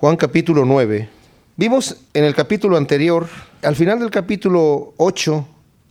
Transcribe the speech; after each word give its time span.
Juan 0.00 0.16
capítulo 0.16 0.64
9. 0.64 1.10
Vimos 1.56 1.98
en 2.14 2.24
el 2.24 2.34
capítulo 2.34 2.78
anterior, 2.78 3.28
al 3.60 3.76
final 3.76 3.98
del 3.98 4.10
capítulo 4.10 4.94
8, 4.96 5.46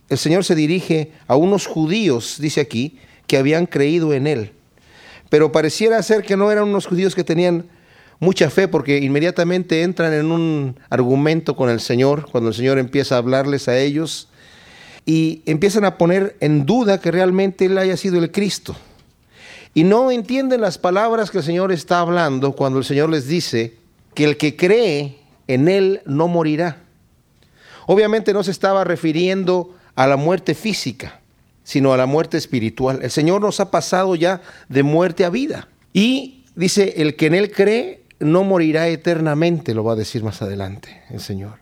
el 0.08 0.18
Señor 0.18 0.44
se 0.44 0.56
dirige 0.56 1.12
a 1.28 1.36
unos 1.36 1.68
judíos, 1.68 2.38
dice 2.40 2.60
aquí, 2.60 2.98
que 3.28 3.36
habían 3.36 3.66
creído 3.66 4.12
en 4.12 4.26
Él. 4.26 4.50
Pero 5.28 5.52
pareciera 5.52 6.02
ser 6.02 6.24
que 6.24 6.36
no 6.36 6.50
eran 6.50 6.64
unos 6.64 6.88
judíos 6.88 7.14
que 7.14 7.22
tenían 7.22 7.66
mucha 8.18 8.50
fe 8.50 8.66
porque 8.66 8.98
inmediatamente 8.98 9.84
entran 9.84 10.12
en 10.12 10.32
un 10.32 10.76
argumento 10.88 11.54
con 11.54 11.70
el 11.70 11.78
Señor, 11.78 12.28
cuando 12.32 12.48
el 12.48 12.56
Señor 12.56 12.80
empieza 12.80 13.14
a 13.14 13.18
hablarles 13.18 13.68
a 13.68 13.78
ellos 13.78 14.26
y 15.06 15.42
empiezan 15.46 15.84
a 15.84 15.98
poner 15.98 16.36
en 16.40 16.66
duda 16.66 17.00
que 17.00 17.12
realmente 17.12 17.66
Él 17.66 17.78
haya 17.78 17.96
sido 17.96 18.18
el 18.18 18.32
Cristo. 18.32 18.74
Y 19.72 19.84
no 19.84 20.10
entienden 20.10 20.62
las 20.62 20.78
palabras 20.78 21.30
que 21.30 21.38
el 21.38 21.44
Señor 21.44 21.70
está 21.70 22.00
hablando 22.00 22.56
cuando 22.56 22.80
el 22.80 22.84
Señor 22.84 23.08
les 23.08 23.28
dice 23.28 23.78
que 24.14 24.24
el 24.24 24.36
que 24.36 24.56
cree 24.56 25.18
en 25.46 25.68
Él 25.68 26.02
no 26.04 26.28
morirá. 26.28 26.84
Obviamente 27.86 28.32
no 28.32 28.42
se 28.42 28.50
estaba 28.50 28.84
refiriendo 28.84 29.74
a 29.94 30.06
la 30.06 30.16
muerte 30.16 30.54
física, 30.54 31.20
sino 31.64 31.92
a 31.92 31.96
la 31.96 32.06
muerte 32.06 32.36
espiritual. 32.36 33.00
El 33.02 33.10
Señor 33.10 33.40
nos 33.40 33.60
ha 33.60 33.70
pasado 33.70 34.14
ya 34.14 34.42
de 34.68 34.82
muerte 34.82 35.24
a 35.24 35.30
vida. 35.30 35.68
Y 35.92 36.44
dice, 36.54 36.94
el 36.98 37.16
que 37.16 37.26
en 37.26 37.34
Él 37.34 37.50
cree 37.50 38.04
no 38.18 38.44
morirá 38.44 38.88
eternamente, 38.88 39.74
lo 39.74 39.84
va 39.84 39.94
a 39.94 39.96
decir 39.96 40.22
más 40.22 40.42
adelante 40.42 41.02
el 41.10 41.20
Señor. 41.20 41.58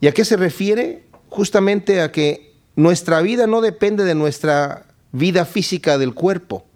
¿Y 0.00 0.06
a 0.06 0.12
qué 0.12 0.24
se 0.24 0.36
refiere? 0.36 1.04
Justamente 1.28 2.00
a 2.00 2.12
que 2.12 2.54
nuestra 2.76 3.20
vida 3.22 3.46
no 3.46 3.60
depende 3.60 4.04
de 4.04 4.14
nuestra 4.14 4.86
vida 5.12 5.44
física 5.44 5.98
del 5.98 6.14
cuerpo. 6.14 6.66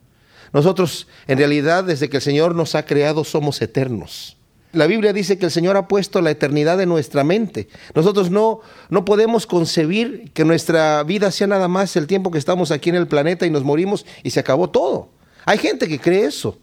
Nosotros, 0.52 1.09
en 1.27 1.38
realidad, 1.38 1.84
desde 1.84 2.09
que 2.09 2.18
el 2.18 2.23
Señor 2.23 2.55
nos 2.55 2.74
ha 2.74 2.87
creado, 2.87 3.24
somos 3.24 3.60
eternos. 3.60 4.38
La 4.72 4.86
Biblia 4.86 5.12
dice 5.12 5.38
que 5.38 5.46
el 5.46 5.50
Señor 5.50 5.77
ha 5.77 5.88
puesto 5.88 6.20
la 6.20 6.30
eternidad 6.30 6.80
en 6.80 6.88
nuestra 6.88 7.24
mente. 7.24 7.68
Nosotros 7.95 8.30
no, 8.30 8.60
no 8.90 9.04
podemos 9.04 9.46
concebir 9.46 10.30
que 10.34 10.45
nuestra 10.45 11.02
vida 11.04 11.30
sea 11.30 11.46
nada 11.46 11.68
más 11.68 11.96
el 11.96 12.06
tiempo 12.06 12.30
que 12.30 12.38
estamos 12.38 12.70
aquí 12.70 12.90
en 12.90 12.96
el 12.96 13.09
planeta 13.09 13.46
y 13.46 13.51
nos 13.51 13.65
morimos 13.65 14.04
y 14.23 14.30
se 14.30 14.40
acabó 14.40 14.68
todo. 14.70 15.09
Hay 15.46 15.59
gente 15.59 15.88
que 15.88 15.98
cree 15.98 16.24
eso 16.24 16.59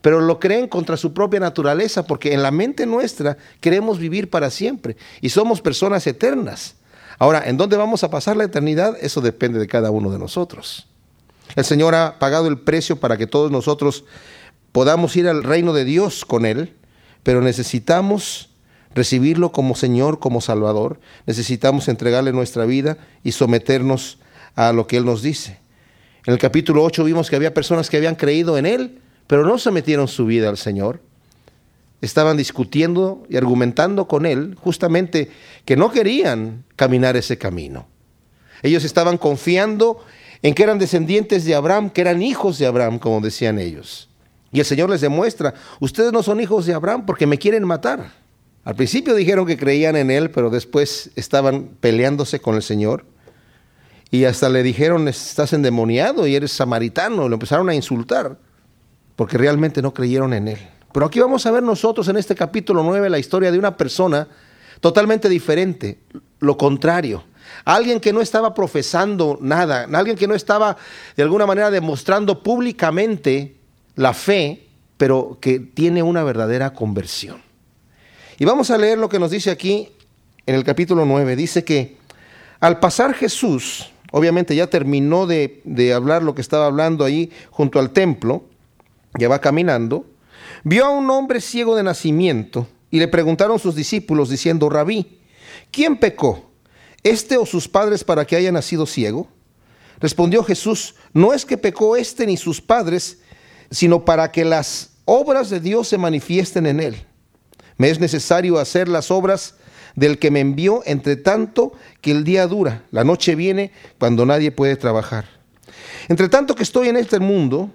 pero 0.00 0.20
lo 0.20 0.38
creen 0.38 0.68
contra 0.68 0.96
su 0.96 1.12
propia 1.12 1.40
naturaleza, 1.40 2.06
porque 2.06 2.32
en 2.32 2.42
la 2.42 2.50
mente 2.50 2.86
nuestra 2.86 3.36
queremos 3.60 3.98
vivir 3.98 4.30
para 4.30 4.50
siempre 4.50 4.96
y 5.20 5.30
somos 5.30 5.60
personas 5.60 6.06
eternas. 6.06 6.76
Ahora, 7.18 7.42
¿en 7.48 7.56
dónde 7.56 7.76
vamos 7.76 8.04
a 8.04 8.10
pasar 8.10 8.36
la 8.36 8.44
eternidad? 8.44 8.96
Eso 9.00 9.20
depende 9.20 9.58
de 9.58 9.66
cada 9.66 9.90
uno 9.90 10.10
de 10.10 10.18
nosotros. 10.18 10.86
El 11.56 11.64
Señor 11.64 11.94
ha 11.94 12.18
pagado 12.18 12.46
el 12.46 12.60
precio 12.60 13.00
para 13.00 13.16
que 13.16 13.26
todos 13.26 13.50
nosotros 13.50 14.04
podamos 14.70 15.16
ir 15.16 15.26
al 15.26 15.42
reino 15.42 15.72
de 15.72 15.84
Dios 15.84 16.24
con 16.24 16.46
Él, 16.46 16.76
pero 17.22 17.40
necesitamos 17.40 18.50
recibirlo 18.94 19.52
como 19.52 19.74
Señor, 19.74 20.18
como 20.18 20.40
Salvador, 20.40 21.00
necesitamos 21.26 21.88
entregarle 21.88 22.32
nuestra 22.32 22.64
vida 22.64 22.98
y 23.22 23.32
someternos 23.32 24.18
a 24.54 24.72
lo 24.72 24.86
que 24.86 24.96
Él 24.96 25.04
nos 25.04 25.22
dice. 25.22 25.58
En 26.26 26.32
el 26.32 26.38
capítulo 26.38 26.82
8 26.84 27.04
vimos 27.04 27.30
que 27.30 27.36
había 27.36 27.54
personas 27.54 27.88
que 27.88 27.96
habían 27.96 28.16
creído 28.16 28.58
en 28.58 28.66
Él, 28.66 29.00
pero 29.26 29.46
no 29.46 29.58
sometieron 29.58 30.08
su 30.08 30.26
vida 30.26 30.48
al 30.48 30.56
Señor. 30.56 31.00
Estaban 32.00 32.36
discutiendo 32.36 33.24
y 33.28 33.36
argumentando 33.36 34.08
con 34.08 34.26
Él 34.26 34.56
justamente 34.60 35.30
que 35.64 35.76
no 35.76 35.90
querían 35.90 36.64
caminar 36.76 37.16
ese 37.16 37.38
camino. 37.38 37.86
Ellos 38.62 38.84
estaban 38.84 39.18
confiando 39.18 40.04
en 40.42 40.54
que 40.54 40.62
eran 40.62 40.78
descendientes 40.78 41.44
de 41.44 41.54
Abraham, 41.54 41.90
que 41.90 42.00
eran 42.00 42.22
hijos 42.22 42.58
de 42.58 42.66
Abraham, 42.66 42.98
como 42.98 43.20
decían 43.20 43.58
ellos. 43.58 44.07
Y 44.52 44.60
el 44.60 44.66
Señor 44.66 44.90
les 44.90 45.00
demuestra, 45.00 45.54
ustedes 45.80 46.12
no 46.12 46.22
son 46.22 46.40
hijos 46.40 46.66
de 46.66 46.74
Abraham 46.74 47.04
porque 47.04 47.26
me 47.26 47.38
quieren 47.38 47.66
matar. 47.66 48.12
Al 48.64 48.74
principio 48.74 49.14
dijeron 49.14 49.46
que 49.46 49.56
creían 49.56 49.96
en 49.96 50.10
Él, 50.10 50.30
pero 50.30 50.50
después 50.50 51.10
estaban 51.16 51.70
peleándose 51.80 52.40
con 52.40 52.54
el 52.54 52.62
Señor. 52.62 53.04
Y 54.10 54.24
hasta 54.24 54.48
le 54.48 54.62
dijeron, 54.62 55.06
estás 55.08 55.52
endemoniado 55.52 56.26
y 56.26 56.34
eres 56.34 56.52
samaritano. 56.52 57.28
Lo 57.28 57.34
empezaron 57.34 57.68
a 57.68 57.74
insultar 57.74 58.38
porque 59.16 59.36
realmente 59.36 59.82
no 59.82 59.92
creyeron 59.92 60.32
en 60.32 60.48
Él. 60.48 60.58
Pero 60.92 61.06
aquí 61.06 61.20
vamos 61.20 61.44
a 61.44 61.50
ver 61.50 61.62
nosotros 61.62 62.08
en 62.08 62.16
este 62.16 62.34
capítulo 62.34 62.82
9 62.82 63.10
la 63.10 63.18
historia 63.18 63.52
de 63.52 63.58
una 63.58 63.76
persona 63.76 64.28
totalmente 64.80 65.28
diferente, 65.28 65.98
lo 66.40 66.56
contrario. 66.56 67.24
Alguien 67.64 68.00
que 68.00 68.12
no 68.12 68.20
estaba 68.20 68.54
profesando 68.54 69.38
nada, 69.40 69.86
alguien 69.92 70.16
que 70.16 70.26
no 70.26 70.34
estaba 70.34 70.76
de 71.16 71.22
alguna 71.22 71.46
manera 71.46 71.70
demostrando 71.70 72.42
públicamente 72.42 73.57
la 73.98 74.14
fe, 74.14 74.68
pero 74.96 75.38
que 75.40 75.58
tiene 75.58 76.04
una 76.04 76.22
verdadera 76.22 76.72
conversión. 76.72 77.42
Y 78.38 78.44
vamos 78.44 78.70
a 78.70 78.78
leer 78.78 78.96
lo 78.96 79.08
que 79.08 79.18
nos 79.18 79.32
dice 79.32 79.50
aquí 79.50 79.88
en 80.46 80.54
el 80.54 80.62
capítulo 80.62 81.04
9. 81.04 81.34
Dice 81.34 81.64
que 81.64 81.96
al 82.60 82.78
pasar 82.78 83.12
Jesús, 83.12 83.90
obviamente 84.12 84.54
ya 84.54 84.68
terminó 84.68 85.26
de, 85.26 85.62
de 85.64 85.92
hablar 85.92 86.22
lo 86.22 86.36
que 86.36 86.42
estaba 86.42 86.66
hablando 86.66 87.04
ahí 87.04 87.32
junto 87.50 87.80
al 87.80 87.90
templo, 87.90 88.44
ya 89.18 89.28
va 89.28 89.40
caminando, 89.40 90.06
vio 90.62 90.86
a 90.86 90.90
un 90.90 91.10
hombre 91.10 91.40
ciego 91.40 91.74
de 91.74 91.82
nacimiento 91.82 92.68
y 92.92 93.00
le 93.00 93.08
preguntaron 93.08 93.58
sus 93.58 93.74
discípulos 93.74 94.30
diciendo, 94.30 94.68
Rabí, 94.68 95.18
¿quién 95.72 95.96
pecó? 95.96 96.52
¿Este 97.02 97.36
o 97.36 97.44
sus 97.44 97.66
padres 97.66 98.04
para 98.04 98.24
que 98.24 98.36
haya 98.36 98.52
nacido 98.52 98.86
ciego? 98.86 99.26
Respondió 99.98 100.44
Jesús, 100.44 100.94
no 101.12 101.32
es 101.32 101.44
que 101.44 101.58
pecó 101.58 101.96
este 101.96 102.26
ni 102.28 102.36
sus 102.36 102.60
padres, 102.60 103.18
sino 103.70 104.04
para 104.04 104.30
que 104.32 104.44
las 104.44 104.90
obras 105.04 105.50
de 105.50 105.60
Dios 105.60 105.88
se 105.88 105.98
manifiesten 105.98 106.66
en 106.66 106.80
él. 106.80 106.96
Me 107.76 107.90
es 107.90 108.00
necesario 108.00 108.58
hacer 108.58 108.88
las 108.88 109.10
obras 109.10 109.54
del 109.94 110.18
que 110.18 110.30
me 110.30 110.40
envió, 110.40 110.82
entre 110.86 111.16
tanto 111.16 111.72
que 112.00 112.10
el 112.10 112.24
día 112.24 112.46
dura, 112.46 112.84
la 112.90 113.04
noche 113.04 113.34
viene 113.34 113.72
cuando 113.98 114.26
nadie 114.26 114.52
puede 114.52 114.76
trabajar. 114.76 115.26
Entre 116.08 116.28
tanto 116.28 116.54
que 116.54 116.62
estoy 116.62 116.88
en 116.88 116.96
este 116.96 117.20
mundo, 117.20 117.70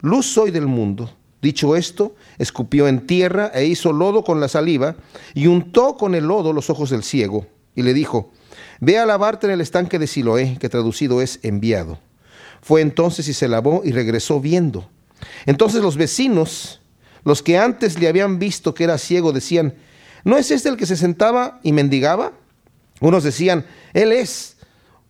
luz 0.00 0.26
soy 0.26 0.50
del 0.50 0.66
mundo. 0.66 1.10
Dicho 1.42 1.76
esto, 1.76 2.14
escupió 2.38 2.88
en 2.88 3.06
tierra 3.06 3.50
e 3.54 3.66
hizo 3.66 3.92
lodo 3.92 4.24
con 4.24 4.40
la 4.40 4.48
saliva 4.48 4.96
y 5.34 5.46
untó 5.46 5.96
con 5.96 6.14
el 6.14 6.24
lodo 6.24 6.52
los 6.52 6.70
ojos 6.70 6.90
del 6.90 7.02
ciego 7.02 7.46
y 7.74 7.82
le 7.82 7.94
dijo, 7.94 8.32
ve 8.80 8.98
a 8.98 9.06
lavarte 9.06 9.46
en 9.46 9.52
el 9.52 9.60
estanque 9.60 9.98
de 9.98 10.06
Siloé, 10.06 10.56
que 10.58 10.68
traducido 10.68 11.20
es 11.20 11.38
enviado. 11.42 11.98
Fue 12.62 12.80
entonces 12.80 13.28
y 13.28 13.34
se 13.34 13.48
lavó 13.48 13.82
y 13.84 13.92
regresó 13.92 14.40
viendo. 14.40 14.88
Entonces 15.46 15.82
los 15.82 15.96
vecinos, 15.96 16.80
los 17.24 17.42
que 17.42 17.58
antes 17.58 17.98
le 17.98 18.08
habían 18.08 18.38
visto 18.38 18.74
que 18.74 18.84
era 18.84 18.98
ciego, 18.98 19.32
decían, 19.32 19.74
¿no 20.24 20.36
es 20.36 20.50
este 20.50 20.68
el 20.68 20.76
que 20.76 20.86
se 20.86 20.96
sentaba 20.96 21.60
y 21.62 21.72
mendigaba? 21.72 22.32
Unos 23.00 23.24
decían, 23.24 23.66
Él 23.92 24.12
es. 24.12 24.56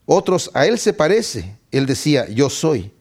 Otros, 0.04 0.50
a 0.54 0.66
Él 0.66 0.78
se 0.78 0.92
parece. 0.92 1.56
Él 1.70 1.86
decía, 1.86 2.28
yo 2.28 2.50
soy. 2.50 2.92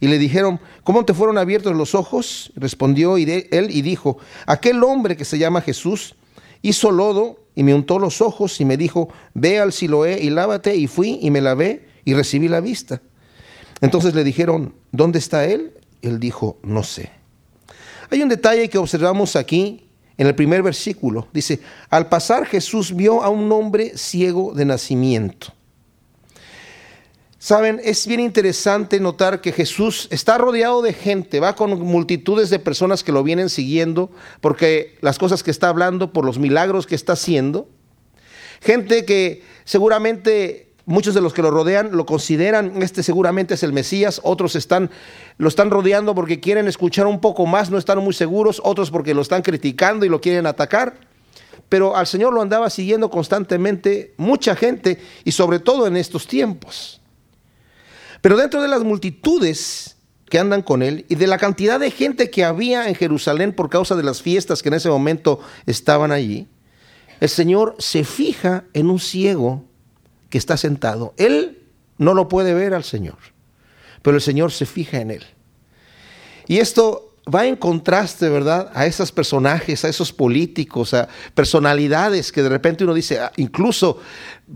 Y 0.00 0.08
le 0.08 0.18
dijeron, 0.18 0.60
¿cómo 0.82 1.04
te 1.04 1.12
fueron 1.12 1.36
abiertos 1.36 1.76
los 1.76 1.94
ojos? 1.94 2.52
Respondió 2.56 3.18
él 3.18 3.68
y 3.70 3.82
dijo, 3.82 4.16
aquel 4.46 4.82
hombre 4.82 5.14
que 5.14 5.26
se 5.26 5.38
llama 5.38 5.60
Jesús 5.60 6.16
hizo 6.62 6.90
lodo 6.90 7.44
y 7.54 7.62
me 7.62 7.74
untó 7.74 7.98
los 7.98 8.22
ojos 8.22 8.60
y 8.60 8.64
me 8.64 8.78
dijo, 8.78 9.10
ve 9.34 9.58
al 9.58 9.72
Siloé 9.74 10.18
y 10.22 10.30
lávate. 10.30 10.74
Y 10.74 10.86
fui 10.86 11.18
y 11.20 11.30
me 11.30 11.42
lavé 11.42 11.86
y 12.06 12.14
recibí 12.14 12.48
la 12.48 12.60
vista. 12.60 13.02
Entonces 13.82 14.14
le 14.14 14.24
dijeron, 14.24 14.74
¿dónde 14.90 15.18
está 15.18 15.44
él? 15.44 15.74
Él 16.02 16.20
dijo, 16.20 16.58
no 16.62 16.82
sé. 16.82 17.10
Hay 18.10 18.22
un 18.22 18.28
detalle 18.28 18.68
que 18.68 18.78
observamos 18.78 19.36
aquí 19.36 19.86
en 20.16 20.26
el 20.26 20.34
primer 20.34 20.62
versículo. 20.62 21.28
Dice, 21.32 21.60
al 21.88 22.08
pasar 22.08 22.46
Jesús 22.46 22.94
vio 22.94 23.22
a 23.22 23.28
un 23.28 23.50
hombre 23.52 23.96
ciego 23.96 24.52
de 24.54 24.64
nacimiento. 24.64 25.54
Saben, 27.38 27.80
es 27.82 28.06
bien 28.06 28.20
interesante 28.20 29.00
notar 29.00 29.40
que 29.40 29.50
Jesús 29.50 30.08
está 30.10 30.36
rodeado 30.36 30.82
de 30.82 30.92
gente, 30.92 31.40
va 31.40 31.56
con 31.56 31.80
multitudes 31.80 32.50
de 32.50 32.58
personas 32.58 33.02
que 33.02 33.12
lo 33.12 33.22
vienen 33.22 33.48
siguiendo, 33.48 34.10
porque 34.42 34.98
las 35.00 35.18
cosas 35.18 35.42
que 35.42 35.50
está 35.50 35.70
hablando, 35.70 36.12
por 36.12 36.26
los 36.26 36.38
milagros 36.38 36.86
que 36.86 36.94
está 36.94 37.14
haciendo. 37.14 37.66
Gente 38.60 39.06
que 39.06 39.42
seguramente 39.64 40.69
muchos 40.90 41.14
de 41.14 41.20
los 41.20 41.32
que 41.32 41.40
lo 41.40 41.52
rodean 41.52 41.92
lo 41.92 42.04
consideran, 42.04 42.82
este 42.82 43.04
seguramente 43.04 43.54
es 43.54 43.62
el 43.62 43.72
Mesías, 43.72 44.20
otros 44.24 44.56
están, 44.56 44.90
lo 45.38 45.48
están 45.48 45.70
rodeando 45.70 46.16
porque 46.16 46.40
quieren 46.40 46.66
escuchar 46.66 47.06
un 47.06 47.20
poco 47.20 47.46
más, 47.46 47.70
no 47.70 47.78
están 47.78 47.98
muy 47.98 48.12
seguros, 48.12 48.60
otros 48.64 48.90
porque 48.90 49.14
lo 49.14 49.22
están 49.22 49.42
criticando 49.42 50.04
y 50.04 50.08
lo 50.08 50.20
quieren 50.20 50.46
atacar. 50.46 50.98
Pero 51.68 51.96
al 51.96 52.08
Señor 52.08 52.34
lo 52.34 52.42
andaba 52.42 52.68
siguiendo 52.68 53.08
constantemente 53.08 54.14
mucha 54.16 54.56
gente 54.56 54.98
y 55.24 55.30
sobre 55.30 55.60
todo 55.60 55.86
en 55.86 55.96
estos 55.96 56.26
tiempos. 56.26 57.00
Pero 58.20 58.36
dentro 58.36 58.60
de 58.60 58.68
las 58.68 58.82
multitudes 58.82 59.96
que 60.28 60.40
andan 60.40 60.62
con 60.62 60.82
él 60.82 61.06
y 61.08 61.14
de 61.14 61.28
la 61.28 61.38
cantidad 61.38 61.78
de 61.78 61.92
gente 61.92 62.30
que 62.30 62.44
había 62.44 62.88
en 62.88 62.96
Jerusalén 62.96 63.52
por 63.52 63.70
causa 63.70 63.94
de 63.94 64.02
las 64.02 64.22
fiestas 64.22 64.60
que 64.60 64.68
en 64.68 64.74
ese 64.74 64.88
momento 64.88 65.38
estaban 65.66 66.10
allí, 66.10 66.48
el 67.20 67.28
Señor 67.28 67.76
se 67.78 68.02
fija 68.02 68.64
en 68.72 68.90
un 68.90 68.98
ciego 68.98 69.69
que 70.30 70.38
está 70.38 70.56
sentado. 70.56 71.12
Él 71.16 71.58
no 71.98 72.14
lo 72.14 72.28
puede 72.28 72.54
ver 72.54 72.72
al 72.72 72.84
Señor, 72.84 73.18
pero 74.02 74.16
el 74.16 74.22
Señor 74.22 74.52
se 74.52 74.64
fija 74.64 75.00
en 75.00 75.10
él. 75.10 75.24
Y 76.46 76.58
esto 76.58 77.10
va 77.32 77.46
en 77.46 77.56
contraste, 77.56 78.28
¿verdad? 78.28 78.70
A 78.74 78.86
esos 78.86 79.12
personajes, 79.12 79.84
a 79.84 79.88
esos 79.88 80.12
políticos, 80.12 80.94
a 80.94 81.08
personalidades 81.34 82.32
que 82.32 82.42
de 82.42 82.48
repente 82.48 82.84
uno 82.84 82.94
dice, 82.94 83.20
ah, 83.20 83.32
incluso 83.36 84.00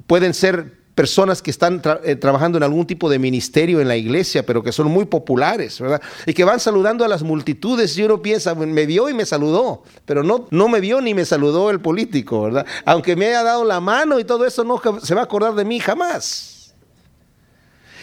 pueden 0.07 0.33
ser 0.35 0.84
personas 0.95 1.43
que 1.43 1.51
están 1.51 1.83
eh, 2.05 2.17
trabajando 2.17 2.59
en 2.59 2.65
algún 2.65 2.87
tipo 2.87 3.11
de 3.11 3.19
ministerio 3.19 3.81
en 3.81 3.89
la 3.89 3.97
iglesia, 3.97 4.47
pero 4.47 4.63
que 4.63 4.73
son 4.73 4.89
muy 4.89 5.05
populares, 5.07 5.81
¿verdad? 5.81 6.01
Y 6.27 6.35
que 6.35 6.45
van 6.45 6.61
saludando 6.61 7.05
a 7.05 7.09
las 7.09 7.23
multitudes 7.23 7.97
y 7.99 8.03
uno 8.03 8.23
piensa, 8.23 8.55
me 8.55 8.87
vio 8.87 9.09
y 9.09 9.15
me 9.15 9.27
saludó, 9.27 9.83
pero 10.05 10.23
no, 10.23 10.47
no 10.51 10.69
me 10.69 10.81
vio 10.81 11.01
ni 11.01 11.13
me 11.13 11.25
saludó 11.25 11.71
el 11.71 11.81
político, 11.81 12.43
¿verdad? 12.43 12.67
Aunque 12.85 13.17
me 13.17 13.27
haya 13.27 13.43
dado 13.43 13.65
la 13.65 13.81
mano 13.81 14.21
y 14.21 14.25
todo 14.25 14.47
eso, 14.47 14.63
no 14.63 14.81
se 15.03 15.15
va 15.15 15.23
a 15.23 15.25
acordar 15.25 15.55
de 15.55 15.65
mí 15.65 15.81
jamás. 15.81 16.75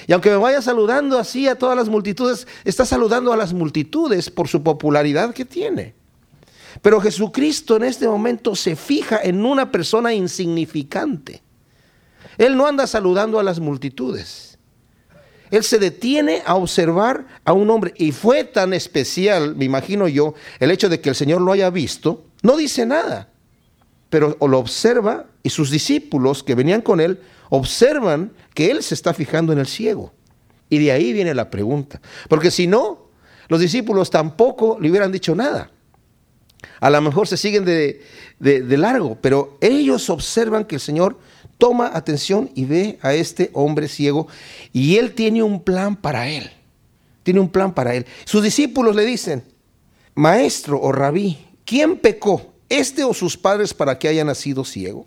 Y 0.08 0.14
aunque 0.14 0.32
me 0.32 0.38
vaya 0.38 0.62
saludando 0.62 1.18
así 1.18 1.48
a 1.48 1.56
todas 1.56 1.78
las 1.78 1.88
multitudes, 1.88 2.48
está 2.66 2.86
saludando 2.86 3.32
a 3.32 3.38
las 3.38 3.54
multitudes 3.54 4.30
por 4.30 4.48
su 4.50 4.64
popularidad 4.64 5.34
que 5.34 5.46
tiene. 5.46 5.94
Pero 6.82 7.00
Jesucristo 7.00 7.78
en 7.78 7.84
este 7.84 8.08
momento 8.08 8.56
se 8.56 8.76
fija 8.76 9.20
en 9.24 9.46
una 9.46 9.72
persona 9.72 10.14
insignificante 10.14 11.42
él 12.38 12.58
no 12.58 12.68
anda 12.68 12.88
saludando 12.88 13.40
a 13.40 13.44
las 13.44 13.60
multitudes. 13.60 14.52
Él 15.52 15.64
se 15.66 15.80
detiene 15.80 16.42
a 16.46 16.56
observar 16.56 17.28
a 17.44 17.52
un 17.52 17.70
hombre. 17.70 17.94
Y 17.98 18.14
fue 18.14 18.46
tan 18.46 18.74
especial, 18.74 19.56
me 19.56 19.66
imagino 19.66 20.08
yo, 20.08 20.34
el 20.60 20.72
hecho 20.72 20.88
de 20.88 21.02
que 21.02 21.10
el 21.10 21.16
Señor 21.16 21.42
lo 21.42 21.52
haya 21.52 21.70
visto. 21.70 22.24
No 22.42 22.56
dice 22.56 22.86
nada, 22.86 23.30
pero 24.10 24.38
lo 24.40 24.58
observa 24.58 25.26
y 25.44 25.50
sus 25.50 25.70
discípulos 25.70 26.42
que 26.42 26.56
venían 26.56 26.82
con 26.82 27.02
él 27.02 27.20
observan 27.50 28.32
que 28.54 28.72
él 28.72 28.82
se 28.82 28.94
está 28.94 29.14
fijando 29.14 29.52
en 29.52 29.60
el 29.60 29.68
ciego. 29.68 30.14
Y 30.70 30.80
de 30.80 30.94
ahí 30.94 31.12
viene 31.12 31.36
la 31.36 31.50
pregunta. 31.50 32.00
Porque 32.30 32.50
si 32.50 32.66
no, 32.66 33.10
los 33.50 33.60
discípulos 33.60 34.10
tampoco 34.10 34.78
le 34.80 34.90
hubieran 34.90 35.12
dicho 35.12 35.36
nada. 35.36 35.70
A 36.80 36.90
lo 36.90 37.02
mejor 37.02 37.28
se 37.28 37.36
siguen 37.36 37.66
de, 37.66 38.02
de 38.40 38.78
largo, 38.78 39.18
pero 39.20 39.58
ellos 39.60 40.10
observan 40.10 40.64
que 40.64 40.76
el 40.76 40.82
Señor 40.82 41.18
toma 41.62 41.92
atención 41.94 42.50
y 42.56 42.66
ve 42.66 42.98
a 43.04 43.14
este 43.14 43.52
hombre 43.54 43.88
ciego 43.88 44.28
y 44.74 44.98
él 44.98 45.14
tiene 45.14 45.44
un 45.44 45.62
plan 45.62 45.96
para 45.96 46.28
él. 46.28 46.50
Tiene 47.22 47.40
un 47.40 47.50
plan 47.50 47.72
para 47.72 47.94
él. 47.94 48.08
Sus 48.26 48.42
discípulos 48.42 48.96
le 48.96 49.06
dicen, 49.06 49.44
maestro 50.16 50.82
o 50.82 50.92
rabí, 50.92 51.38
¿quién 51.64 52.00
pecó, 52.00 52.52
este 52.68 53.04
o 53.04 53.14
sus 53.14 53.38
padres 53.38 53.76
para 53.76 54.00
que 54.00 54.08
haya 54.08 54.24
nacido 54.24 54.66
ciego? 54.66 55.06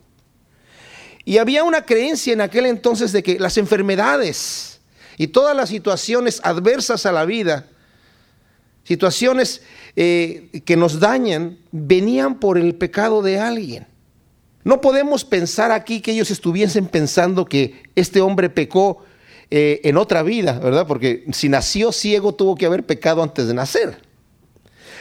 Y 1.24 1.38
había 1.38 1.64
una 1.64 1.84
creencia 1.84 2.32
en 2.32 2.40
aquel 2.40 2.66
entonces 2.66 3.10
de 3.10 3.24
que 3.24 3.40
las 3.40 3.58
enfermedades 3.58 4.78
y 5.18 5.26
todas 5.26 5.56
las 5.56 5.70
situaciones 5.70 6.40
adversas 6.44 7.04
a 7.04 7.10
la 7.10 7.24
vida, 7.24 7.66
situaciones 8.84 9.60
eh, 9.96 10.62
que 10.64 10.76
nos 10.76 11.00
dañan, 11.00 11.58
venían 11.72 12.38
por 12.38 12.58
el 12.58 12.76
pecado 12.76 13.22
de 13.22 13.40
alguien. 13.40 13.88
No 14.64 14.80
podemos 14.80 15.24
pensar 15.24 15.70
aquí 15.70 16.00
que 16.00 16.12
ellos 16.12 16.30
estuviesen 16.30 16.86
pensando 16.86 17.44
que 17.44 17.82
este 17.94 18.20
hombre 18.20 18.48
pecó 18.48 19.04
eh, 19.50 19.82
en 19.84 19.98
otra 19.98 20.22
vida, 20.22 20.58
¿verdad? 20.58 20.86
Porque 20.86 21.26
si 21.32 21.50
nació 21.50 21.92
ciego 21.92 22.34
tuvo 22.34 22.54
que 22.54 22.66
haber 22.66 22.84
pecado 22.84 23.22
antes 23.22 23.46
de 23.46 23.54
nacer. 23.54 23.98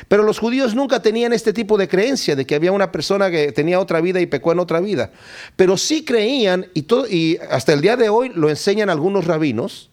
Pero 0.08 0.24
los 0.24 0.40
judíos 0.40 0.76
nunca 0.76 1.02
tenían 1.02 1.32
este 1.32 1.54
tipo 1.54 1.78
de 1.78 1.88
creencia 1.88 2.36
de 2.36 2.46
que 2.46 2.56
había 2.56 2.72
una 2.72 2.92
persona 2.92 3.32
que 3.32 3.52
tenía 3.52 3.80
otra 3.80 4.02
vida 4.02 4.20
y 4.20 4.26
pecó 4.26 4.52
en 4.52 4.60
otra 4.60 4.82
vida. 4.82 5.12
Pero 5.56 5.78
sí 5.78 6.04
creían, 6.04 6.68
y, 6.74 7.38
hasta 7.50 7.74
el 7.74 7.82
día 7.82 7.96
de 7.96 8.10
hoy 8.10 8.30
lo 8.36 8.50
enseñan 8.50 8.90
algunos 8.90 9.26
rabinos, 9.26 9.90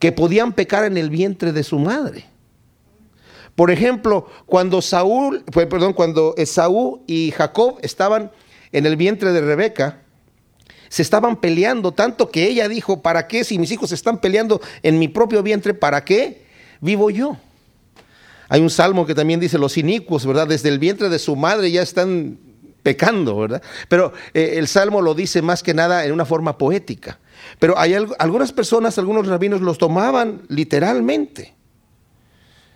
que 0.00 0.10
podían 0.10 0.52
pecar 0.52 0.84
en 0.84 0.96
el 0.96 1.10
vientre 1.10 1.52
de 1.52 1.62
su 1.62 1.78
madre. 1.78 2.24
Por 3.54 3.70
ejemplo, 3.70 4.26
cuando 4.46 4.82
Saúl, 4.82 5.44
perdón, 5.44 5.92
cuando 5.92 6.34
Esaú 6.36 7.04
y 7.06 7.30
Jacob 7.30 7.78
estaban 7.82 8.32
en 8.72 8.86
el 8.86 8.96
vientre 8.96 9.32
de 9.32 9.40
Rebeca, 9.40 9.98
se 10.88 11.02
estaban 11.02 11.36
peleando, 11.40 11.92
tanto 11.92 12.30
que 12.30 12.46
ella 12.46 12.68
dijo, 12.68 13.00
¿para 13.00 13.26
qué 13.26 13.44
si 13.44 13.58
mis 13.58 13.70
hijos 13.70 13.92
están 13.92 14.20
peleando 14.20 14.60
en 14.82 14.98
mi 14.98 15.08
propio 15.08 15.42
vientre, 15.42 15.72
¿para 15.72 16.04
qué 16.04 16.44
vivo 16.80 17.08
yo? 17.10 17.38
Hay 18.48 18.60
un 18.60 18.68
salmo 18.68 19.06
que 19.06 19.14
también 19.14 19.40
dice, 19.40 19.56
los 19.56 19.78
inicuos, 19.78 20.26
¿verdad? 20.26 20.46
Desde 20.46 20.68
el 20.68 20.78
vientre 20.78 21.08
de 21.08 21.18
su 21.18 21.34
madre 21.34 21.70
ya 21.70 21.80
están 21.80 22.38
pecando, 22.82 23.38
¿verdad? 23.38 23.62
Pero 23.88 24.12
eh, 24.34 24.56
el 24.56 24.68
salmo 24.68 25.00
lo 25.00 25.14
dice 25.14 25.40
más 25.40 25.62
que 25.62 25.72
nada 25.72 26.04
en 26.04 26.12
una 26.12 26.26
forma 26.26 26.58
poética. 26.58 27.18
Pero 27.58 27.78
hay 27.78 27.94
algunas 27.94 28.52
personas, 28.52 28.98
algunos 28.98 29.26
rabinos 29.26 29.62
los 29.62 29.78
tomaban 29.78 30.42
literalmente. 30.48 31.54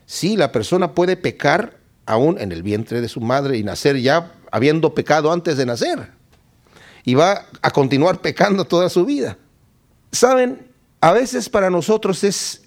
Sí, 0.06 0.36
la 0.36 0.52
persona 0.52 0.94
puede 0.94 1.16
pecar 1.16 1.76
aún 2.06 2.40
en 2.40 2.52
el 2.52 2.62
vientre 2.62 3.00
de 3.00 3.08
su 3.08 3.20
madre 3.20 3.58
y 3.58 3.64
nacer 3.64 3.98
ya 4.00 4.32
habiendo 4.56 4.94
pecado 4.94 5.30
antes 5.30 5.58
de 5.58 5.66
nacer. 5.66 6.12
Y 7.04 7.14
va 7.14 7.44
a 7.60 7.70
continuar 7.70 8.22
pecando 8.22 8.64
toda 8.64 8.88
su 8.88 9.04
vida. 9.04 9.36
Saben, 10.10 10.68
a 11.02 11.12
veces 11.12 11.50
para 11.50 11.68
nosotros 11.68 12.24
es 12.24 12.62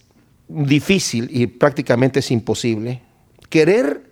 difícil 0.47 1.29
y 1.31 1.47
prácticamente 1.47 2.19
es 2.19 2.29
imposible 2.29 3.01
querer 3.49 4.07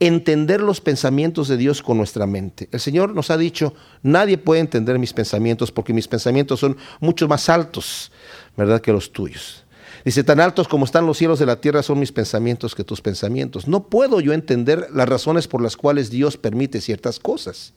entender 0.00 0.62
los 0.62 0.80
pensamientos 0.80 1.48
de 1.48 1.58
Dios 1.58 1.82
con 1.82 1.98
nuestra 1.98 2.26
mente. 2.26 2.70
El 2.72 2.80
Señor 2.80 3.14
nos 3.14 3.30
ha 3.30 3.36
dicho, 3.36 3.74
nadie 4.02 4.38
puede 4.38 4.62
entender 4.62 4.98
mis 4.98 5.12
pensamientos 5.12 5.70
porque 5.70 5.92
mis 5.92 6.08
pensamientos 6.08 6.60
son 6.60 6.78
mucho 6.98 7.28
más 7.28 7.50
altos, 7.50 8.10
¿verdad?, 8.56 8.80
que 8.80 8.92
los 8.92 9.12
tuyos. 9.12 9.66
Dice, 10.08 10.24
tan 10.24 10.40
altos 10.40 10.68
como 10.68 10.86
están 10.86 11.04
los 11.04 11.18
cielos 11.18 11.38
de 11.38 11.44
la 11.44 11.60
tierra 11.60 11.82
son 11.82 11.98
mis 11.98 12.12
pensamientos 12.12 12.74
que 12.74 12.82
tus 12.82 13.02
pensamientos. 13.02 13.68
No 13.68 13.88
puedo 13.88 14.20
yo 14.20 14.32
entender 14.32 14.88
las 14.90 15.06
razones 15.06 15.46
por 15.46 15.60
las 15.60 15.76
cuales 15.76 16.08
Dios 16.08 16.38
permite 16.38 16.80
ciertas 16.80 17.18
cosas. 17.18 17.74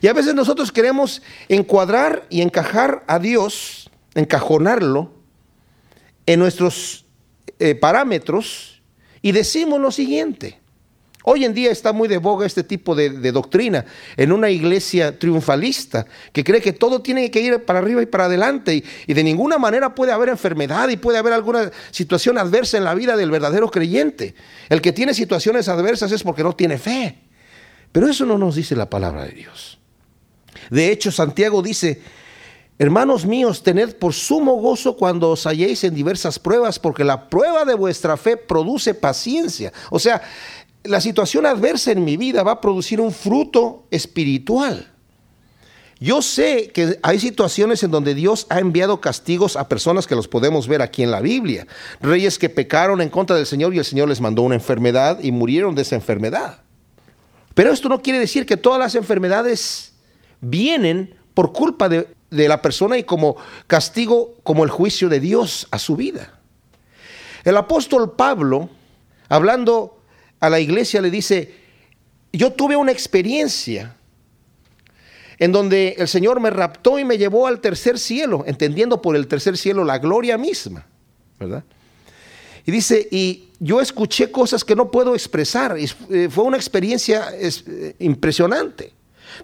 Y 0.00 0.08
a 0.08 0.12
veces 0.12 0.34
nosotros 0.34 0.72
queremos 0.72 1.22
encuadrar 1.48 2.26
y 2.30 2.40
encajar 2.40 3.04
a 3.06 3.20
Dios, 3.20 3.90
encajonarlo 4.16 5.12
en 6.26 6.40
nuestros 6.40 7.04
eh, 7.60 7.76
parámetros 7.76 8.82
y 9.22 9.30
decimos 9.30 9.80
lo 9.80 9.92
siguiente. 9.92 10.58
Hoy 11.30 11.44
en 11.44 11.52
día 11.52 11.70
está 11.70 11.92
muy 11.92 12.08
de 12.08 12.16
boga 12.16 12.46
este 12.46 12.64
tipo 12.64 12.94
de, 12.94 13.10
doctrina 13.32 13.84
en 14.16 14.32
una 14.32 14.48
iglesia 14.48 15.18
triunfalista 15.18 16.06
que 16.32 16.42
cree 16.42 16.62
que 16.62 16.72
todo 16.72 17.02
tiene 17.02 17.30
que 17.30 17.42
ir 17.42 17.66
para 17.66 17.80
arriba 17.80 18.00
y 18.00 18.06
para 18.06 18.24
adelante 18.24 18.82
y, 19.06 19.12
de 19.12 19.22
ninguna 19.22 19.58
manera 19.58 19.94
puede 19.94 20.10
haber 20.10 20.30
enfermedad 20.30 20.88
y 20.88 20.96
puede 20.96 21.18
haber 21.18 21.34
alguna 21.34 21.70
situación 21.90 22.38
adversa 22.38 22.78
en 22.78 22.84
la 22.84 22.94
vida 22.94 23.14
del 23.14 23.30
verdadero 23.30 23.70
creyente. 23.70 24.34
El 24.70 24.80
que 24.80 24.92
tiene 24.92 25.12
situaciones 25.12 25.68
adversas 25.68 26.12
es 26.12 26.22
porque 26.22 26.42
no 26.42 26.56
tiene 26.56 26.78
fe. 26.78 27.18
Pero 27.92 28.08
eso 28.08 28.24
no 28.24 28.38
nos 28.38 28.54
dice 28.54 28.74
la 28.74 28.88
palabra 28.88 29.24
de 29.24 29.32
Dios. 29.32 29.78
De 30.70 30.90
hecho, 30.90 31.12
Santiago 31.12 31.60
dice, 31.60 32.00
Hermanos 32.80 33.26
míos, 33.26 33.64
tened 33.64 33.96
por 33.96 34.14
sumo 34.14 34.54
gozo 34.54 34.96
cuando 34.96 35.30
os 35.30 35.46
halléis 35.46 35.82
en 35.82 35.96
diversas 35.96 36.38
pruebas, 36.38 36.78
porque 36.78 37.02
la 37.02 37.28
prueba 37.28 37.64
de 37.64 37.74
vuestra 37.74 38.16
fe 38.16 38.36
produce 38.36 38.94
paciencia. 38.94 39.72
O 39.90 39.98
sea, 39.98 40.22
la 40.88 41.00
situación 41.00 41.46
adversa 41.46 41.92
en 41.92 42.04
mi 42.04 42.16
vida 42.16 42.42
va 42.42 42.52
a 42.52 42.60
producir 42.60 43.00
un 43.00 43.12
fruto 43.12 43.86
espiritual. 43.90 44.92
Yo 46.00 46.22
sé 46.22 46.70
que 46.72 46.98
hay 47.02 47.18
situaciones 47.18 47.82
en 47.82 47.90
donde 47.90 48.14
Dios 48.14 48.46
ha 48.50 48.60
enviado 48.60 49.00
castigos 49.00 49.56
a 49.56 49.68
personas 49.68 50.06
que 50.06 50.14
los 50.14 50.28
podemos 50.28 50.68
ver 50.68 50.80
aquí 50.80 51.02
en 51.02 51.10
la 51.10 51.20
Biblia. 51.20 51.66
Reyes 52.00 52.38
que 52.38 52.48
pecaron 52.48 53.00
en 53.00 53.08
contra 53.08 53.34
del 53.34 53.46
Señor 53.46 53.74
y 53.74 53.78
el 53.78 53.84
Señor 53.84 54.08
les 54.08 54.20
mandó 54.20 54.42
una 54.42 54.54
enfermedad 54.54 55.18
y 55.20 55.32
murieron 55.32 55.74
de 55.74 55.82
esa 55.82 55.96
enfermedad. 55.96 56.62
Pero 57.54 57.72
esto 57.72 57.88
no 57.88 58.00
quiere 58.00 58.20
decir 58.20 58.46
que 58.46 58.56
todas 58.56 58.78
las 58.78 58.94
enfermedades 58.94 59.92
vienen 60.40 61.16
por 61.34 61.52
culpa 61.52 61.88
de, 61.88 62.06
de 62.30 62.48
la 62.48 62.62
persona 62.62 62.96
y 62.96 63.02
como 63.02 63.36
castigo, 63.66 64.36
como 64.44 64.62
el 64.62 64.70
juicio 64.70 65.08
de 65.08 65.18
Dios 65.18 65.66
a 65.72 65.80
su 65.80 65.96
vida. 65.96 66.38
El 67.42 67.56
apóstol 67.56 68.12
Pablo, 68.12 68.68
hablando 69.28 69.97
a 70.40 70.50
la 70.50 70.60
iglesia 70.60 71.00
le 71.00 71.10
dice, 71.10 71.54
yo 72.32 72.52
tuve 72.52 72.76
una 72.76 72.92
experiencia 72.92 73.94
en 75.38 75.52
donde 75.52 75.94
el 75.98 76.08
Señor 76.08 76.40
me 76.40 76.50
raptó 76.50 76.98
y 76.98 77.04
me 77.04 77.16
llevó 77.16 77.46
al 77.46 77.60
tercer 77.60 77.98
cielo, 77.98 78.44
entendiendo 78.46 79.00
por 79.00 79.16
el 79.16 79.28
tercer 79.28 79.56
cielo 79.56 79.84
la 79.84 79.98
gloria 79.98 80.36
misma, 80.36 80.86
¿verdad? 81.38 81.64
Y 82.66 82.72
dice, 82.72 83.08
y 83.10 83.48
yo 83.60 83.80
escuché 83.80 84.30
cosas 84.30 84.64
que 84.64 84.76
no 84.76 84.90
puedo 84.90 85.14
expresar, 85.14 85.76
eh, 85.78 86.28
fue 86.30 86.44
una 86.44 86.56
experiencia 86.56 87.28
eh, 87.32 87.94
impresionante. 88.00 88.92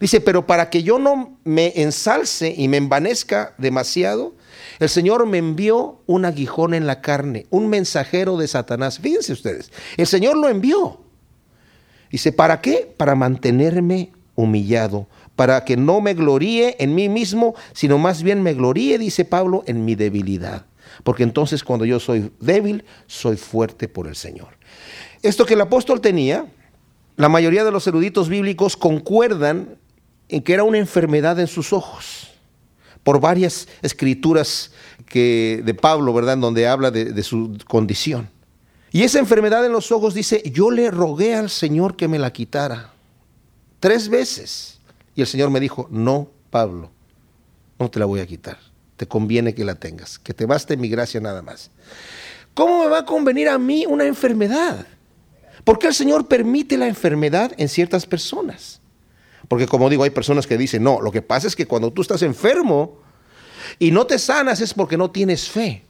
Dice, 0.00 0.20
pero 0.20 0.46
para 0.46 0.68
que 0.68 0.82
yo 0.82 0.98
no 0.98 1.38
me 1.44 1.72
ensalce 1.76 2.52
y 2.56 2.68
me 2.68 2.76
envanezca 2.76 3.54
demasiado, 3.56 4.34
el 4.78 4.88
Señor 4.88 5.26
me 5.26 5.38
envió 5.38 6.00
un 6.06 6.24
aguijón 6.24 6.74
en 6.74 6.86
la 6.86 7.00
carne, 7.00 7.46
un 7.50 7.68
mensajero 7.68 8.36
de 8.36 8.48
Satanás. 8.48 8.98
Fíjense 8.98 9.32
ustedes, 9.32 9.70
el 9.96 10.06
Señor 10.06 10.36
lo 10.36 10.48
envió. 10.48 11.00
Dice, 12.10 12.32
¿para 12.32 12.60
qué? 12.60 12.92
Para 12.96 13.14
mantenerme 13.14 14.12
humillado, 14.36 15.08
para 15.36 15.64
que 15.64 15.76
no 15.76 16.00
me 16.00 16.14
gloríe 16.14 16.76
en 16.78 16.94
mí 16.94 17.08
mismo, 17.08 17.54
sino 17.72 17.98
más 17.98 18.22
bien 18.22 18.42
me 18.42 18.54
gloríe, 18.54 18.98
dice 18.98 19.24
Pablo, 19.24 19.64
en 19.66 19.84
mi 19.84 19.94
debilidad. 19.94 20.66
Porque 21.02 21.22
entonces 21.22 21.64
cuando 21.64 21.84
yo 21.84 21.98
soy 21.98 22.30
débil, 22.40 22.84
soy 23.06 23.36
fuerte 23.36 23.88
por 23.88 24.06
el 24.06 24.16
Señor. 24.16 24.56
esto 25.22 25.46
que 25.46 25.54
el 25.54 25.60
apóstol 25.60 26.00
tenía, 26.00 26.46
la 27.16 27.28
mayoría 27.28 27.64
de 27.64 27.70
los 27.70 27.86
eruditos 27.86 28.28
bíblicos 28.28 28.76
concuerdan 28.76 29.78
en 30.28 30.42
que 30.42 30.54
era 30.54 30.64
una 30.64 30.78
enfermedad 30.78 31.38
en 31.38 31.46
sus 31.46 31.72
ojos, 31.72 32.33
por 33.04 33.20
varias 33.20 33.68
escrituras 33.82 34.72
que, 35.06 35.62
de 35.64 35.74
Pablo, 35.74 36.12
¿verdad?, 36.12 36.36
donde 36.38 36.66
habla 36.66 36.90
de, 36.90 37.12
de 37.12 37.22
su 37.22 37.56
condición. 37.68 38.28
Y 38.90 39.02
esa 39.02 39.18
enfermedad 39.18 39.64
en 39.64 39.72
los 39.72 39.92
ojos 39.92 40.14
dice, 40.14 40.42
yo 40.52 40.70
le 40.70 40.90
rogué 40.90 41.34
al 41.34 41.50
Señor 41.50 41.96
que 41.96 42.08
me 42.08 42.18
la 42.18 42.32
quitara. 42.32 42.92
Tres 43.80 44.08
veces. 44.08 44.78
Y 45.14 45.20
el 45.20 45.26
Señor 45.26 45.50
me 45.50 45.60
dijo, 45.60 45.88
no, 45.90 46.28
Pablo, 46.50 46.90
no 47.78 47.90
te 47.90 47.98
la 47.98 48.06
voy 48.06 48.20
a 48.20 48.26
quitar. 48.26 48.58
Te 48.96 49.06
conviene 49.06 49.54
que 49.54 49.64
la 49.64 49.74
tengas, 49.74 50.18
que 50.18 50.32
te 50.32 50.46
baste 50.46 50.76
mi 50.76 50.88
gracia 50.88 51.20
nada 51.20 51.42
más. 51.42 51.70
¿Cómo 52.54 52.84
me 52.84 52.88
va 52.88 53.00
a 53.00 53.04
convenir 53.04 53.48
a 53.48 53.58
mí 53.58 53.84
una 53.86 54.06
enfermedad? 54.06 54.86
¿Por 55.64 55.78
qué 55.78 55.88
el 55.88 55.94
Señor 55.94 56.28
permite 56.28 56.78
la 56.78 56.86
enfermedad 56.86 57.52
en 57.56 57.68
ciertas 57.68 58.06
personas? 58.06 58.80
Porque 59.48 59.66
como 59.66 59.90
digo, 59.90 60.04
hay 60.04 60.10
personas 60.10 60.46
que 60.46 60.58
dicen, 60.58 60.82
no, 60.82 61.00
lo 61.00 61.10
que 61.10 61.22
pasa 61.22 61.46
es 61.46 61.56
que 61.56 61.66
cuando 61.66 61.92
tú 61.92 62.02
estás 62.02 62.22
enfermo 62.22 62.98
y 63.78 63.90
no 63.90 64.06
te 64.06 64.18
sanas 64.18 64.60
es 64.60 64.74
porque 64.74 64.96
no 64.96 65.10
tienes 65.10 65.48
fe. 65.48 65.82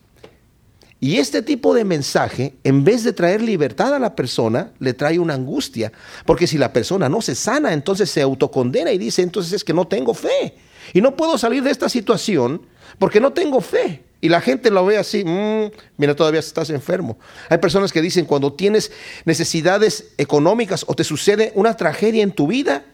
Y 1.00 1.18
este 1.18 1.42
tipo 1.42 1.74
de 1.74 1.84
mensaje, 1.84 2.54
en 2.64 2.82
vez 2.82 3.04
de 3.04 3.12
traer 3.12 3.42
libertad 3.42 3.94
a 3.94 3.98
la 3.98 4.16
persona, 4.16 4.72
le 4.78 4.94
trae 4.94 5.18
una 5.18 5.34
angustia. 5.34 5.92
Porque 6.24 6.46
si 6.46 6.56
la 6.56 6.72
persona 6.72 7.10
no 7.10 7.20
se 7.20 7.34
sana, 7.34 7.74
entonces 7.74 8.10
se 8.10 8.22
autocondena 8.22 8.90
y 8.90 8.96
dice, 8.96 9.20
entonces 9.20 9.52
es 9.52 9.64
que 9.64 9.74
no 9.74 9.86
tengo 9.86 10.14
fe. 10.14 10.54
Y 10.94 11.02
no 11.02 11.14
puedo 11.14 11.36
salir 11.36 11.62
de 11.62 11.70
esta 11.70 11.90
situación 11.90 12.62
porque 12.98 13.20
no 13.20 13.34
tengo 13.34 13.60
fe. 13.60 14.02
Y 14.22 14.30
la 14.30 14.40
gente 14.40 14.70
lo 14.70 14.86
ve 14.86 14.96
así, 14.96 15.24
mmm, 15.24 15.70
mira, 15.98 16.16
todavía 16.16 16.40
estás 16.40 16.70
enfermo. 16.70 17.18
Hay 17.50 17.58
personas 17.58 17.92
que 17.92 18.00
dicen, 18.00 18.24
cuando 18.24 18.54
tienes 18.54 18.90
necesidades 19.26 20.12
económicas 20.16 20.86
o 20.88 20.94
te 20.94 21.04
sucede 21.04 21.52
una 21.54 21.76
tragedia 21.76 22.22
en 22.22 22.32
tu 22.32 22.46
vida, 22.46 22.86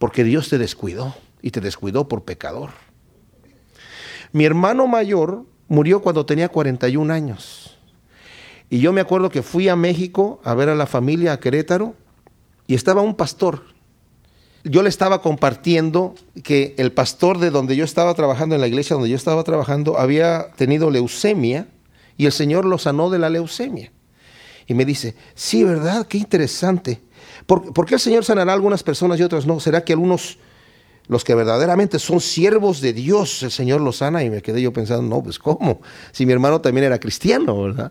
porque 0.00 0.24
Dios 0.24 0.48
te 0.48 0.58
descuidó 0.58 1.14
y 1.40 1.52
te 1.52 1.60
descuidó 1.60 2.08
por 2.08 2.24
pecador. 2.24 2.70
Mi 4.32 4.44
hermano 4.44 4.88
mayor 4.88 5.44
murió 5.68 6.02
cuando 6.02 6.26
tenía 6.26 6.48
41 6.48 7.12
años. 7.12 7.78
Y 8.68 8.80
yo 8.80 8.92
me 8.92 9.00
acuerdo 9.00 9.30
que 9.30 9.42
fui 9.42 9.68
a 9.68 9.76
México 9.76 10.40
a 10.42 10.54
ver 10.54 10.68
a 10.70 10.74
la 10.74 10.86
familia 10.86 11.34
a 11.34 11.38
Querétaro 11.38 11.94
y 12.66 12.74
estaba 12.74 13.02
un 13.02 13.14
pastor 13.14 13.62
yo 14.64 14.82
le 14.82 14.88
estaba 14.88 15.22
compartiendo 15.22 16.14
que 16.42 16.74
el 16.76 16.92
pastor 16.92 17.38
de 17.38 17.50
donde 17.50 17.76
yo 17.76 17.84
estaba 17.84 18.12
trabajando, 18.14 18.54
en 18.54 18.60
la 18.60 18.66
iglesia 18.66 18.94
donde 18.94 19.08
yo 19.08 19.16
estaba 19.16 19.42
trabajando, 19.42 19.98
había 19.98 20.52
tenido 20.56 20.90
leucemia 20.90 21.68
y 22.16 22.26
el 22.26 22.32
Señor 22.32 22.66
lo 22.66 22.76
sanó 22.76 23.08
de 23.08 23.18
la 23.18 23.30
leucemia. 23.30 23.90
Y 24.66 24.74
me 24.74 24.84
dice, 24.84 25.14
sí, 25.34 25.64
¿verdad? 25.64 26.06
Qué 26.06 26.18
interesante. 26.18 27.00
¿Por, 27.50 27.84
qué 27.84 27.94
el 27.94 28.00
Señor 28.00 28.24
sanará 28.24 28.52
a 28.52 28.54
algunas 28.54 28.84
personas 28.84 29.18
y 29.18 29.24
otras 29.24 29.44
no? 29.44 29.58
¿Será 29.58 29.84
que 29.84 29.92
algunos, 29.92 30.38
los 31.08 31.24
que 31.24 31.34
verdaderamente 31.34 31.98
son 31.98 32.20
siervos 32.20 32.80
de 32.80 32.92
Dios, 32.92 33.42
el 33.42 33.50
Señor 33.50 33.80
los 33.80 33.96
sana? 33.96 34.22
Y 34.22 34.30
me 34.30 34.40
quedé 34.40 34.62
yo 34.62 34.72
pensando, 34.72 35.02
no, 35.02 35.20
pues 35.20 35.36
¿cómo? 35.40 35.80
Si 36.12 36.26
mi 36.26 36.32
hermano 36.32 36.60
también 36.60 36.84
era 36.84 37.00
cristiano, 37.00 37.60
¿verdad? 37.60 37.90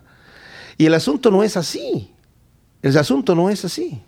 Y 0.78 0.86
el 0.86 0.94
asunto 0.94 1.30
no 1.30 1.44
es 1.44 1.58
así. 1.58 2.10
El 2.82 2.98
asunto 2.98 3.36
no 3.36 3.50
es 3.50 3.66
así. 3.66 4.02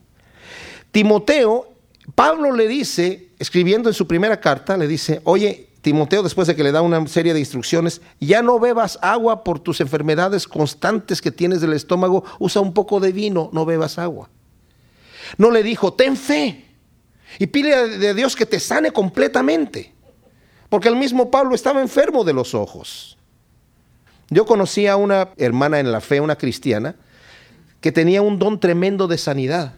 Timoteo 0.93 1.67
Pablo 2.15 2.53
le 2.53 2.69
dice, 2.69 3.27
escribiendo 3.37 3.89
en 3.89 3.93
su 3.93 4.07
primera 4.07 4.39
carta, 4.39 4.77
le 4.77 4.87
dice, 4.87 5.19
oye, 5.25 5.67
Timoteo, 5.81 6.23
después 6.23 6.47
de 6.47 6.55
que 6.55 6.63
le 6.63 6.71
da 6.71 6.81
una 6.81 7.05
serie 7.07 7.33
de 7.33 7.41
instrucciones, 7.41 8.01
ya 8.21 8.41
no 8.41 8.57
bebas 8.57 8.99
agua 9.01 9.43
por 9.43 9.59
tus 9.59 9.81
enfermedades 9.81 10.47
constantes 10.47 11.21
que 11.21 11.31
tienes 11.31 11.59
del 11.59 11.73
estómago, 11.73 12.23
usa 12.39 12.61
un 12.61 12.73
poco 12.73 13.01
de 13.01 13.11
vino, 13.11 13.49
no 13.51 13.65
bebas 13.65 13.99
agua. 13.99 14.29
No 15.37 15.51
le 15.51 15.63
dijo, 15.63 15.93
ten 15.93 16.15
fe 16.17 16.65
y 17.39 17.47
pide 17.47 17.97
de 17.97 18.13
Dios 18.13 18.35
que 18.35 18.45
te 18.45 18.59
sane 18.59 18.91
completamente, 18.91 19.93
porque 20.69 20.89
el 20.89 20.95
mismo 20.95 21.31
Pablo 21.31 21.55
estaba 21.55 21.81
enfermo 21.81 22.23
de 22.23 22.33
los 22.33 22.53
ojos. 22.53 23.17
Yo 24.29 24.45
conocí 24.45 24.87
a 24.87 24.95
una 24.95 25.29
hermana 25.37 25.79
en 25.79 25.91
la 25.91 26.01
fe, 26.01 26.21
una 26.21 26.37
cristiana, 26.37 26.95
que 27.81 27.91
tenía 27.91 28.21
un 28.21 28.39
don 28.39 28.59
tremendo 28.59 29.07
de 29.07 29.17
sanidad. 29.17 29.73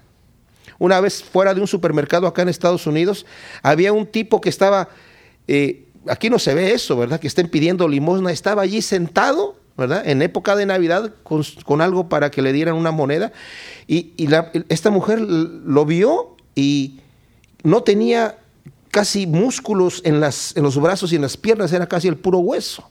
Una 0.78 1.00
vez 1.00 1.24
fuera 1.24 1.54
de 1.54 1.62
un 1.62 1.68
supermercado 1.68 2.28
acá 2.28 2.42
en 2.42 2.50
Estados 2.50 2.86
Unidos, 2.86 3.26
había 3.62 3.94
un 3.94 4.06
tipo 4.06 4.42
que 4.42 4.50
estaba, 4.50 4.90
eh, 5.48 5.86
aquí 6.08 6.30
no 6.30 6.38
se 6.38 6.54
ve 6.54 6.74
eso, 6.74 6.98
¿verdad? 6.98 7.20
Que 7.20 7.28
estén 7.28 7.50
pidiendo 7.50 7.88
limosna, 7.88 8.32
estaba 8.32 8.62
allí 8.62 8.82
sentado, 8.82 9.58
En 9.78 10.22
época 10.22 10.56
de 10.56 10.66
Navidad 10.66 11.14
con, 11.24 11.82
algo 11.82 12.08
para 12.08 12.30
que 12.30 12.42
le 12.42 12.54
dieran 12.54 12.76
una 12.76 12.92
moneda. 12.92 13.32
Y, 13.88 14.14
esta 14.70 14.92
mujer 14.92 15.20
lo 15.20 15.86
vio 15.86 16.38
y 16.56 17.00
no 17.64 17.84
tenía 17.84 18.38
casi 18.92 19.26
músculos 19.26 20.02
en 20.06 20.20
los 20.22 20.80
brazos 20.80 21.12
y 21.12 21.16
en 21.16 21.24
las 21.24 21.38
piernas, 21.38 21.74
era 21.74 21.88
casi 21.88 22.08
el 22.08 22.18
puro 22.18 22.40
hueso. 22.40 22.88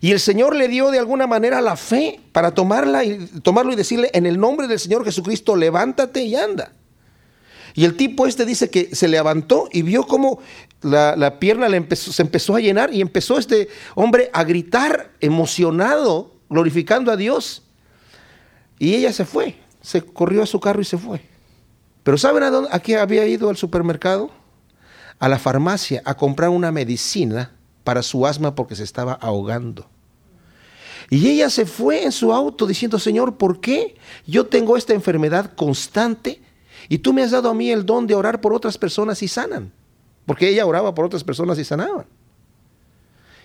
Y 0.00 0.12
el 0.12 0.20
Señor 0.20 0.54
le 0.54 0.68
dio 0.68 0.90
de 0.90 0.98
alguna 0.98 1.26
manera 1.26 1.60
la 1.60 1.76
fe 1.76 2.20
para 2.32 2.52
tomarla 2.52 3.04
y, 3.04 3.26
tomarlo 3.42 3.72
y 3.72 3.76
decirle, 3.76 4.10
en 4.12 4.26
el 4.26 4.38
nombre 4.38 4.68
del 4.68 4.78
Señor 4.78 5.04
Jesucristo, 5.04 5.56
levántate 5.56 6.22
y 6.22 6.36
anda. 6.36 6.72
Y 7.74 7.84
el 7.84 7.96
tipo 7.96 8.26
este 8.26 8.44
dice 8.44 8.70
que 8.70 8.94
se 8.94 9.08
levantó 9.08 9.68
y 9.72 9.82
vio 9.82 10.04
cómo 10.04 10.40
la, 10.82 11.38
pierna 11.38 11.68
le 11.68 11.76
empezó, 11.76 12.12
se 12.12 12.22
empezó 12.22 12.54
a 12.54 12.60
llenar 12.60 12.92
y 12.92 13.00
empezó 13.00 13.38
este 13.38 13.68
hombre 13.94 14.30
a 14.32 14.44
gritar 14.44 15.10
emocionado, 15.20 16.34
glorificando 16.48 17.10
a 17.10 17.16
Dios. 17.16 17.62
Y 18.78 18.94
ella 18.94 19.12
se 19.12 19.24
fue, 19.24 19.56
se 19.80 20.02
corrió 20.02 20.42
a 20.42 20.46
su 20.46 20.60
carro 20.60 20.80
y 20.80 20.84
se 20.84 20.98
fue. 20.98 21.20
Pero 22.02 22.16
¿saben 22.16 22.42
a, 22.42 22.50
dónde, 22.50 22.70
a 22.72 22.78
qué 22.80 22.96
había 22.96 23.26
ido 23.26 23.50
al 23.50 23.56
supermercado? 23.56 24.30
A 25.18 25.28
la 25.28 25.38
farmacia 25.38 26.00
a 26.04 26.14
comprar 26.14 26.50
una 26.50 26.70
medicina 26.70 27.56
para 27.82 28.02
su 28.02 28.26
asma 28.26 28.54
porque 28.54 28.76
se 28.76 28.84
estaba 28.84 29.14
ahogando. 29.14 29.88
Y 31.10 31.26
ella 31.28 31.50
se 31.50 31.66
fue 31.66 32.04
en 32.04 32.12
su 32.12 32.32
auto 32.32 32.66
diciendo, 32.66 32.98
Señor, 32.98 33.36
¿por 33.36 33.60
qué 33.60 33.96
yo 34.26 34.46
tengo 34.46 34.76
esta 34.76 34.92
enfermedad 34.94 35.54
constante 35.54 36.42
y 36.88 36.98
tú 36.98 37.12
me 37.12 37.22
has 37.22 37.30
dado 37.30 37.50
a 37.50 37.54
mí 37.54 37.70
el 37.70 37.86
don 37.86 38.06
de 38.06 38.14
orar 38.14 38.40
por 38.40 38.52
otras 38.52 38.78
personas 38.78 39.22
y 39.22 39.28
sanan? 39.28 39.72
Porque 40.28 40.46
ella 40.46 40.66
oraba 40.66 40.94
por 40.94 41.06
otras 41.06 41.24
personas 41.24 41.58
y 41.58 41.64
sanaban. 41.64 42.04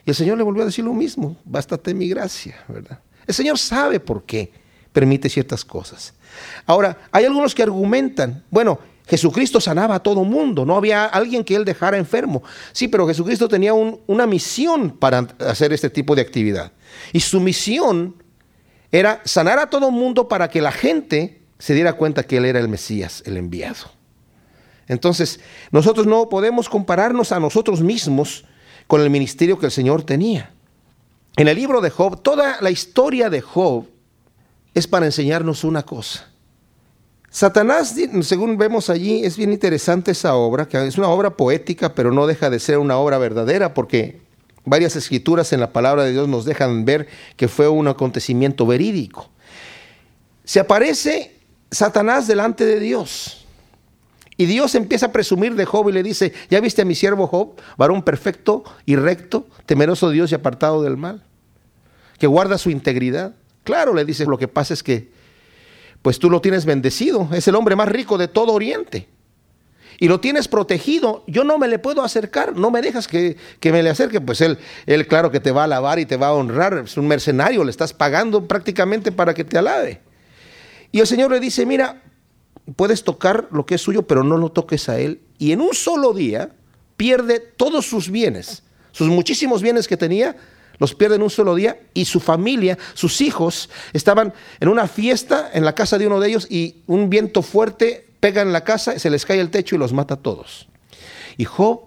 Y 0.05 0.09
el 0.09 0.15
Señor 0.17 0.37
le 0.37 0.43
volvió 0.43 0.63
a 0.63 0.65
decir 0.65 0.83
lo 0.83 0.93
mismo, 0.93 1.37
bástate 1.45 1.93
mi 1.93 2.09
gracia, 2.09 2.61
¿verdad? 2.67 2.99
El 3.25 3.33
Señor 3.33 3.57
sabe 3.57 4.01
por 4.01 4.23
qué 4.23 4.51
permite 4.91 5.29
ciertas 5.29 5.63
cosas. 5.63 6.13
Ahora, 6.65 6.97
hay 7.09 7.23
algunos 7.23 7.55
que 7.55 7.63
argumentan, 7.63 8.43
bueno, 8.51 8.79
Jesucristo 9.07 9.61
sanaba 9.61 9.95
a 9.95 10.03
todo 10.03 10.25
mundo, 10.25 10.65
no 10.65 10.75
había 10.75 11.05
alguien 11.05 11.45
que 11.45 11.55
él 11.55 11.63
dejara 11.63 11.95
enfermo. 11.95 12.43
Sí, 12.73 12.89
pero 12.89 13.07
Jesucristo 13.07 13.47
tenía 13.47 13.73
una 13.73 14.27
misión 14.27 14.89
para 14.91 15.19
hacer 15.39 15.71
este 15.71 15.89
tipo 15.89 16.15
de 16.15 16.21
actividad. 16.21 16.73
Y 17.13 17.21
su 17.21 17.39
misión 17.39 18.21
era 18.91 19.21
sanar 19.23 19.57
a 19.57 19.69
todo 19.69 19.89
mundo 19.89 20.27
para 20.27 20.49
que 20.49 20.61
la 20.61 20.73
gente 20.73 21.43
se 21.59 21.73
diera 21.73 21.93
cuenta 21.93 22.23
que 22.23 22.35
él 22.35 22.43
era 22.43 22.59
el 22.59 22.67
Mesías, 22.67 23.23
el 23.25 23.37
enviado. 23.37 24.02
Entonces, 24.87 25.39
nosotros 25.71 26.07
no 26.07 26.29
podemos 26.29 26.69
compararnos 26.69 27.31
a 27.31 27.39
nosotros 27.39 27.81
mismos 27.81 28.45
con 28.87 29.01
el 29.01 29.09
ministerio 29.09 29.59
que 29.59 29.67
el 29.67 29.71
Señor 29.71 30.03
tenía. 30.03 30.51
En 31.35 31.47
el 31.47 31.55
libro 31.55 31.81
de 31.81 31.89
Job, 31.89 32.21
toda 32.21 32.57
la 32.61 32.69
historia 32.69 33.29
de 33.29 33.41
Job 33.41 33.87
es 34.73 34.87
para 34.87 35.05
enseñarnos 35.05 35.63
una 35.63 35.83
cosa 35.83 36.33
Satanás, 37.33 37.95
según 38.21 38.59
vemos 38.59 38.91
allí, 38.91 39.25
es 39.25 39.37
bien 39.37 39.51
interesante 39.51 40.11
esa 40.11 40.35
obra, 40.35 40.67
que 40.67 40.85
es 40.85 40.99
una 40.99 41.07
obra 41.07 41.35
poética, 41.35 41.95
pero 41.95 42.11
no 42.11 42.27
deja 42.27 42.51
de 42.51 42.59
ser 42.59 42.77
una 42.77 42.97
obra 42.97 43.17
verdadera, 43.17 43.73
porque 43.73 44.21
varias 44.65 44.95
escrituras 44.95 45.51
en 45.51 45.59
la 45.59 45.73
palabra 45.73 46.03
de 46.03 46.11
Dios 46.11 46.27
nos 46.27 46.45
dejan 46.45 46.85
ver 46.85 47.07
que 47.35 47.47
fue 47.47 47.67
un 47.67 47.87
acontecimiento 47.87 48.67
verídico. 48.67 49.31
Se 50.43 50.59
aparece 50.59 51.35
Satanás 51.71 52.27
delante 52.27 52.67
de 52.67 52.79
Dios. 52.79 53.42
Y 54.37 54.45
Dios 54.45 54.73
empieza 54.75 55.07
a 55.07 55.11
presumir 55.11 55.55
de 55.55 55.65
Job 55.65 55.89
y 55.89 55.91
le 55.91 56.03
dice, 56.03 56.33
¿ya 56.49 56.59
viste 56.59 56.81
a 56.81 56.85
mi 56.85 56.95
siervo 56.95 57.27
Job, 57.27 57.55
varón 57.77 58.01
perfecto 58.01 58.63
y 58.85 58.95
recto, 58.95 59.47
temeroso 59.65 60.09
de 60.09 60.15
Dios 60.15 60.31
y 60.31 60.35
apartado 60.35 60.81
del 60.81 60.97
mal? 60.97 61.23
Que 62.17 62.27
guarda 62.27 62.57
su 62.57 62.69
integridad. 62.69 63.35
Claro, 63.63 63.93
le 63.93 64.05
dice, 64.05 64.25
lo 64.25 64.37
que 64.37 64.47
pasa 64.47 64.73
es 64.73 64.81
que 64.81 65.11
pues 66.03 66.19
tú 66.19 66.29
lo 66.29 66.41
tienes 66.41 66.65
bendecido. 66.65 67.29
Es 67.33 67.47
el 67.47 67.55
hombre 67.55 67.75
más 67.75 67.87
rico 67.87 68.17
de 68.17 68.27
todo 68.27 68.51
Oriente. 68.53 69.07
Y 69.99 70.09
lo 70.09 70.19
tienes 70.19 70.49
protegido. 70.49 71.23
Yo 71.27 71.45
no 71.45 71.57
me 71.57 71.69
le 71.69 71.79
puedo 71.79 72.03
acercar. 72.03 72.55
No 72.57 72.71
me 72.71 72.81
dejas 72.81 73.07
que, 73.07 73.37
me 73.63 73.81
le 73.81 73.89
acerque. 73.89 74.19
Pues 74.19 74.41
él, 74.41 74.57
él, 74.85 75.07
claro 75.07 75.31
que 75.31 75.39
te 75.39 75.51
va 75.51 75.61
a 75.61 75.63
alabar 75.63 75.99
y 75.99 76.05
te 76.05 76.17
va 76.17 76.27
a 76.27 76.33
honrar. 76.33 76.83
Es 76.85 76.97
un 76.97 77.07
mercenario. 77.07 77.63
Le 77.63 77.71
estás 77.71 77.93
pagando 77.93 78.47
prácticamente 78.47 79.13
para 79.13 79.33
que 79.33 79.45
te 79.45 79.57
alabe. 79.57 80.01
Y 80.91 80.99
el 80.99 81.07
Señor 81.07 81.31
le 81.31 81.39
dice, 81.39 81.65
mira, 81.65 82.01
puedes 82.75 83.03
tocar 83.03 83.47
lo 83.51 83.65
que 83.65 83.75
es 83.75 83.81
suyo, 83.81 84.03
pero 84.03 84.23
no 84.23 84.37
lo 84.37 84.51
toques 84.51 84.89
a 84.89 84.99
él. 84.99 85.21
Y 85.37 85.51
en 85.51 85.61
un 85.61 85.73
solo 85.73 86.13
día 86.13 86.51
pierde 86.97 87.39
todos 87.39 87.85
sus 87.85 88.09
bienes. 88.09 88.63
Sus 88.91 89.07
muchísimos 89.07 89.61
bienes 89.61 89.87
que 89.87 89.97
tenía, 89.97 90.35
los 90.79 90.95
pierde 90.95 91.15
en 91.15 91.23
un 91.23 91.29
solo 91.29 91.55
día 91.55 91.79
y 91.93 92.05
su 92.05 92.19
familia, 92.19 92.77
sus 92.93 93.21
hijos, 93.21 93.69
estaban 93.93 94.33
en 94.59 94.67
una 94.67 94.87
fiesta 94.87 95.49
en 95.53 95.65
la 95.65 95.75
casa 95.75 95.97
de 95.97 96.07
uno 96.07 96.19
de 96.19 96.29
ellos 96.29 96.47
y 96.49 96.77
un 96.87 97.09
viento 97.09 97.41
fuerte 97.41 98.07
pega 98.19 98.41
en 98.41 98.53
la 98.53 98.63
casa, 98.63 98.97
se 98.99 99.09
les 99.09 99.25
cae 99.25 99.39
el 99.39 99.49
techo 99.49 99.75
y 99.75 99.79
los 99.79 99.93
mata 99.93 100.13
a 100.13 100.17
todos. 100.17 100.67
Y 101.37 101.45
Job 101.45 101.81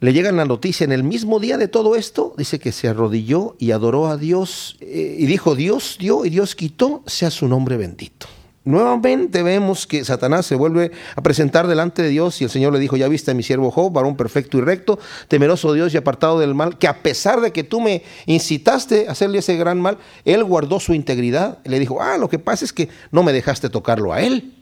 le 0.00 0.12
llega 0.12 0.30
la 0.30 0.44
noticia 0.44 0.84
en 0.84 0.92
el 0.92 1.02
mismo 1.02 1.40
día 1.40 1.58
de 1.58 1.66
todo 1.66 1.96
esto, 1.96 2.34
dice 2.38 2.60
que 2.60 2.70
se 2.70 2.86
arrodilló 2.86 3.56
y 3.58 3.72
adoró 3.72 4.06
a 4.06 4.16
Dios 4.16 4.76
eh, 4.80 5.16
y 5.18 5.26
dijo, 5.26 5.56
Dios 5.56 5.96
dio 5.98 6.24
y 6.24 6.30
Dios 6.30 6.54
quitó, 6.54 7.02
sea 7.06 7.30
su 7.30 7.48
nombre 7.48 7.76
bendito. 7.76 8.28
Nuevamente 8.68 9.42
vemos 9.42 9.86
que 9.86 10.04
Satanás 10.04 10.44
se 10.44 10.54
vuelve 10.54 10.92
a 11.16 11.22
presentar 11.22 11.66
delante 11.68 12.02
de 12.02 12.10
Dios 12.10 12.38
y 12.42 12.44
el 12.44 12.50
Señor 12.50 12.74
le 12.74 12.78
dijo, 12.78 12.98
ya 12.98 13.08
viste 13.08 13.30
a 13.30 13.34
mi 13.34 13.42
siervo 13.42 13.70
Job, 13.70 13.90
varón 13.90 14.14
perfecto 14.14 14.58
y 14.58 14.60
recto, 14.60 14.98
temeroso 15.26 15.72
Dios 15.72 15.94
y 15.94 15.96
apartado 15.96 16.38
del 16.38 16.54
mal, 16.54 16.76
que 16.76 16.86
a 16.86 17.02
pesar 17.02 17.40
de 17.40 17.50
que 17.50 17.64
tú 17.64 17.80
me 17.80 18.02
incitaste 18.26 19.08
a 19.08 19.12
hacerle 19.12 19.38
ese 19.38 19.56
gran 19.56 19.80
mal, 19.80 19.96
él 20.26 20.44
guardó 20.44 20.80
su 20.80 20.92
integridad. 20.92 21.60
Le 21.64 21.78
dijo, 21.78 22.02
ah, 22.02 22.18
lo 22.18 22.28
que 22.28 22.38
pasa 22.38 22.66
es 22.66 22.74
que 22.74 22.90
no 23.10 23.22
me 23.22 23.32
dejaste 23.32 23.70
tocarlo 23.70 24.12
a 24.12 24.20
él. 24.20 24.52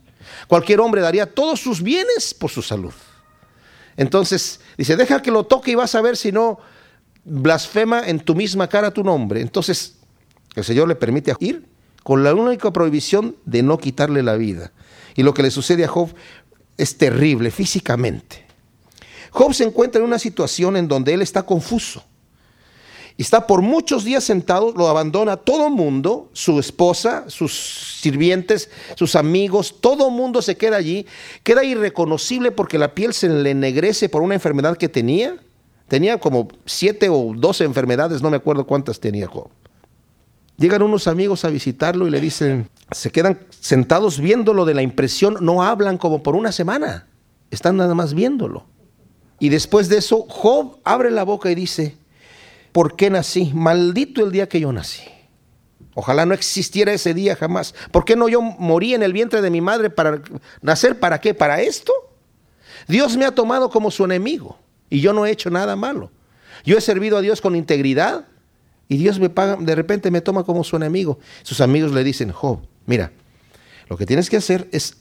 Cualquier 0.47 0.79
hombre 0.79 1.01
daría 1.01 1.27
todos 1.27 1.59
sus 1.59 1.83
bienes 1.83 2.33
por 2.33 2.53
su 2.53 2.63
salud. 2.63 2.95
Entonces 3.97 4.61
dice, 4.79 4.95
deja 4.95 5.21
que 5.21 5.33
lo 5.33 5.47
toque 5.47 5.73
y 5.73 5.75
vas 5.75 5.97
a 5.97 6.01
ver 6.01 6.17
si 6.17 6.31
no 6.31 6.61
blasfema 7.25 8.07
en 8.07 8.21
tu 8.21 8.37
misma 8.37 8.69
cara 8.69 8.93
tu 8.93 9.03
nombre. 9.03 9.41
Entonces 9.41 9.97
el 10.55 10.63
Señor 10.63 10.87
le 10.87 10.95
permite 10.95 11.35
ir 11.41 11.76
con 12.07 12.23
la 12.23 12.33
única 12.33 12.73
prohibición 12.73 13.35
de 13.47 13.65
no 13.65 13.79
quitarle 13.79 14.23
la 14.23 14.37
vida. 14.37 14.71
Y 15.17 15.25
lo 15.25 15.35
que 15.35 15.43
le 15.43 15.51
sucede 15.51 15.85
a 15.85 15.89
Job 15.89 16.15
es 16.79 16.99
terrible 16.99 17.51
físicamente. 17.51 18.45
Job 19.33 19.53
se 19.53 19.65
encuentra 19.65 19.99
en 19.99 20.07
una 20.07 20.21
situación 20.21 20.77
en 20.77 20.87
donde 20.87 21.15
él 21.15 21.21
está 21.21 21.43
confuso. 21.43 22.05
Está 23.19 23.49
por 23.49 23.61
muchos 23.61 24.05
días 24.05 24.23
sentado, 24.23 24.73
lo 24.77 24.87
abandona 24.87 25.37
todo 25.37 25.69
mundo, 25.69 26.31
su 26.33 26.61
esposa, 26.61 27.25
sus 27.27 27.99
sirvientes, 28.01 28.71
sus 28.95 29.17
amigos, 29.17 29.75
todo 29.81 30.09
mundo 30.09 30.43
se 30.43 30.57
queda 30.57 30.77
allí. 30.77 31.07
Queda 31.43 31.65
irreconocible 31.65 32.53
porque 32.53 32.79
la 32.79 32.95
piel 32.95 33.15
se 33.15 33.29
le 33.29 33.51
ennegrece 33.51 34.09
por 34.09 34.23
una 34.23 34.35
enfermedad 34.35 34.77
que 34.77 34.89
tenía. 34.89 35.39
Tenía 35.89 36.21
como 36.21 36.47
siete 36.67 37.09
o 37.09 37.33
doce 37.35 37.65
enfermedades, 37.65 38.23
no 38.23 38.31
me 38.31 38.37
acuerdo 38.37 38.65
cuántas 38.65 39.01
tenía 39.01 39.27
Job. 39.27 39.49
Llegan 40.57 40.83
unos 40.83 41.07
amigos 41.07 41.45
a 41.45 41.51
visitarlo 41.51 42.07
y 42.07 42.11
le 42.11 42.21
dicen, 42.21 42.71
se 42.91 43.11
quedan 43.11 43.41
sentados 43.61 44.19
viéndolo 44.21 44.65
de 44.65 44.75
la 44.75 44.83
impresión, 44.83 45.37
no 45.41 45.63
hablan 45.63 45.99
como 45.99 46.23
por 46.23 46.35
una 46.35 46.53
semana, 46.53 47.07
están 47.51 47.77
nada 47.77 47.95
más 47.95 48.15
viéndolo. 48.15 48.65
Y 49.39 49.51
después 49.51 49.89
de 49.89 49.99
eso, 49.99 50.25
Job 50.29 50.79
abre 50.85 51.11
la 51.11 51.25
boca 51.25 51.51
y 51.51 51.55
dice, 51.55 51.97
¿por 52.73 52.97
qué 52.97 53.11
nací? 53.11 53.53
Maldito 53.55 54.25
el 54.25 54.33
día 54.33 54.49
que 54.49 54.61
yo 54.61 54.73
nací. 54.73 55.03
Ojalá 55.95 56.27
no 56.27 56.35
existiera 56.35 56.93
ese 56.93 57.15
día 57.15 57.37
jamás. 57.37 57.75
¿Por 57.91 58.05
qué 58.05 58.17
no 58.17 58.29
yo 58.29 58.41
morí 58.43 58.95
en 58.95 59.03
el 59.03 59.13
vientre 59.13 59.41
de 59.41 59.51
mi 59.51 59.61
madre 59.61 59.89
para 59.91 60.23
nacer? 60.61 60.99
¿Para 60.99 61.21
qué? 61.21 61.33
¿Para 61.33 61.61
esto? 61.63 61.93
Dios 62.87 63.17
me 63.17 63.25
ha 63.25 63.35
tomado 63.35 63.71
como 63.71 63.91
su 63.91 64.05
enemigo 64.05 64.59
y 64.91 65.01
yo 65.01 65.13
no 65.13 65.27
he 65.27 65.31
hecho 65.31 65.51
nada 65.51 65.75
malo. 65.75 66.11
Yo 66.65 66.77
he 66.77 66.81
servido 66.81 67.17
a 67.17 67.23
Dios 67.23 67.41
con 67.41 67.57
integridad, 67.57 68.27
y 68.89 68.97
Dios 68.97 69.19
me 69.19 69.31
paga, 69.31 69.57
de 69.57 69.75
repente 69.75 70.11
me 70.11 70.21
toma 70.21 70.45
como 70.45 70.65
su 70.65 70.77
enemigo. 70.77 71.19
Sus 71.43 71.61
amigos 71.61 71.93
le 71.93 72.05
dicen, 72.05 72.31
Job, 72.31 72.61
mira, 72.87 73.13
lo 73.89 73.97
que 73.97 74.07
tienes 74.07 74.31
que 74.31 74.37
hacer 74.37 74.69
es 74.73 74.97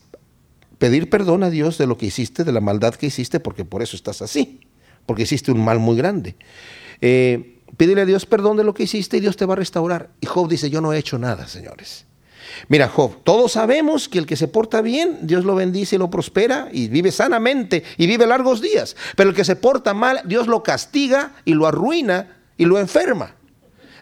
pedir 0.77 1.09
perdón 1.09 1.43
a 1.43 1.49
Dios 1.49 1.77
de 1.77 1.87
lo 1.87 1.97
que 1.97 2.07
hiciste, 2.07 2.43
de 2.43 2.51
la 2.51 2.61
maldad 2.61 2.95
que 2.95 3.07
hiciste, 3.07 3.39
porque 3.39 3.65
por 3.65 3.81
eso 3.81 3.95
estás 3.95 4.21
así, 4.21 4.59
porque 5.05 5.23
hiciste 5.23 5.51
un 5.51 5.63
mal 5.63 5.79
muy 5.79 5.95
grande. 5.95 6.35
Eh, 7.01 7.59
pídele 7.77 8.01
a 8.01 8.05
Dios 8.05 8.25
perdón 8.25 8.57
de 8.57 8.63
lo 8.63 8.73
que 8.73 8.83
hiciste 8.83 9.17
y 9.17 9.19
Dios 9.19 9.37
te 9.37 9.45
va 9.45 9.53
a 9.53 9.57
restaurar. 9.57 10.09
Y 10.21 10.25
Job 10.25 10.49
dice, 10.49 10.69
yo 10.69 10.81
no 10.81 10.93
he 10.93 10.97
hecho 10.97 11.17
nada, 11.17 11.47
señores. 11.47 12.05
Mira, 12.67 12.87
Job, 12.87 13.23
todos 13.23 13.53
sabemos 13.53 14.07
que 14.07 14.19
el 14.19 14.25
que 14.25 14.35
se 14.35 14.47
porta 14.47 14.81
bien, 14.81 15.19
Dios 15.23 15.45
lo 15.45 15.55
bendice 15.55 15.95
y 15.95 15.99
lo 15.99 16.09
prospera 16.09 16.69
y 16.71 16.87
vive 16.87 17.11
sanamente 17.11 17.83
y 17.97 18.07
vive 18.07 18.25
largos 18.27 18.61
días. 18.61 18.95
Pero 19.15 19.29
el 19.29 19.35
que 19.35 19.43
se 19.43 19.55
porta 19.55 19.93
mal, 19.93 20.21
Dios 20.25 20.47
lo 20.47 20.63
castiga 20.63 21.33
y 21.43 21.53
lo 21.53 21.67
arruina 21.67 22.37
y 22.57 22.65
lo 22.65 22.79
enferma. 22.79 23.35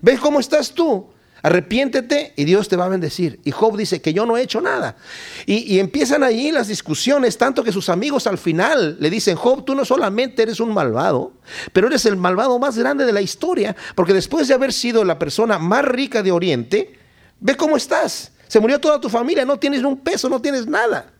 ¿Ves 0.03 0.19
cómo 0.19 0.41
estás 0.41 0.73
tú? 0.73 1.07
Arrepiéntete 1.41 2.33
y 2.35 2.43
Dios 2.43 2.67
te 2.67 2.75
va 2.75 2.85
a 2.85 2.89
bendecir. 2.89 3.39
Y 3.45 3.51
Job 3.51 3.77
dice 3.77 4.01
que 4.01 4.13
yo 4.13 4.25
no 4.25 4.35
he 4.35 4.41
hecho 4.41 4.59
nada. 4.59 4.97
Y, 5.45 5.79
empiezan 5.79 6.23
allí 6.23 6.51
las 6.51 6.67
discusiones, 6.67 7.37
tanto 7.37 7.63
que 7.63 7.71
sus 7.71 7.87
amigos 7.87 8.27
al 8.27 8.37
final 8.37 8.97
le 8.99 9.09
dicen, 9.09 9.37
Job, 9.37 9.63
tú 9.63 9.75
no 9.75 9.85
solamente 9.85 10.43
eres 10.43 10.59
un 10.59 10.73
malvado, 10.73 11.31
pero 11.71 11.87
eres 11.87 12.05
el 12.05 12.17
malvado 12.17 12.59
más 12.59 12.77
grande 12.77 13.05
de 13.05 13.13
la 13.13 13.21
historia, 13.21 13.77
porque 13.95 14.13
después 14.13 14.49
de 14.49 14.53
haber 14.53 14.73
sido 14.73 15.05
la 15.05 15.17
persona 15.17 15.57
más 15.57 15.85
rica 15.85 16.21
de 16.21 16.33
Oriente, 16.33 16.99
ve 17.39 17.55
cómo 17.55 17.77
estás. 17.77 18.33
Se 18.49 18.59
murió 18.59 18.81
toda 18.81 18.99
tu 18.99 19.07
familia, 19.07 19.45
no 19.45 19.57
tienes 19.57 19.83
un 19.83 19.99
peso, 20.01 20.27
no 20.27 20.41
tienes 20.41 20.67
nada. 20.67 21.13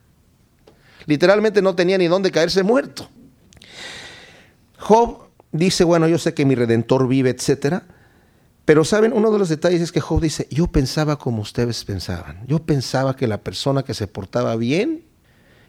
Literalmente 1.06 1.62
no 1.62 1.74
tenía 1.74 1.98
ni 1.98 2.08
dónde 2.08 2.32
caerse 2.32 2.64
muerto. 2.64 3.10
Job 4.78 5.30
dice, 5.54 5.86
bueno, 5.86 6.10
yo 6.10 6.18
sé 6.18 6.34
que 6.34 6.46
mi 6.46 6.56
redentor 6.56 7.08
vive, 7.08 7.30
etcétera 7.30 7.88
pero 8.66 8.86
saben, 8.86 9.12
uno 9.14 9.32
de 9.32 9.40
los 9.40 9.50
detalles 9.50 9.82
es 9.82 9.92
que 9.92 10.00
Job 10.00 10.22
dice, 10.22 10.48
yo 10.50 10.68
pensaba 10.68 11.18
como 11.18 11.42
ustedes 11.42 11.84
pensaban. 11.84 12.46
Yo 12.48 12.60
pensaba 12.60 13.16
que 13.16 13.28
la 13.28 13.42
persona 13.42 13.84
que 13.84 13.94
se 13.94 14.08
portaba 14.08 14.56
bien 14.56 15.04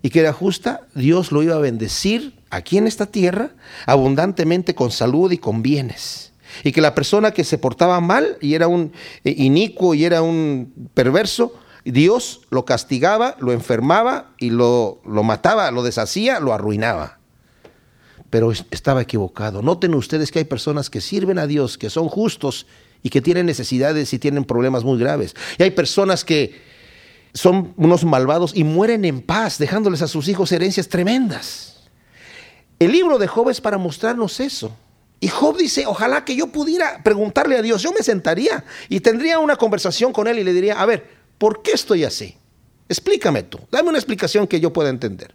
y 0.01 0.11
que 0.11 0.21
era 0.21 0.33
justa, 0.33 0.87
Dios 0.95 1.33
lo 1.33 1.43
iba 1.43 1.57
a 1.57 1.61
bendecir 1.61 2.39
aquí 2.51 2.79
en 2.79 2.87
esta 2.87 3.07
tierra 3.07 3.51
abundantemente 3.87 4.77
con 4.77 4.93
salud 4.93 5.33
y 5.33 5.39
con 5.39 5.63
bienes. 5.63 6.33
Y 6.63 6.71
que 6.71 6.81
la 6.81 6.95
persona 6.95 7.33
que 7.33 7.43
se 7.43 7.59
portaba 7.59 8.01
mal 8.01 8.39
y 8.41 8.55
era 8.55 8.69
un 8.69 8.93
eh, 9.25 9.35
inicuo 9.37 9.95
y 9.95 10.05
era 10.05 10.23
un 10.23 10.91
perverso, 10.95 11.53
Dios 11.85 12.43
lo 12.51 12.65
castigaba, 12.65 13.37
lo 13.41 13.51
enfermaba 13.51 14.31
y 14.39 14.51
lo, 14.51 15.01
lo 15.05 15.25
mataba, 15.25 15.71
lo 15.73 15.83
deshacía, 15.83 16.39
lo 16.39 16.55
arruinaba 16.55 17.19
pero 18.35 18.51
estaba 18.51 19.01
equivocado. 19.01 19.63
Noten 19.63 19.95
ustedes 19.95 20.33
que 20.33 20.41
hay 20.41 20.45
personas 20.45 20.91
que 20.91 21.01
sirven 21.01 21.39
a 21.39 21.47
Dios, 21.47 21.79
que 21.79 21.89
son 21.89 22.09
justos 22.09 22.67
y 23.01 23.09
que 23.09 23.21
tienen 23.21 23.47
necesidades 23.47 24.13
y 24.13 24.19
tienen 24.19 24.45
problemas 24.45 24.83
muy 24.83 24.99
graves. 24.99 25.37
Y 25.57 25.63
hay 25.63 25.71
personas 25.71 26.25
que 26.25 26.61
son 27.33 27.73
unos 27.77 28.05
malvados 28.05 28.51
y 28.53 28.65
mueren 28.65 29.05
en 29.05 29.21
paz, 29.21 29.57
dejándoles 29.59 30.03
a 30.03 30.09
sus 30.09 30.27
hijos 30.27 30.51
herencias 30.51 30.89
tremendas. 30.89 31.85
El 32.81 32.91
libro 32.91 33.19
de 33.19 33.29
Job 33.29 33.51
es 33.51 33.61
para 33.61 33.79
mostrarnos 33.79 34.41
eso. 34.41 34.77
Y 35.21 35.29
Job 35.29 35.57
dice, 35.57 35.87
ojalá 35.87 36.25
que 36.25 36.35
yo 36.35 36.49
pudiera 36.49 37.05
preguntarle 37.05 37.57
a 37.57 37.63
Dios, 37.63 37.83
yo 37.83 37.93
me 37.93 38.03
sentaría 38.03 38.65
y 38.89 38.99
tendría 38.99 39.39
una 39.39 39.55
conversación 39.55 40.13
con 40.13 40.27
él 40.27 40.41
y 40.41 40.43
le 40.43 40.53
diría, 40.53 40.83
a 40.83 40.87
ver, 40.87 41.07
¿por 41.39 41.63
qué 41.63 41.71
estoy 41.71 42.03
así? 42.03 42.37
Explícame 42.89 43.45
tú, 43.45 43.61
dame 43.71 43.91
una 43.91 43.99
explicación 43.99 44.49
que 44.49 44.59
yo 44.59 44.73
pueda 44.73 44.91
entender. 44.91 45.33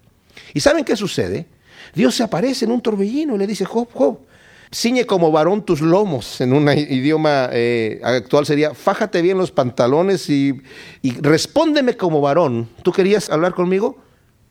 ¿Y 0.53 0.59
saben 0.59 0.83
qué 0.83 0.97
sucede? 0.97 1.47
Dios 1.93 2.15
se 2.15 2.23
aparece 2.23 2.65
en 2.65 2.71
un 2.71 2.81
torbellino 2.81 3.35
y 3.35 3.37
le 3.37 3.47
dice, 3.47 3.65
Job, 3.65 3.87
Job, 3.93 4.19
Ciñe 4.71 5.05
como 5.05 5.31
varón 5.31 5.65
tus 5.65 5.81
lomos, 5.81 6.41
en 6.41 6.53
un 6.53 6.69
idioma 6.69 7.49
eh, 7.51 7.99
actual 8.03 8.45
sería, 8.45 8.75
fájate 8.75 9.23
bien 9.23 9.35
los 9.35 9.51
pantalones 9.51 10.29
y, 10.29 10.61
respóndeme 11.21 11.97
como 11.97 12.21
varón. 12.21 12.69
¿Tú 12.83 12.91
querías 12.91 13.31
hablar 13.31 13.55
conmigo? 13.55 13.97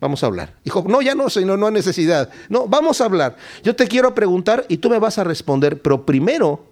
Vamos 0.01 0.24
a 0.24 0.27
hablar. 0.27 0.55
Dijo, 0.64 0.85
no, 0.88 1.03
ya 1.03 1.14
no, 1.14 1.31
señor, 1.31 1.61
no 1.61 1.66
hay 1.66 1.72
necesidad. 1.72 2.31
No, 2.48 2.66
vamos 2.66 3.01
a 3.01 3.05
hablar. 3.05 3.37
Yo 3.62 3.77
te 3.77 3.87
quiero 3.87 4.12
preguntar 4.12 4.64
y 4.68 4.79
tú 4.79 4.90
me 4.90 4.98
vas 4.98 5.18
a 5.18 5.24
responder, 5.24 5.81
pero 5.81 6.05
primero 6.05 6.64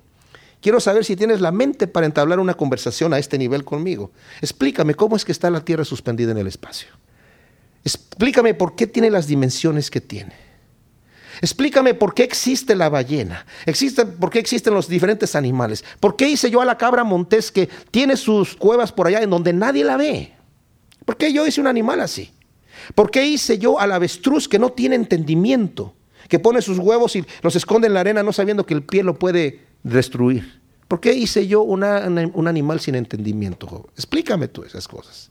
quiero 0.61 0.81
saber 0.81 1.05
si 1.05 1.15
tienes 1.15 1.41
la 1.41 1.53
mente 1.53 1.87
para 1.87 2.07
entablar 2.07 2.41
una 2.41 2.55
conversación 2.55 3.15
a 3.15 3.19
este 3.19 3.39
nivel 3.39 3.65
conmigo. 3.65 4.11
Explícame 4.41 4.97
cómo 4.97 5.15
es 5.15 5.25
que 5.25 5.31
está 5.31 5.51
la 5.51 5.65
Tierra 5.65 5.85
suspendida 5.85 6.33
en 6.33 6.39
el 6.39 6.49
espacio. 6.49 6.89
Explícame 7.85 8.55
por 8.55 8.75
qué 8.75 8.89
tiene 8.89 9.09
las 9.09 9.29
dimensiones 9.29 9.89
que 9.89 10.01
tiene. 10.01 10.46
Explícame 11.41 11.95
por 11.95 12.15
qué 12.15 12.23
existe 12.23 12.75
la 12.75 12.89
ballena, 12.89 13.47
por 14.19 14.31
qué 14.31 14.39
existen 14.39 14.75
los 14.75 14.89
diferentes 14.89 15.35
animales, 15.35 15.85
por 16.01 16.17
qué 16.17 16.29
hice 16.29 16.51
yo 16.51 16.61
a 16.61 16.65
la 16.65 16.79
cabra 16.79 17.05
montés 17.05 17.53
que 17.53 17.69
tiene 17.91 18.17
sus 18.17 18.57
cuevas 18.57 18.93
por 18.93 19.07
allá 19.07 19.23
en 19.23 19.31
donde 19.31 19.53
nadie 19.53 19.85
la 19.85 19.97
ve. 19.97 20.33
¿Por 21.05 21.17
qué 21.17 21.33
yo 21.33 21.47
hice 21.47 21.61
un 21.61 21.67
animal 21.67 22.01
así? 22.01 22.33
¿Por 22.95 23.11
qué 23.11 23.27
hice 23.27 23.59
yo 23.59 23.79
al 23.79 23.93
avestruz 23.93 24.49
que 24.49 24.59
no 24.59 24.73
tiene 24.73 24.97
entendimiento, 24.97 25.95
que 26.29 26.39
pone 26.39 26.63
sus 26.63 26.79
huevos 26.79 27.17
y 27.17 27.25
los 27.43 27.57
esconde 27.57 27.87
en 27.87 27.95
la 27.95 28.01
arena 28.01 28.23
no 28.23 28.33
sabiendo 28.33 28.67
que 28.67 28.75
el 28.75 28.83
pie 28.83 29.03
lo 29.03 29.19
puede 29.19 29.61
destruir? 29.83 30.61
¿Por 30.89 31.01
qué 31.01 31.13
hice 31.13 31.47
yo 31.47 31.63
un 31.63 31.83
animal 31.83 32.81
sin 32.81 32.95
entendimiento, 32.95 33.89
Explícame 33.95 34.49
tú 34.49 34.63
esas 34.63 34.87
cosas. 34.87 35.31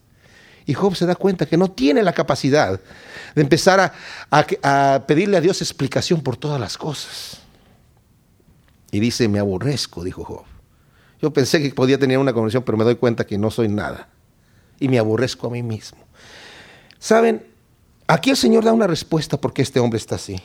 Y 0.66 0.74
Job 0.74 0.96
se 0.96 1.06
da 1.06 1.16
cuenta 1.16 1.46
que 1.46 1.58
no 1.58 1.70
tiene 1.70 2.02
la 2.02 2.14
capacidad 2.14 2.80
de 3.36 3.42
empezar 3.42 3.94
a, 4.32 5.04
pedirle 5.06 5.38
a 5.38 5.42
Dios 5.42 5.62
explicación 5.62 6.22
por 6.22 6.38
todas 6.38 6.60
las 6.60 6.78
cosas. 6.78 7.40
Y 8.92 9.00
dice, 9.00 9.28
me 9.28 9.40
aborrezco, 9.40 10.04
dijo 10.04 10.24
Job. 10.24 10.44
Yo 11.22 11.32
pensé 11.32 11.62
que 11.62 11.70
podía 11.70 12.00
tener 12.00 12.18
una 12.18 12.34
conversación, 12.34 12.64
pero 12.64 12.78
me 12.78 12.84
doy 12.84 12.96
cuenta 12.96 13.26
que 13.26 13.38
no 13.38 13.52
soy 13.52 13.68
nada. 13.68 14.10
Y 14.80 14.88
me 14.88 14.98
aborrezco 15.00 15.48
a 15.48 15.50
mí 15.50 15.62
mismo. 15.62 16.00
Saben, 17.00 17.46
aquí 18.08 18.32
el 18.32 18.38
Señor 18.38 18.64
da 18.64 18.74
una 18.74 18.88
respuesta 18.88 19.38
porque 19.38 19.62
este 19.62 19.80
hombre 19.80 19.98
está 19.98 20.16
así. 20.16 20.40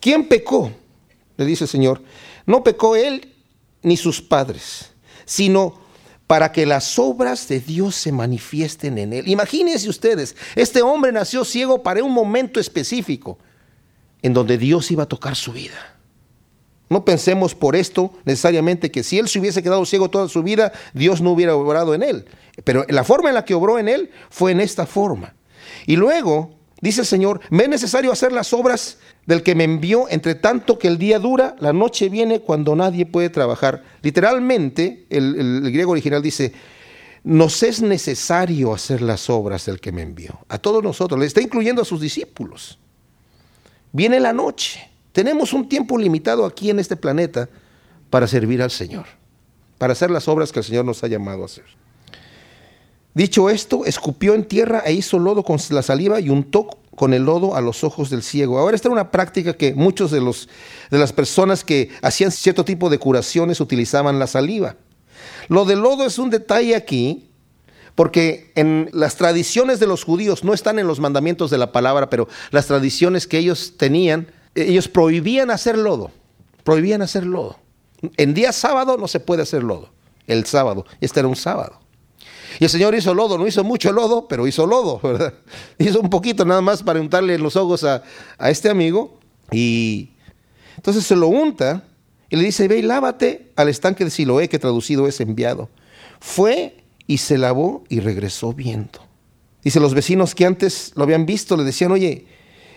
¿Quién 0.00 0.28
pecó? 0.28 0.72
Le 1.36 1.44
dice 1.44 1.64
el 1.64 1.68
Señor. 1.68 2.02
No 2.46 2.62
pecó 2.62 2.96
él 2.96 3.32
ni 3.82 3.96
sus 3.96 4.20
padres, 4.20 4.92
sino 5.24 5.83
para 6.26 6.52
que 6.52 6.66
las 6.66 6.98
obras 6.98 7.48
de 7.48 7.60
Dios 7.60 7.94
se 7.94 8.12
manifiesten 8.12 8.98
en 8.98 9.12
él. 9.12 9.28
Imagínense 9.28 9.88
ustedes, 9.88 10.34
este 10.54 10.82
hombre 10.82 11.12
nació 11.12 11.44
ciego 11.44 11.82
para 11.82 12.02
un 12.02 12.12
momento 12.12 12.60
específico 12.60 13.38
en 14.22 14.32
donde 14.32 14.56
Dios 14.56 14.90
iba 14.90 15.02
a 15.02 15.08
tocar 15.08 15.36
su 15.36 15.52
vida. 15.52 15.94
No 16.88 17.04
pensemos 17.04 17.54
por 17.54 17.76
esto 17.76 18.12
necesariamente 18.24 18.90
que 18.90 19.02
si 19.02 19.18
él 19.18 19.28
se 19.28 19.38
hubiese 19.38 19.62
quedado 19.62 19.84
ciego 19.84 20.10
toda 20.10 20.28
su 20.28 20.42
vida, 20.42 20.72
Dios 20.92 21.20
no 21.20 21.32
hubiera 21.32 21.56
obrado 21.56 21.94
en 21.94 22.02
él. 22.02 22.26
Pero 22.62 22.86
la 22.88 23.04
forma 23.04 23.30
en 23.30 23.34
la 23.34 23.44
que 23.44 23.54
obró 23.54 23.78
en 23.78 23.88
él 23.88 24.10
fue 24.30 24.52
en 24.52 24.60
esta 24.60 24.86
forma. 24.86 25.34
Y 25.86 25.96
luego 25.96 26.54
dice 26.80 27.02
el 27.02 27.06
Señor, 27.06 27.40
me 27.50 27.64
es 27.64 27.68
necesario 27.68 28.12
hacer 28.12 28.32
las 28.32 28.52
obras 28.52 28.98
del 29.26 29.42
que 29.42 29.54
me 29.54 29.64
envió, 29.64 30.08
entre 30.08 30.34
tanto 30.34 30.78
que 30.78 30.88
el 30.88 30.98
día 30.98 31.18
dura, 31.18 31.56
la 31.60 31.72
noche 31.72 32.08
viene 32.08 32.40
cuando 32.40 32.76
nadie 32.76 33.06
puede 33.06 33.30
trabajar. 33.30 33.82
Literalmente, 34.02 35.06
el, 35.10 35.62
griego 35.72 35.92
original 35.92 36.22
dice, 36.22 36.52
nos 37.22 37.62
es 37.62 37.80
necesario 37.80 38.74
hacer 38.74 39.00
las 39.02 39.30
obras 39.30 39.66
del 39.66 39.80
que 39.80 39.92
me 39.92 40.02
envió. 40.02 40.40
A 40.48 40.58
todos 40.58 40.82
nosotros, 40.82 41.18
le 41.18 41.26
está 41.26 41.40
incluyendo 41.40 41.82
a 41.82 41.84
sus 41.84 42.00
discípulos. 42.00 42.78
Viene 43.92 44.20
la 44.20 44.32
noche. 44.32 44.90
Tenemos 45.12 45.52
un 45.52 45.68
tiempo 45.68 45.96
limitado 45.96 46.44
aquí 46.44 46.70
en 46.70 46.80
este 46.80 46.96
planeta 46.96 47.48
para 48.10 48.26
servir 48.26 48.62
al 48.62 48.70
Señor, 48.70 49.06
para 49.78 49.92
hacer 49.92 50.10
las 50.10 50.28
obras 50.28 50.52
que 50.52 50.58
el 50.58 50.64
Señor 50.64 50.84
nos 50.84 51.02
ha 51.04 51.06
llamado 51.06 51.42
a 51.42 51.46
hacer. 51.46 51.64
Dicho 53.14 53.48
esto, 53.48 53.84
escupió 53.84 54.34
en 54.34 54.44
tierra 54.44 54.82
e 54.84 54.92
hizo 54.92 55.20
lodo 55.20 55.44
con 55.44 55.58
la 55.70 55.82
saliva 55.82 56.20
y 56.20 56.30
untó 56.30 56.68
con 56.96 57.14
el 57.14 57.24
lodo 57.24 57.54
a 57.54 57.60
los 57.60 57.84
ojos 57.84 58.10
del 58.10 58.22
ciego. 58.22 58.58
Ahora 58.58 58.74
esta 58.74 58.88
era 58.88 58.94
una 58.94 59.10
práctica 59.12 59.54
que 59.54 59.72
muchos 59.74 60.10
de, 60.10 60.20
los, 60.20 60.48
de 60.90 60.98
las 60.98 61.12
personas 61.12 61.64
que 61.64 61.90
hacían 62.02 62.32
cierto 62.32 62.64
tipo 62.64 62.90
de 62.90 62.98
curaciones 62.98 63.60
utilizaban 63.60 64.18
la 64.18 64.26
saliva. 64.26 64.76
Lo 65.48 65.64
del 65.64 65.80
lodo 65.80 66.04
es 66.04 66.18
un 66.18 66.30
detalle 66.30 66.74
aquí, 66.74 67.30
porque 67.94 68.52
en 68.56 68.90
las 68.92 69.16
tradiciones 69.16 69.78
de 69.78 69.86
los 69.86 70.02
judíos, 70.02 70.42
no 70.42 70.52
están 70.52 70.80
en 70.80 70.88
los 70.88 70.98
mandamientos 70.98 71.50
de 71.50 71.58
la 71.58 71.70
palabra, 71.70 72.10
pero 72.10 72.28
las 72.50 72.66
tradiciones 72.66 73.28
que 73.28 73.38
ellos 73.38 73.74
tenían, 73.76 74.26
ellos 74.56 74.88
prohibían 74.88 75.50
hacer 75.50 75.78
lodo, 75.78 76.10
prohibían 76.64 77.02
hacer 77.02 77.26
lodo. 77.26 77.58
En 78.16 78.34
día 78.34 78.52
sábado 78.52 78.96
no 78.96 79.06
se 79.06 79.20
puede 79.20 79.42
hacer 79.42 79.62
lodo, 79.62 79.90
el 80.26 80.46
sábado, 80.46 80.84
este 81.00 81.20
era 81.20 81.28
un 81.28 81.36
sábado. 81.36 81.83
Y 82.58 82.64
el 82.64 82.70
Señor 82.70 82.94
hizo 82.94 83.14
lodo, 83.14 83.38
no 83.38 83.46
hizo 83.46 83.64
mucho 83.64 83.92
lodo, 83.92 84.28
pero 84.28 84.46
hizo 84.46 84.66
lodo, 84.66 85.00
¿verdad? 85.02 85.34
Hizo 85.78 86.00
un 86.00 86.10
poquito 86.10 86.44
nada 86.44 86.60
más 86.60 86.82
para 86.82 87.00
untarle 87.00 87.38
los 87.38 87.56
ojos 87.56 87.84
a, 87.84 88.02
a 88.38 88.50
este 88.50 88.68
amigo. 88.68 89.18
Y 89.52 90.10
entonces 90.76 91.04
se 91.04 91.16
lo 91.16 91.28
unta 91.28 91.84
y 92.30 92.36
le 92.36 92.44
dice, 92.44 92.68
ve 92.68 92.82
lávate 92.82 93.52
al 93.56 93.68
estanque 93.68 94.04
de 94.04 94.10
Siloé, 94.10 94.48
que 94.48 94.58
traducido 94.58 95.06
es 95.06 95.20
enviado. 95.20 95.68
Fue 96.20 96.76
y 97.06 97.18
se 97.18 97.38
lavó 97.38 97.84
y 97.88 98.00
regresó 98.00 98.52
viendo. 98.52 99.00
Dice, 99.62 99.80
los 99.80 99.94
vecinos 99.94 100.34
que 100.34 100.44
antes 100.44 100.92
lo 100.94 101.04
habían 101.04 101.26
visto 101.26 101.56
le 101.56 101.64
decían, 101.64 101.92
oye, 101.92 102.26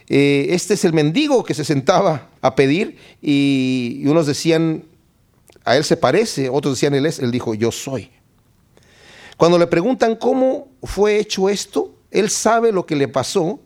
eh, 0.10 0.48
este 0.52 0.76
es 0.76 0.86
el 0.86 0.94
mendigo 0.94 1.44
que 1.44 1.54
se 1.54 1.66
sentaba 1.66 2.30
a 2.42 2.56
pedir 2.56 2.98
y, 3.22 4.00
y 4.02 4.08
unos 4.08 4.26
decían, 4.26 4.86
a 5.66 5.76
él 5.76 5.84
se 5.84 5.98
parece, 5.98 6.48
otros 6.50 6.76
decían, 6.76 6.94
él 6.96 7.06
es, 7.06 7.20
él 7.20 7.32
dijo, 7.32 7.54
yo 7.54 7.72
soy. 7.72 8.10
Cuando 9.38 9.60
le 9.60 9.68
preguntan 9.68 10.16
cómo 10.16 10.68
fue 10.84 11.20
hecho 11.20 11.48
esto, 11.48 11.94
él 12.10 12.30
sabe 12.30 12.72
lo 12.72 12.86
que 12.86 12.96
le 12.96 13.08
pasó, 13.08 13.60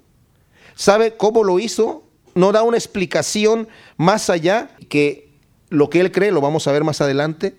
sabe 0.76 1.16
cómo 1.16 1.44
lo 1.44 1.60
hizo, 1.60 2.04
no 2.36 2.52
da 2.52 2.64
una 2.64 2.78
explicación 2.78 3.68
más 3.98 4.30
allá 4.30 4.70
que 4.90 5.30
lo 5.70 5.90
que 5.90 6.02
él 6.02 6.12
cree, 6.12 6.32
lo 6.32 6.42
vamos 6.42 6.68
a 6.68 6.74
ver 6.74 6.84
más 6.84 7.00
adelante, 7.00 7.56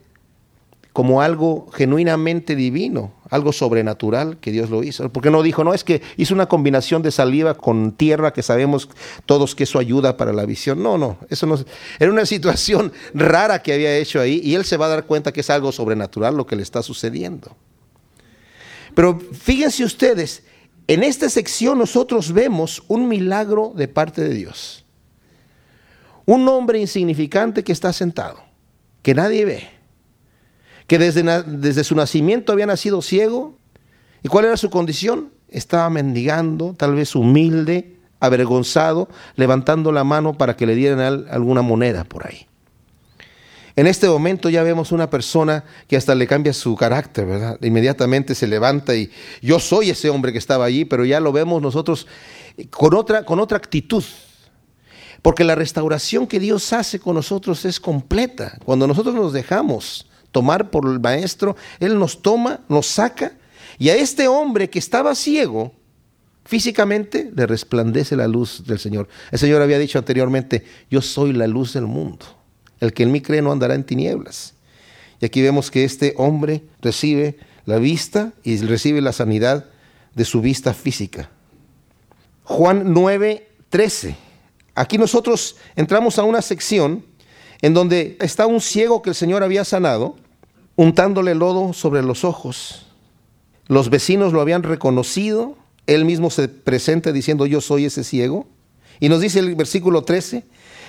como 0.92 1.22
algo 1.22 1.70
genuinamente 1.72 2.54
divino, 2.54 3.14
algo 3.30 3.52
sobrenatural 3.52 4.36
que 4.38 4.52
Dios 4.52 4.68
lo 4.68 4.82
hizo. 4.82 5.08
Porque 5.08 5.30
no 5.30 5.42
dijo, 5.42 5.64
no, 5.64 5.72
es 5.72 5.84
que 5.84 6.02
hizo 6.18 6.34
una 6.34 6.46
combinación 6.46 7.00
de 7.00 7.10
saliva 7.10 7.54
con 7.54 7.92
tierra 7.92 8.34
que 8.34 8.42
sabemos 8.42 8.90
todos 9.24 9.54
que 9.54 9.64
eso 9.64 9.78
ayuda 9.78 10.18
para 10.18 10.34
la 10.34 10.44
visión. 10.44 10.82
No, 10.82 10.98
no, 10.98 11.16
eso 11.30 11.46
no. 11.46 11.58
Era 11.98 12.12
una 12.12 12.26
situación 12.26 12.92
rara 13.14 13.62
que 13.62 13.72
había 13.72 13.96
hecho 13.96 14.20
ahí 14.20 14.42
y 14.44 14.54
él 14.54 14.66
se 14.66 14.76
va 14.76 14.84
a 14.84 14.90
dar 14.90 15.06
cuenta 15.06 15.32
que 15.32 15.40
es 15.40 15.48
algo 15.48 15.72
sobrenatural 15.72 16.36
lo 16.36 16.46
que 16.46 16.56
le 16.56 16.62
está 16.62 16.82
sucediendo. 16.82 17.56
Pero 18.94 19.18
fíjense 19.18 19.84
ustedes, 19.84 20.44
en 20.86 21.02
esta 21.02 21.28
sección 21.28 21.78
nosotros 21.78 22.32
vemos 22.32 22.82
un 22.88 23.08
milagro 23.08 23.72
de 23.74 23.88
parte 23.88 24.22
de 24.22 24.34
Dios. 24.34 24.84
Un 26.26 26.48
hombre 26.48 26.78
insignificante 26.78 27.64
que 27.64 27.72
está 27.72 27.92
sentado, 27.92 28.42
que 29.02 29.14
nadie 29.14 29.44
ve, 29.44 29.68
que 30.86 30.98
desde, 30.98 31.22
desde 31.44 31.84
su 31.84 31.94
nacimiento 31.94 32.52
había 32.52 32.66
nacido 32.66 33.02
ciego. 33.02 33.56
¿Y 34.22 34.28
cuál 34.28 34.44
era 34.44 34.56
su 34.56 34.70
condición? 34.70 35.32
Estaba 35.48 35.90
mendigando, 35.90 36.74
tal 36.76 36.94
vez 36.94 37.14
humilde, 37.14 37.96
avergonzado, 38.20 39.08
levantando 39.34 39.90
la 39.90 40.04
mano 40.04 40.34
para 40.38 40.56
que 40.56 40.66
le 40.66 40.74
dieran 40.74 41.26
alguna 41.28 41.62
moneda 41.62 42.04
por 42.04 42.26
ahí. 42.26 42.46
En 43.74 43.86
este 43.86 44.08
momento 44.08 44.50
ya 44.50 44.62
vemos 44.62 44.92
una 44.92 45.08
persona 45.08 45.64
que 45.88 45.96
hasta 45.96 46.14
le 46.14 46.26
cambia 46.26 46.52
su 46.52 46.76
carácter, 46.76 47.24
¿verdad? 47.24 47.58
Inmediatamente 47.62 48.34
se 48.34 48.46
levanta 48.46 48.94
y 48.94 49.10
yo 49.40 49.58
soy 49.58 49.90
ese 49.90 50.10
hombre 50.10 50.32
que 50.32 50.38
estaba 50.38 50.66
allí, 50.66 50.84
pero 50.84 51.04
ya 51.04 51.20
lo 51.20 51.32
vemos 51.32 51.62
nosotros 51.62 52.06
con 52.70 52.94
otra, 52.94 53.24
con 53.24 53.40
otra 53.40 53.56
actitud. 53.56 54.04
Porque 55.22 55.44
la 55.44 55.54
restauración 55.54 56.26
que 56.26 56.40
Dios 56.40 56.72
hace 56.72 56.98
con 56.98 57.14
nosotros 57.14 57.64
es 57.64 57.80
completa. 57.80 58.58
Cuando 58.64 58.86
nosotros 58.86 59.14
nos 59.14 59.32
dejamos 59.32 60.06
tomar 60.32 60.70
por 60.70 60.86
el 60.86 61.00
maestro, 61.00 61.56
Él 61.78 61.98
nos 61.98 62.20
toma, 62.20 62.60
nos 62.68 62.86
saca, 62.86 63.32
y 63.78 63.88
a 63.88 63.96
este 63.96 64.28
hombre 64.28 64.68
que 64.68 64.78
estaba 64.78 65.14
ciego, 65.14 65.72
físicamente 66.44 67.30
le 67.34 67.46
resplandece 67.46 68.16
la 68.16 68.28
luz 68.28 68.64
del 68.66 68.78
Señor. 68.78 69.08
El 69.30 69.38
Señor 69.38 69.62
había 69.62 69.78
dicho 69.78 69.98
anteriormente, 69.98 70.64
yo 70.90 71.00
soy 71.00 71.32
la 71.32 71.46
luz 71.46 71.72
del 71.72 71.86
mundo. 71.86 72.41
El 72.82 72.92
que 72.92 73.04
en 73.04 73.12
mí 73.12 73.20
cree 73.20 73.42
no 73.42 73.52
andará 73.52 73.76
en 73.76 73.84
tinieblas. 73.84 74.54
Y 75.20 75.24
aquí 75.24 75.40
vemos 75.40 75.70
que 75.70 75.84
este 75.84 76.14
hombre 76.16 76.64
recibe 76.80 77.36
la 77.64 77.78
vista 77.78 78.32
y 78.42 78.56
recibe 78.56 79.00
la 79.00 79.12
sanidad 79.12 79.66
de 80.16 80.24
su 80.24 80.40
vista 80.40 80.74
física. 80.74 81.30
Juan 82.42 82.92
9, 82.92 83.46
13. 83.68 84.16
Aquí 84.74 84.98
nosotros 84.98 85.54
entramos 85.76 86.18
a 86.18 86.24
una 86.24 86.42
sección 86.42 87.06
en 87.60 87.72
donde 87.72 88.16
está 88.18 88.48
un 88.48 88.60
ciego 88.60 89.00
que 89.00 89.10
el 89.10 89.14
Señor 89.14 89.44
había 89.44 89.64
sanado, 89.64 90.16
untándole 90.74 91.36
lodo 91.36 91.72
sobre 91.74 92.02
los 92.02 92.24
ojos. 92.24 92.86
Los 93.68 93.90
vecinos 93.90 94.32
lo 94.32 94.40
habían 94.40 94.64
reconocido, 94.64 95.56
él 95.86 96.04
mismo 96.04 96.30
se 96.30 96.48
presenta 96.48 97.12
diciendo 97.12 97.46
yo 97.46 97.60
soy 97.60 97.84
ese 97.84 98.02
ciego. 98.02 98.48
Y 98.98 99.08
nos 99.08 99.20
dice 99.20 99.38
el 99.38 99.54
versículo 99.54 100.02
13, 100.02 100.44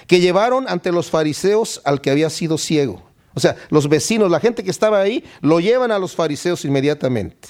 que 0.08 0.20
llevaron 0.20 0.66
ante 0.68 0.92
los 0.92 1.10
fariseos 1.10 1.82
al 1.86 2.02
que 2.02 2.12
había 2.12 2.30
sido 2.30 2.58
ciego. 2.58 3.04
O 3.34 3.40
sea, 3.40 3.56
los 3.70 3.90
vecinos, 3.90 4.30
la 4.30 4.40
gente 4.40 4.64
que 4.64 4.72
estaba 4.72 5.02
ahí, 5.02 5.24
lo 5.42 5.60
llevan 5.60 5.92
a 5.92 6.00
los 6.00 6.16
fariseos 6.16 6.66
inmediatamente. 6.66 7.50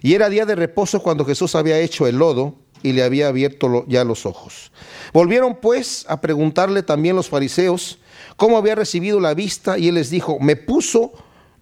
Y 0.00 0.14
era 0.14 0.28
día 0.28 0.46
de 0.46 0.54
reposo 0.54 1.02
cuando 1.02 1.24
Jesús 1.24 1.54
había 1.54 1.78
hecho 1.78 2.06
el 2.06 2.16
lodo 2.16 2.54
y 2.82 2.92
le 2.92 3.02
había 3.02 3.28
abierto 3.28 3.84
ya 3.86 4.04
los 4.04 4.26
ojos. 4.26 4.72
Volvieron 5.12 5.56
pues 5.56 6.04
a 6.08 6.20
preguntarle 6.20 6.82
también 6.82 7.16
los 7.16 7.28
fariseos 7.28 7.98
cómo 8.36 8.56
había 8.56 8.74
recibido 8.74 9.20
la 9.20 9.34
vista 9.34 9.78
y 9.78 9.88
él 9.88 9.94
les 9.94 10.10
dijo, 10.10 10.38
me 10.40 10.56
puso 10.56 11.12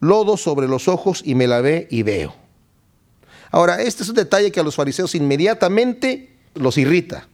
lodo 0.01 0.37
sobre 0.37 0.69
los 0.69 0.88
ojos 0.88 1.23
y 1.25 1.35
me 1.35 1.47
lavé 1.47 1.88
y 1.90 2.03
veo. 2.03 2.35
Ahora, 3.51 3.83
este 3.83 4.03
es 4.03 4.09
un 4.09 4.14
detalle 4.14 4.53
que 4.53 4.61
a 4.61 4.62
los 4.62 4.77
fariseos 4.77 5.14
inmediatamente 5.14 6.37
los 6.55 6.79
irrita. 6.79 7.29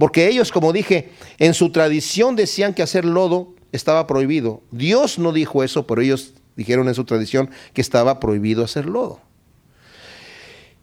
Porque 0.00 0.28
ellos, 0.28 0.50
como 0.50 0.72
dije, 0.72 1.12
en 1.36 1.52
su 1.52 1.72
tradición 1.72 2.34
decían 2.34 2.72
que 2.72 2.82
hacer 2.82 3.04
lodo 3.04 3.54
estaba 3.70 4.06
prohibido. 4.06 4.62
Dios 4.70 5.18
no 5.18 5.30
dijo 5.30 5.62
eso, 5.62 5.86
pero 5.86 6.00
ellos 6.00 6.32
dijeron 6.56 6.88
en 6.88 6.94
su 6.94 7.04
tradición 7.04 7.50
que 7.74 7.82
estaba 7.82 8.18
prohibido 8.18 8.64
hacer 8.64 8.86
lodo. 8.86 9.20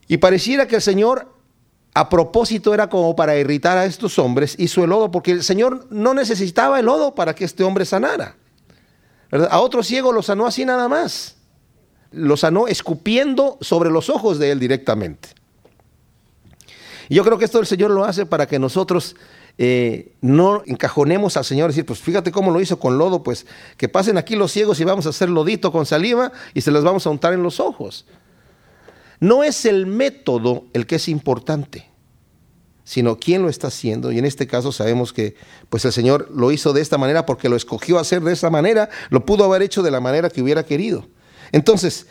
Y 0.08 0.18
pareciera 0.18 0.68
que 0.68 0.76
el 0.76 0.84
Señor 0.84 1.34
a 1.96 2.10
propósito 2.10 2.76
era 2.76 2.90
como 2.90 3.16
para 3.16 3.36
irritar 3.36 3.76
a 3.80 3.86
estos 3.86 4.20
hombres, 4.20 4.54
hizo 4.60 4.84
el 4.84 4.92
lodo, 4.92 5.10
porque 5.10 5.32
el 5.32 5.42
Señor 5.42 5.88
no 5.90 6.14
necesitaba 6.14 6.80
el 6.80 6.86
lodo 6.86 7.16
para 7.16 7.34
que 7.34 7.44
este 7.44 7.64
hombre 7.64 7.86
sanara. 7.86 8.36
A 9.50 9.62
otro 9.62 9.82
ciego 9.82 10.12
lo 10.12 10.22
sanó 10.22 10.46
así 10.46 10.64
nada 10.64 10.88
más. 10.88 11.38
Lo 12.12 12.38
sanó 12.38 12.68
escupiendo 12.68 13.58
sobre 13.62 13.90
los 13.90 14.12
ojos 14.12 14.38
de 14.38 14.52
él 14.52 14.60
directamente. 14.60 15.30
Y 17.10 17.16
yo 17.16 17.24
creo 17.24 17.38
que 17.38 17.46
esto 17.46 17.60
el 17.60 17.66
Señor 17.66 17.92
lo 17.92 18.06
hace 18.06 18.26
para 18.26 18.48
que 18.48 18.60
nosotros 18.60 19.16
eh, 19.58 20.14
no 20.22 20.62
encajonemos 20.66 21.38
al 21.38 21.46
Señor 21.46 21.70
decir, 21.70 21.86
pues 21.86 22.00
fíjate 22.00 22.32
cómo 22.32 22.52
lo 22.52 22.62
hizo 22.62 22.80
con 22.80 22.98
lodo, 22.98 23.24
pues 23.24 23.46
que 23.78 23.90
pasen 23.90 24.18
aquí 24.18 24.36
los 24.36 24.52
ciegos 24.52 24.80
y 24.80 24.84
vamos 24.84 25.06
a 25.06 25.10
hacer 25.10 25.30
lodito 25.30 25.72
con 25.72 25.86
saliva 25.86 26.32
y 26.54 26.62
se 26.62 26.72
las 26.72 26.84
vamos 26.84 27.08
a 27.08 27.10
untar 27.10 27.34
en 27.34 27.44
los 27.44 27.60
ojos. 27.60 28.06
No 29.20 29.44
es 29.44 29.66
el 29.66 29.88
método 29.88 30.66
el 30.74 30.86
que 30.86 30.98
es 30.98 31.08
importante, 31.08 31.88
sino 32.84 33.18
quién 33.18 33.42
lo 33.42 33.50
está 33.50 33.68
haciendo. 33.68 34.12
Y 34.12 34.20
en 34.20 34.26
este 34.26 34.46
caso 34.46 34.72
sabemos 34.72 35.12
que 35.12 35.36
pues 35.70 35.86
el 35.86 35.92
Señor 35.92 36.30
lo 36.34 36.52
hizo 36.52 36.72
de 36.72 36.82
esta 36.82 37.00
manera 37.00 37.26
porque 37.26 37.50
lo 37.50 37.56
escogió 37.56 37.98
hacer 37.98 38.22
de 38.22 38.34
esa 38.34 38.50
manera, 38.52 38.90
lo 39.10 39.26
pudo 39.26 39.44
haber 39.44 39.64
hecho 39.64 39.82
de 39.82 39.92
la 39.92 40.00
manera 40.00 40.30
que 40.30 40.42
hubiera 40.42 40.64
querido. 40.64 41.08
Entonces, 41.52 42.08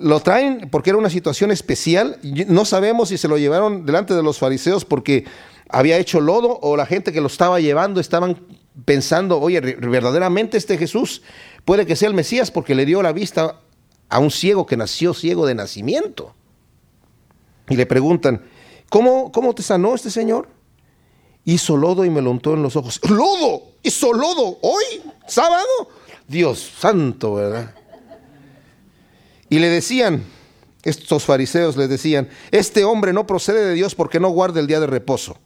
lo 0.00 0.20
traen 0.20 0.68
porque 0.70 0.90
era 0.90 0.98
una 0.98 1.10
situación 1.10 1.50
especial. 1.50 2.18
No 2.22 2.64
sabemos 2.64 3.08
si 3.08 3.18
se 3.18 3.28
lo 3.28 3.38
llevaron 3.38 3.86
delante 3.86 4.14
de 4.14 4.22
los 4.22 4.38
fariseos 4.38 4.84
porque 4.84 5.24
había 5.68 5.98
hecho 5.98 6.20
lodo 6.20 6.58
o 6.62 6.76
la 6.76 6.86
gente 6.86 7.12
que 7.12 7.20
lo 7.20 7.26
estaba 7.26 7.60
llevando 7.60 8.00
estaban 8.00 8.38
pensando, 8.84 9.40
oye, 9.40 9.60
verdaderamente 9.60 10.56
este 10.56 10.78
Jesús 10.78 11.22
puede 11.64 11.86
que 11.86 11.96
sea 11.96 12.08
el 12.08 12.14
Mesías 12.14 12.50
porque 12.50 12.74
le 12.74 12.84
dio 12.86 13.02
la 13.02 13.12
vista 13.12 13.60
a 14.08 14.18
un 14.18 14.30
ciego 14.30 14.66
que 14.66 14.76
nació 14.76 15.14
ciego 15.14 15.46
de 15.46 15.54
nacimiento. 15.54 16.34
Y 17.68 17.76
le 17.76 17.86
preguntan, 17.86 18.44
¿cómo, 18.88 19.32
cómo 19.32 19.54
te 19.54 19.62
sanó 19.62 19.94
este 19.94 20.10
Señor? 20.10 20.48
Hizo 21.44 21.76
lodo 21.76 22.04
y 22.04 22.10
me 22.10 22.22
lo 22.22 22.30
untó 22.30 22.54
en 22.54 22.62
los 22.62 22.76
ojos. 22.76 23.00
¡Lodo! 23.08 23.62
¿Hizo 23.82 24.12
lodo 24.12 24.58
hoy? 24.62 25.02
¿Sábado? 25.26 25.66
Dios 26.28 26.72
santo, 26.78 27.34
¿verdad? 27.34 27.74
Y 29.48 29.58
le 29.58 29.68
decían, 29.68 30.24
estos 30.82 31.24
fariseos 31.24 31.76
le 31.76 31.88
decían, 31.88 32.28
este 32.50 32.84
hombre 32.84 33.12
no 33.12 33.26
procede 33.26 33.64
de 33.64 33.74
Dios 33.74 33.94
porque 33.94 34.20
no 34.20 34.28
guarda 34.28 34.60
el 34.60 34.66
día 34.66 34.80
de 34.80 34.86
reposo. 34.86 35.38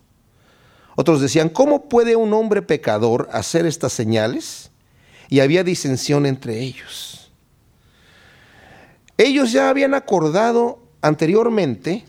Otros 0.97 1.21
decían, 1.21 1.49
¿cómo 1.49 1.89
puede 1.89 2.17
un 2.17 2.33
hombre 2.35 2.63
pecador 2.63 3.29
hacer 3.33 3.65
estas 3.67 3.93
señales? 3.93 4.71
Y 5.29 5.41
había 5.41 5.65
disensión 5.65 6.27
entre 6.27 6.61
ellos. 6.61 7.33
Ellos 9.17 9.53
ya 9.53 9.69
habían 9.69 9.95
acordado 9.95 10.83
anteriormente 11.03 12.05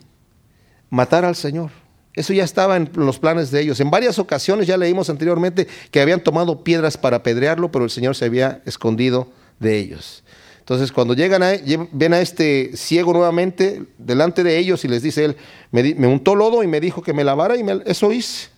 matar 0.90 1.24
al 1.24 1.36
Señor. 1.36 1.70
Eso 2.14 2.34
ya 2.34 2.44
estaba 2.44 2.76
en 2.76 2.90
los 2.94 3.18
planes 3.18 3.50
de 3.50 3.60
ellos. 3.62 3.80
En 3.80 3.90
varias 3.90 4.18
ocasiones 4.18 4.66
ya 4.66 4.76
leímos 4.76 5.08
anteriormente 5.08 5.66
que 5.90 6.00
habían 6.00 6.22
tomado 6.22 6.62
piedras 6.62 6.98
para 6.98 7.18
apedrearlo, 7.18 7.70
pero 7.70 7.84
el 7.84 7.90
Señor 7.90 8.14
se 8.14 8.26
había 8.26 8.60
escondido 8.66 9.28
de 9.58 9.78
ellos. 9.78 10.21
Entonces, 10.62 10.92
cuando 10.92 11.14
llegan 11.14 11.42
a, 11.42 11.54
ven 11.90 12.14
a 12.14 12.20
este 12.20 12.76
ciego 12.76 13.12
nuevamente 13.12 13.82
delante 13.98 14.44
de 14.44 14.58
ellos 14.58 14.84
y 14.84 14.88
les 14.88 15.02
dice 15.02 15.24
él, 15.24 15.36
me, 15.72 16.06
untó 16.06 16.36
lodo 16.36 16.62
y 16.62 16.68
me 16.68 16.78
dijo 16.78 17.02
que 17.02 17.12
me 17.12 17.24
lavara 17.24 17.56
y 17.56 17.64
eso 17.84 18.12
hice. 18.12 18.48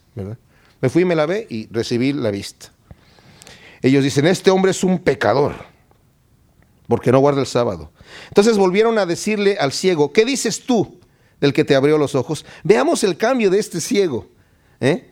Me 0.82 0.90
fui 0.90 1.02
y 1.02 1.04
me 1.06 1.14
lavé 1.14 1.46
y 1.48 1.66
recibí 1.72 2.12
la 2.12 2.30
vista. 2.30 2.70
Ellos 3.80 4.04
dicen, 4.04 4.26
este 4.26 4.50
hombre 4.50 4.72
es 4.72 4.84
un 4.84 4.98
pecador 4.98 5.54
porque 6.88 7.10
no 7.10 7.20
guarda 7.20 7.40
el 7.40 7.46
sábado. 7.46 7.90
Entonces 8.28 8.58
volvieron 8.58 8.98
a 8.98 9.06
decirle 9.06 9.56
al 9.58 9.72
ciego, 9.72 10.12
¿qué 10.12 10.26
dices 10.26 10.66
tú 10.66 11.00
del 11.40 11.54
que 11.54 11.64
te 11.64 11.74
abrió 11.74 11.96
los 11.96 12.14
ojos? 12.14 12.44
Veamos 12.64 13.02
el 13.02 13.16
cambio 13.16 13.48
de 13.48 13.60
este 13.60 13.80
ciego. 13.80 14.28
¿eh? 14.78 15.08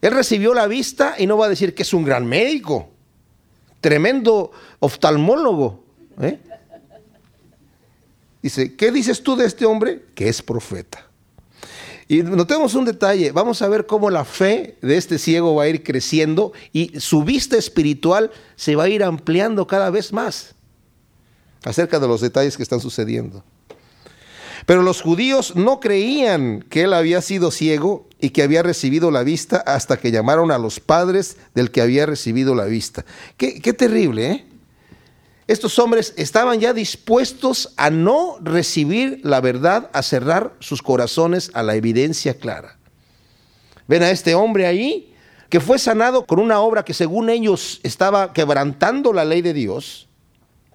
Él 0.00 0.12
recibió 0.12 0.52
la 0.52 0.66
vista 0.66 1.14
y 1.16 1.28
no 1.28 1.38
va 1.38 1.46
a 1.46 1.50
decir 1.50 1.76
que 1.76 1.84
es 1.84 1.94
un 1.94 2.04
gran 2.04 2.26
médico, 2.26 2.88
tremendo 3.80 4.50
oftalmólogo, 4.80 5.83
¿Eh? 6.20 6.38
Dice, 8.42 8.74
¿qué 8.74 8.92
dices 8.92 9.22
tú 9.22 9.36
de 9.36 9.46
este 9.46 9.64
hombre? 9.64 10.04
Que 10.14 10.28
es 10.28 10.42
profeta. 10.42 11.06
Y 12.06 12.22
notemos 12.22 12.74
un 12.74 12.84
detalle, 12.84 13.32
vamos 13.32 13.62
a 13.62 13.68
ver 13.68 13.86
cómo 13.86 14.10
la 14.10 14.24
fe 14.26 14.76
de 14.82 14.96
este 14.98 15.18
ciego 15.18 15.54
va 15.54 15.64
a 15.64 15.68
ir 15.68 15.82
creciendo 15.82 16.52
y 16.72 17.00
su 17.00 17.24
vista 17.24 17.56
espiritual 17.56 18.30
se 18.56 18.76
va 18.76 18.84
a 18.84 18.88
ir 18.88 19.02
ampliando 19.02 19.66
cada 19.66 19.88
vez 19.88 20.12
más 20.12 20.54
acerca 21.64 21.98
de 21.98 22.06
los 22.06 22.20
detalles 22.20 22.58
que 22.58 22.62
están 22.62 22.80
sucediendo. 22.80 23.42
Pero 24.66 24.82
los 24.82 25.00
judíos 25.00 25.56
no 25.56 25.80
creían 25.80 26.62
que 26.62 26.82
él 26.82 26.92
había 26.92 27.22
sido 27.22 27.50
ciego 27.50 28.06
y 28.20 28.30
que 28.30 28.42
había 28.42 28.62
recibido 28.62 29.10
la 29.10 29.22
vista 29.22 29.56
hasta 29.56 29.98
que 29.98 30.10
llamaron 30.10 30.50
a 30.50 30.58
los 30.58 30.80
padres 30.80 31.38
del 31.54 31.70
que 31.70 31.80
había 31.80 32.04
recibido 32.06 32.54
la 32.54 32.64
vista. 32.64 33.04
Qué, 33.36 33.60
qué 33.60 33.72
terrible, 33.72 34.30
¿eh? 34.30 34.46
Estos 35.46 35.78
hombres 35.78 36.14
estaban 36.16 36.58
ya 36.60 36.72
dispuestos 36.72 37.74
a 37.76 37.90
no 37.90 38.38
recibir 38.40 39.20
la 39.22 39.40
verdad, 39.40 39.90
a 39.92 40.02
cerrar 40.02 40.54
sus 40.58 40.80
corazones 40.80 41.50
a 41.54 41.62
la 41.62 41.74
evidencia 41.74 42.34
clara. 42.34 42.78
Ven 43.86 44.02
a 44.02 44.10
este 44.10 44.34
hombre 44.34 44.66
ahí 44.66 45.14
que 45.50 45.60
fue 45.60 45.78
sanado 45.78 46.24
con 46.24 46.40
una 46.40 46.60
obra 46.60 46.84
que 46.84 46.94
según 46.94 47.28
ellos 47.28 47.80
estaba 47.82 48.32
quebrantando 48.32 49.12
la 49.12 49.24
ley 49.24 49.42
de 49.42 49.52
Dios, 49.52 50.08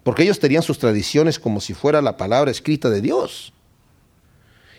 porque 0.04 0.22
ellos 0.22 0.38
tenían 0.38 0.62
sus 0.62 0.78
tradiciones 0.78 1.38
como 1.38 1.60
si 1.60 1.74
fuera 1.74 2.00
la 2.00 2.16
palabra 2.16 2.50
escrita 2.50 2.88
de 2.88 3.00
Dios. 3.00 3.52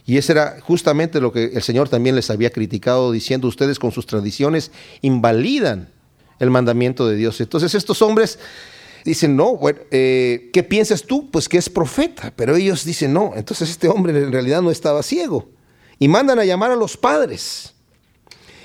Y 0.06 0.18
eso 0.18 0.32
era 0.32 0.60
justamente 0.62 1.22
lo 1.22 1.32
que 1.32 1.52
el 1.54 1.62
Señor 1.62 1.90
también 1.90 2.16
les 2.16 2.30
había 2.30 2.50
criticado, 2.50 3.12
diciendo 3.12 3.48
ustedes 3.48 3.78
con 3.78 3.92
sus 3.92 4.08
tradiciones 4.08 4.72
invalidan 5.02 5.90
el 6.40 6.50
mandamiento 6.50 7.08
de 7.08 7.16
Dios. 7.18 7.40
Entonces 7.40 7.76
estos 7.76 8.02
hombres 8.02 8.40
dicen, 9.04 9.36
no, 9.36 9.60
eh, 9.92 10.50
¿qué 10.54 10.64
piensas 10.64 11.04
tú? 11.04 11.30
Pues 11.32 11.48
que 11.50 11.58
es 11.58 11.70
profeta. 11.70 12.34
Pero 12.36 12.56
ellos 12.56 12.86
dicen, 12.86 13.14
no, 13.14 13.34
entonces 13.36 13.70
este 13.70 13.88
hombre 13.88 14.18
en 14.18 14.32
realidad 14.32 14.62
no 14.62 14.72
estaba 14.72 15.04
ciego. 15.04 15.50
Y 16.00 16.08
mandan 16.08 16.40
a 16.40 16.46
llamar 16.46 16.72
a 16.72 16.76
los 16.76 16.98
padres. 16.98 17.74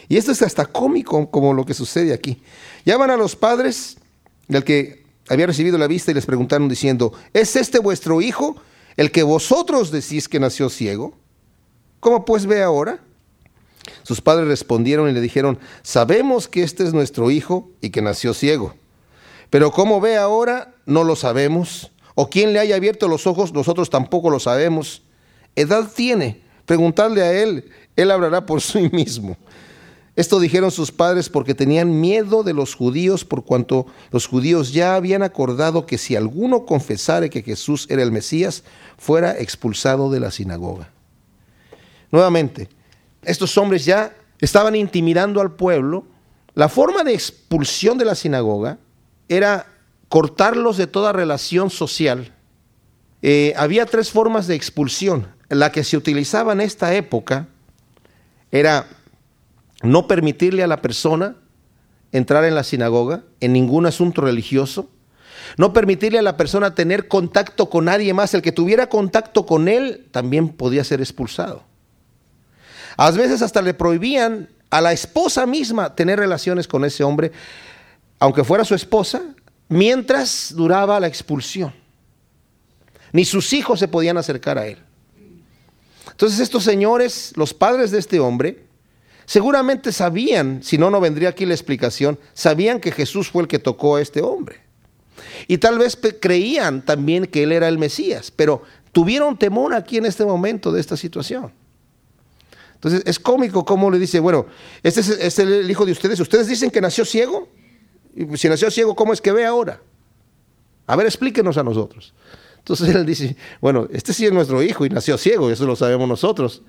Y 0.09 0.17
esto 0.17 0.33
es 0.33 0.43
hasta 0.43 0.67
cómico 0.67 1.31
como 1.31 1.53
lo 1.53 1.65
que 1.65 1.75
sucede 1.75 2.13
aquí. 2.13 2.43
Llaman 2.85 3.11
a 3.11 3.17
los 3.17 3.37
padres 3.37 3.97
del 4.49 4.65
que 4.65 5.05
había 5.29 5.47
recibido 5.47 5.79
la 5.79 5.89
vista 5.89 6.11
y 6.11 6.15
les 6.15 6.27
preguntaron 6.27 6.69
diciendo, 6.69 7.13
¿es 7.33 7.57
este 7.57 7.79
vuestro 7.79 8.21
hijo 8.21 8.57
el 8.97 9.11
que 9.11 9.23
vosotros 9.23 9.91
decís 9.91 10.29
que 10.29 10.41
nació 10.41 10.71
ciego? 10.71 11.15
¿Cómo 12.01 12.25
pues 12.25 12.47
ve 12.47 12.63
ahora? 12.63 13.01
Sus 14.03 14.21
padres 14.21 14.49
respondieron 14.49 15.09
y 15.09 15.13
le 15.13 15.21
dijeron, 15.21 15.59
sabemos 15.83 16.49
que 16.49 16.63
este 16.63 16.85
es 16.85 16.93
nuestro 16.93 17.31
hijo 17.31 17.71
y 17.81 17.91
que 17.91 18.03
nació 18.03 18.35
ciego. 18.35 18.75
Pero 19.51 19.71
cómo 19.71 20.01
ve 20.01 20.17
ahora, 20.17 20.75
no 20.87 21.05
lo 21.05 21.17
sabemos. 21.17 21.91
O 22.15 22.29
quién 22.29 22.53
le 22.53 22.59
haya 22.59 22.77
abierto 22.77 23.09
los 23.09 23.27
ojos, 23.27 23.53
nosotros 23.53 23.91
tampoco 23.91 24.31
lo 24.31 24.41
sabemos. 24.41 25.03
Edad 25.55 25.91
tiene. 25.95 26.43
Preguntarle 26.65 27.23
a 27.23 27.33
él, 27.33 27.71
él 27.95 28.11
hablará 28.11 28.45
por 28.47 28.61
sí 28.63 28.89
mismo. 28.93 29.37
Esto 30.17 30.41
dijeron 30.41 30.71
sus 30.71 30.91
padres 30.91 31.29
porque 31.29 31.55
tenían 31.55 32.01
miedo 32.01 32.43
de 32.43 32.55
los 32.55 32.75
judíos 32.75 33.27
por 33.27 33.45
cuanto 33.45 33.87
los 34.11 34.27
judíos 34.27 34.73
ya 34.73 34.97
habían 34.97 35.23
acordado 35.23 35.85
que 35.85 35.99
si 35.99 36.17
alguno 36.17 36.65
confesara 36.65 37.29
que 37.29 37.43
Jesús 37.43 37.87
era 37.91 38.03
el 38.03 38.13
Mesías, 38.13 38.65
fuera 38.97 39.39
expulsado 39.39 40.11
de 40.11 40.21
la 40.21 40.31
sinagoga. 40.31 40.91
Nuevamente, 42.11 42.71
estos 43.23 43.59
hombres 43.59 43.85
ya 43.85 44.17
estaban 44.41 44.75
intimidando 44.75 45.43
al 45.43 45.53
pueblo. 45.53 46.07
La 46.55 46.71
forma 46.71 47.05
de 47.05 47.13
expulsión 47.13 47.99
de 47.99 48.07
la 48.07 48.15
sinagoga 48.15 48.79
era 49.29 49.67
cortarlos 50.09 50.77
de 50.77 50.87
toda 50.87 51.13
relación 51.13 51.71
social. 51.71 52.33
Eh, 53.23 53.55
había 53.57 53.87
tres 53.87 54.11
formas 54.11 54.47
de 54.47 54.55
expulsión. 54.55 55.29
La 55.49 55.71
que 55.71 55.85
se 55.85 55.97
utilizaba 55.97 56.53
en 56.53 56.61
esta 56.61 56.95
época 56.95 57.49
era 58.51 58.87
no 59.83 60.07
permitirle 60.09 60.63
a 60.63 60.67
la 60.67 60.83
persona 60.83 61.37
entrar 62.13 62.45
en 62.45 62.55
la 62.55 62.65
sinagoga 62.65 63.23
en 63.41 63.53
ningún 63.53 63.87
asunto 63.87 64.23
religioso, 64.23 64.91
no 65.57 65.73
permitirle 65.73 66.19
a 66.19 66.23
la 66.23 66.37
persona 66.37 66.75
tener 66.75 67.09
contacto 67.09 67.71
con 67.71 67.85
nadie 67.87 68.13
más, 68.15 68.35
el 68.35 68.43
que 68.43 68.53
tuviera 68.53 68.89
contacto 68.89 69.47
con 69.47 69.69
él 69.69 70.07
también 70.11 70.49
podía 70.49 70.83
ser 70.83 71.01
expulsado. 71.01 71.65
A 72.97 73.11
veces 73.11 73.43
hasta 73.43 73.63
le 73.63 73.75
prohibían 73.75 74.49
a 74.71 74.81
la 74.81 74.93
esposa 74.93 75.47
misma 75.47 75.95
tener 75.95 76.19
relaciones 76.19 76.67
con 76.67 76.85
ese 76.85 77.05
hombre 77.05 77.33
aunque 78.19 78.45
fuera 78.45 78.65
su 78.65 78.75
esposa, 78.75 79.23
mientras 79.69 80.53
duraba 80.55 81.01
la 81.01 81.07
expulsión. 81.07 81.73
Ni 83.13 83.25
sus 83.25 83.53
hijos 83.53 83.79
se 83.79 83.89
podían 83.89 84.17
acercar 84.17 84.59
a 84.59 84.67
él. 84.67 84.79
Entonces 86.11 86.41
estos 86.41 86.65
señores, 86.65 87.33
los 87.37 87.53
padres 87.53 87.91
de 87.91 87.99
este 87.99 88.21
hombre, 88.21 88.65
seguramente 89.27 89.93
sabían, 89.93 90.63
si 90.63 90.79
no, 90.79 90.91
no 90.91 91.01
vendría 91.01 91.31
aquí 91.31 91.45
la 91.45 91.55
explicación, 91.55 92.19
sabían 92.33 92.81
que 92.81 92.93
Jesús 92.93 93.29
fue 93.29 93.43
el 93.43 93.49
que 93.49 93.59
tocó 93.59 93.97
a 93.97 94.03
este 94.03 94.23
hombre. 94.23 94.61
Y 95.49 95.59
tal 95.59 95.79
vez 95.79 95.99
creían 96.21 96.85
también 96.85 97.27
que 97.27 97.43
él 97.43 97.53
era 97.53 97.69
el 97.69 97.79
Mesías, 97.79 98.31
pero 98.31 98.63
tuvieron 98.93 99.39
temor 99.39 99.75
aquí 99.75 99.99
en 99.99 100.07
este 100.07 100.25
momento 100.25 100.73
de 100.73 100.81
esta 100.81 100.97
situación. 100.97 101.53
Entonces 102.75 103.03
es 103.05 103.19
cómico 103.19 103.65
cómo 103.65 103.91
le 103.91 103.99
dice, 103.99 104.21
bueno, 104.21 104.47
este 104.83 105.01
es, 105.01 105.09
es 105.09 105.39
el 105.39 105.71
hijo 105.71 105.85
de 105.85 105.93
ustedes, 105.93 106.21
ustedes 106.21 106.47
dicen 106.47 106.71
que 106.71 106.81
nació 106.81 107.05
ciego, 107.05 107.49
si 108.35 108.49
nació 108.49 108.71
ciego, 108.71 108.95
¿cómo 108.95 109.13
es 109.13 109.21
que 109.21 109.33
ve 109.33 109.45
ahora? 109.45 109.81
A 110.87 110.97
ver, 110.97 111.07
explíquenos 111.07 111.59
a 111.59 111.63
nosotros. 111.63 112.15
Entonces 112.59 112.89
él 112.95 113.07
dice, 113.07 113.37
bueno, 113.61 113.89
este 113.93 114.13
sí 114.13 114.27
es 114.27 114.33
nuestro 114.33 114.63
hijo 114.63 114.87
y 114.87 114.89
nació 114.89 115.19
ciego, 115.19 115.51
eso 115.51 115.67
lo 115.67 115.77
sabemos 115.77 116.09
nosotros. 116.09 116.63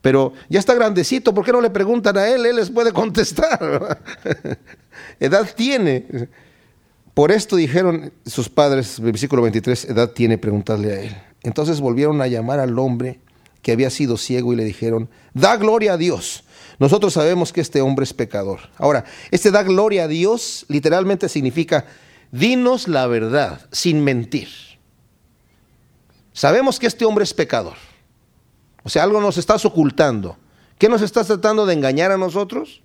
Pero 0.00 0.32
ya 0.48 0.60
está 0.60 0.74
grandecito, 0.74 1.34
¿por 1.34 1.44
qué 1.44 1.52
no 1.52 1.60
le 1.60 1.70
preguntan 1.70 2.16
a 2.16 2.28
él? 2.28 2.46
Él 2.46 2.56
les 2.56 2.70
puede 2.70 2.92
contestar. 2.92 3.98
edad 5.20 5.48
tiene. 5.56 6.28
Por 7.14 7.32
esto 7.32 7.56
dijeron 7.56 8.12
sus 8.24 8.48
padres, 8.48 9.00
versículo 9.00 9.42
23, 9.42 9.86
edad 9.86 10.10
tiene 10.10 10.38
preguntarle 10.38 10.92
a 10.92 11.00
él. 11.00 11.16
Entonces 11.42 11.80
volvieron 11.80 12.22
a 12.22 12.28
llamar 12.28 12.60
al 12.60 12.78
hombre 12.78 13.18
que 13.62 13.72
había 13.72 13.90
sido 13.90 14.16
ciego 14.16 14.52
y 14.52 14.56
le 14.56 14.64
dijeron, 14.64 15.08
da 15.34 15.56
gloria 15.56 15.94
a 15.94 15.96
Dios 15.96 16.44
nosotros 16.78 17.12
sabemos 17.12 17.52
que 17.52 17.60
este 17.60 17.80
hombre 17.80 18.04
es 18.04 18.14
pecador. 18.14 18.60
Ahora, 18.76 19.04
este 19.30 19.50
da 19.50 19.62
gloria 19.62 20.04
a 20.04 20.08
Dios 20.08 20.64
literalmente 20.68 21.28
significa, 21.28 21.86
dinos 22.30 22.86
la 22.86 23.06
verdad 23.06 23.66
sin 23.72 24.04
mentir. 24.04 24.48
Sabemos 26.32 26.78
que 26.78 26.86
este 26.86 27.04
hombre 27.04 27.24
es 27.24 27.34
pecador. 27.34 27.74
O 28.84 28.88
sea, 28.88 29.02
algo 29.02 29.20
nos 29.20 29.38
estás 29.38 29.64
ocultando. 29.64 30.36
¿Qué 30.78 30.88
nos 30.88 31.02
estás 31.02 31.26
tratando 31.26 31.66
de 31.66 31.74
engañar 31.74 32.12
a 32.12 32.18
nosotros? 32.18 32.80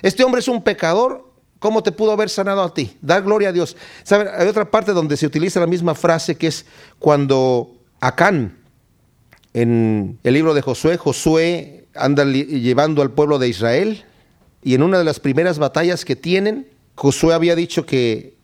Este 0.00 0.24
hombre 0.24 0.40
es 0.40 0.48
un 0.48 0.62
pecador. 0.62 1.30
¿Cómo 1.58 1.82
te 1.82 1.92
pudo 1.92 2.12
haber 2.12 2.30
sanado 2.30 2.62
a 2.62 2.72
ti? 2.72 2.96
Dar 3.02 3.22
gloria 3.22 3.50
a 3.50 3.52
Dios. 3.52 3.76
Hay 4.10 4.48
otra 4.48 4.70
parte 4.70 4.92
donde 4.92 5.18
se 5.18 5.26
utiliza 5.26 5.60
la 5.60 5.66
misma 5.66 5.94
frase 5.94 6.36
que 6.36 6.46
es 6.46 6.64
cuando 6.98 7.76
Acán, 8.00 8.58
en 9.52 10.18
el 10.24 10.34
libro 10.34 10.54
de 10.54 10.62
Josué, 10.62 10.96
Josué 10.96 11.81
anda 11.94 12.24
llevando 12.24 13.02
al 13.02 13.10
pueblo 13.10 13.38
de 13.38 13.48
Israel 13.48 14.04
y 14.62 14.74
en 14.74 14.82
una 14.82 14.98
de 14.98 15.04
las 15.04 15.20
primeras 15.20 15.58
batallas 15.58 16.04
que 16.04 16.16
tienen, 16.16 16.68
Josué 16.94 17.34
había 17.34 17.56
dicho 17.56 17.84
que 17.86 18.36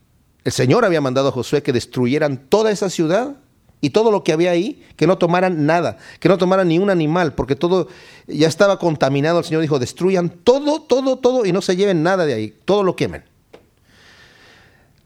el 0.45 0.53
Señor 0.53 0.85
había 0.85 1.01
mandado 1.01 1.29
a 1.29 1.33
Josué 1.33 1.63
que 1.63 1.73
destruyeran 1.73 2.49
toda 2.49 2.71
esa 2.71 2.91
ciudad 2.91 3.37
y 3.81 3.91
todo 3.91 4.11
lo 4.11 4.25
que 4.25 4.33
había 4.33 4.51
ahí, 4.51 4.83
que 4.97 5.07
no 5.07 5.19
tomaran 5.19 5.67
nada, 5.67 5.99
que 6.19 6.29
no 6.29 6.39
tomaran 6.39 6.69
ni 6.69 6.79
un 6.79 6.91
animal, 6.91 7.35
porque 7.35 7.55
todo 7.55 7.89
ya 8.27 8.49
estaba 8.49 8.79
contaminado. 8.79 9.39
El 9.39 9.45
Señor 9.45 9.63
dijo, 9.63 9.79
destruyan 9.79 10.31
todo, 10.31 10.83
todo, 10.83 11.19
todo 11.19 11.47
y 11.47 11.53
no 11.53 11.63
se 11.63 11.77
lleven 11.77 12.03
nada 12.03 12.27
de 12.27 12.35
ahí, 12.35 12.55
todo 12.65 12.83
lo 12.83 12.97
quemen. 12.97 13.23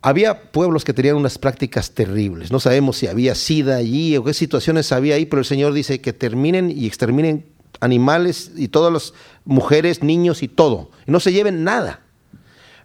Había 0.00 0.50
pueblos 0.50 0.84
que 0.84 0.92
tenían 0.92 1.16
unas 1.16 1.38
prácticas 1.38 1.92
terribles. 1.92 2.50
No 2.50 2.58
sabemos 2.58 2.96
si 2.96 3.06
había 3.06 3.36
sida 3.36 3.76
allí 3.76 4.16
o 4.16 4.24
qué 4.24 4.34
situaciones 4.34 4.90
había 4.90 5.14
ahí, 5.14 5.26
pero 5.26 5.40
el 5.40 5.46
Señor 5.46 5.74
dice 5.74 6.00
que 6.00 6.12
terminen 6.12 6.70
y 6.70 6.86
exterminen 6.86 7.44
animales 7.82 8.52
y 8.56 8.68
todas 8.68 8.92
las 8.92 9.12
mujeres, 9.44 10.02
niños 10.02 10.42
y 10.42 10.48
todo. 10.48 10.90
No 11.06 11.18
se 11.18 11.32
lleven 11.32 11.64
nada. 11.64 12.00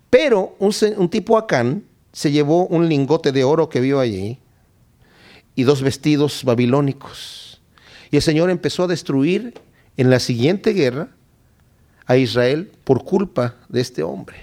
Pero 0.10 0.56
un, 0.60 1.10
tipo 1.10 1.38
Acán 1.38 1.84
se 2.12 2.32
llevó 2.32 2.66
un 2.66 2.90
lingote 2.90 3.32
de 3.32 3.44
oro 3.44 3.70
que 3.70 3.80
vio 3.80 4.00
allí 4.00 4.40
y 5.54 5.64
dos 5.64 5.84
vestidos 5.84 6.44
babilónicos. 6.44 7.62
Y 8.10 8.16
el 8.16 8.24
Señor 8.24 8.50
empezó 8.50 8.86
a 8.86 8.88
destruir 8.88 9.54
en 9.98 10.10
la 10.10 10.20
siguiente 10.20 10.74
guerra 10.74 11.10
a 12.08 12.18
Israel 12.18 12.72
por 12.84 13.04
culpa 13.04 13.56
de 13.70 13.82
este 13.82 14.02
hombre. 14.02 14.38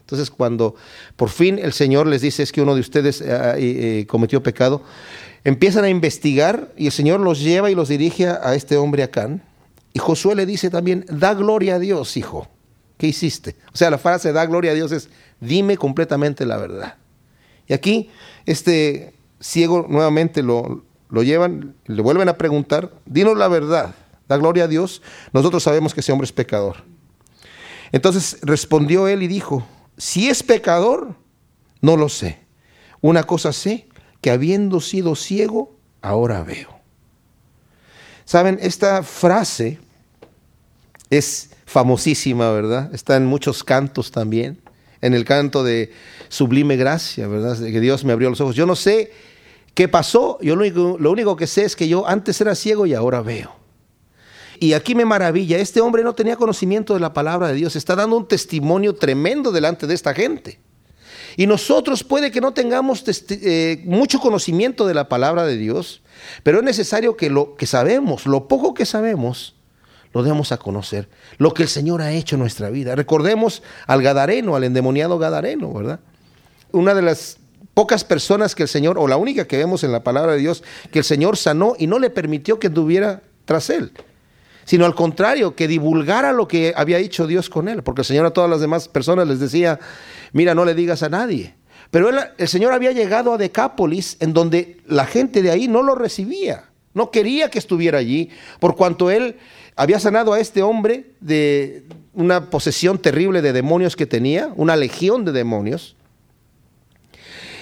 Entonces 0.00 0.30
cuando 0.30 0.76
por 1.16 1.28
fin 1.28 1.58
el 1.58 1.72
Señor 1.72 2.06
les 2.06 2.22
dice 2.22 2.44
es 2.44 2.52
que 2.52 2.62
uno 2.62 2.74
de 2.76 2.80
ustedes 2.80 3.20
eh, 3.20 3.26
eh, 3.56 4.06
cometió 4.06 4.42
pecado, 4.44 4.82
empiezan 5.42 5.84
a 5.84 5.90
investigar 5.90 6.72
y 6.76 6.86
el 6.86 6.92
Señor 6.92 7.18
los 7.18 7.40
lleva 7.40 7.70
y 7.70 7.74
los 7.74 7.88
dirige 7.88 8.28
a 8.28 8.54
este 8.54 8.76
hombre 8.76 9.02
Acán. 9.02 9.42
Y 9.98 10.00
Josué 10.00 10.36
le 10.36 10.46
dice 10.46 10.70
también, 10.70 11.04
da 11.10 11.34
gloria 11.34 11.74
a 11.74 11.78
Dios, 11.80 12.16
hijo. 12.16 12.46
¿Qué 12.98 13.08
hiciste? 13.08 13.56
O 13.72 13.76
sea, 13.76 13.90
la 13.90 13.98
frase 13.98 14.32
da 14.32 14.46
gloria 14.46 14.70
a 14.70 14.74
Dios 14.74 14.92
es, 14.92 15.08
dime 15.40 15.76
completamente 15.76 16.46
la 16.46 16.56
verdad. 16.56 16.98
Y 17.66 17.72
aquí 17.72 18.08
este 18.46 19.12
ciego 19.40 19.86
nuevamente 19.88 20.44
lo, 20.44 20.84
lo 21.10 21.24
llevan, 21.24 21.74
le 21.86 22.00
vuelven 22.00 22.28
a 22.28 22.38
preguntar, 22.38 22.92
dinos 23.06 23.36
la 23.36 23.48
verdad, 23.48 23.96
da 24.28 24.36
gloria 24.36 24.64
a 24.64 24.68
Dios, 24.68 25.02
nosotros 25.32 25.64
sabemos 25.64 25.94
que 25.94 26.00
ese 26.00 26.12
hombre 26.12 26.26
es 26.26 26.32
pecador. 26.32 26.84
Entonces 27.90 28.38
respondió 28.42 29.08
él 29.08 29.24
y 29.24 29.26
dijo, 29.26 29.66
si 29.96 30.28
es 30.28 30.44
pecador, 30.44 31.16
no 31.80 31.96
lo 31.96 32.08
sé. 32.08 32.38
Una 33.00 33.24
cosa 33.24 33.52
sé, 33.52 33.88
que 34.20 34.30
habiendo 34.30 34.80
sido 34.80 35.16
ciego, 35.16 35.74
ahora 36.02 36.44
veo. 36.44 36.78
Saben, 38.24 38.60
esta 38.62 39.02
frase 39.02 39.80
es 41.10 41.50
famosísima, 41.66 42.50
¿verdad? 42.50 42.94
Está 42.94 43.16
en 43.16 43.26
muchos 43.26 43.64
cantos 43.64 44.10
también. 44.10 44.60
En 45.00 45.14
el 45.14 45.24
canto 45.24 45.62
de 45.62 45.92
Sublime 46.28 46.76
Gracia, 46.76 47.28
¿verdad? 47.28 47.56
De 47.56 47.70
que 47.70 47.80
Dios 47.80 48.04
me 48.04 48.12
abrió 48.12 48.30
los 48.30 48.40
ojos. 48.40 48.56
Yo 48.56 48.66
no 48.66 48.74
sé 48.74 49.12
¿Qué 49.78 49.86
pasó? 49.86 50.38
Yo 50.40 50.56
lo 50.56 50.62
único, 50.62 50.96
lo 50.98 51.12
único 51.12 51.36
que 51.36 51.46
sé 51.46 51.62
es 51.62 51.76
que 51.76 51.86
yo 51.86 52.04
antes 52.08 52.40
era 52.40 52.56
ciego 52.56 52.84
y 52.84 52.94
ahora 52.94 53.20
veo. 53.20 53.54
Y 54.58 54.72
aquí 54.72 54.96
me 54.96 55.04
maravilla, 55.04 55.56
este 55.58 55.80
hombre 55.80 56.02
no 56.02 56.16
tenía 56.16 56.34
conocimiento 56.34 56.94
de 56.94 56.98
la 56.98 57.12
palabra 57.14 57.46
de 57.46 57.54
Dios, 57.54 57.76
está 57.76 57.94
dando 57.94 58.16
un 58.16 58.26
testimonio 58.26 58.96
tremendo 58.96 59.52
delante 59.52 59.86
de 59.86 59.94
esta 59.94 60.14
gente. 60.14 60.58
Y 61.36 61.46
nosotros 61.46 62.02
puede 62.02 62.32
que 62.32 62.40
no 62.40 62.52
tengamos 62.52 63.04
eh, 63.30 63.84
mucho 63.84 64.18
conocimiento 64.18 64.84
de 64.84 64.94
la 64.94 65.08
palabra 65.08 65.44
de 65.44 65.56
Dios, 65.56 66.02
pero 66.42 66.58
es 66.58 66.64
necesario 66.64 67.16
que 67.16 67.30
lo 67.30 67.54
que 67.54 67.66
sabemos, 67.66 68.26
lo 68.26 68.48
poco 68.48 68.74
que 68.74 68.84
sabemos, 68.84 69.54
lo 70.12 70.22
demos 70.22 70.52
a 70.52 70.58
conocer. 70.58 71.08
Lo 71.38 71.54
que 71.54 71.62
el 71.62 71.68
Señor 71.68 72.02
ha 72.02 72.12
hecho 72.12 72.36
en 72.36 72.40
nuestra 72.40 72.70
vida. 72.70 72.94
Recordemos 72.94 73.62
al 73.86 74.02
Gadareno, 74.02 74.56
al 74.56 74.64
endemoniado 74.64 75.18
Gadareno, 75.18 75.72
¿verdad? 75.72 76.00
Una 76.72 76.94
de 76.94 77.02
las 77.02 77.38
pocas 77.74 78.04
personas 78.04 78.54
que 78.54 78.64
el 78.64 78.68
Señor, 78.68 78.98
o 78.98 79.06
la 79.06 79.16
única 79.16 79.46
que 79.46 79.56
vemos 79.56 79.84
en 79.84 79.92
la 79.92 80.02
palabra 80.02 80.32
de 80.32 80.38
Dios, 80.38 80.64
que 80.90 80.98
el 80.98 81.04
Señor 81.04 81.36
sanó 81.36 81.74
y 81.78 81.86
no 81.86 81.98
le 81.98 82.10
permitió 82.10 82.58
que 82.58 82.66
anduviera 82.66 83.22
tras 83.44 83.70
él, 83.70 83.92
sino 84.64 84.84
al 84.84 84.94
contrario, 84.94 85.54
que 85.54 85.68
divulgara 85.68 86.32
lo 86.32 86.48
que 86.48 86.74
había 86.76 86.98
hecho 86.98 87.26
Dios 87.26 87.48
con 87.48 87.68
él, 87.68 87.82
porque 87.82 88.02
el 88.02 88.04
Señor 88.04 88.26
a 88.26 88.32
todas 88.32 88.50
las 88.50 88.60
demás 88.60 88.88
personas 88.88 89.28
les 89.28 89.38
decía, 89.40 89.78
mira, 90.32 90.54
no 90.54 90.64
le 90.64 90.74
digas 90.74 91.02
a 91.02 91.08
nadie. 91.08 91.54
Pero 91.90 92.10
el 92.10 92.48
Señor 92.48 92.72
había 92.72 92.92
llegado 92.92 93.32
a 93.32 93.38
Decápolis, 93.38 94.16
en 94.20 94.34
donde 94.34 94.78
la 94.86 95.06
gente 95.06 95.40
de 95.40 95.50
ahí 95.50 95.68
no 95.68 95.82
lo 95.82 95.94
recibía, 95.94 96.64
no 96.94 97.10
quería 97.10 97.48
que 97.48 97.58
estuviera 97.58 97.98
allí, 97.98 98.28
por 98.60 98.76
cuanto 98.76 99.10
él 99.10 99.36
había 99.78 100.00
sanado 100.00 100.32
a 100.32 100.40
este 100.40 100.62
hombre 100.62 101.12
de 101.20 101.84
una 102.12 102.50
posesión 102.50 102.98
terrible 102.98 103.42
de 103.42 103.52
demonios 103.52 103.94
que 103.94 104.06
tenía, 104.06 104.52
una 104.56 104.74
legión 104.74 105.24
de 105.24 105.30
demonios 105.30 105.94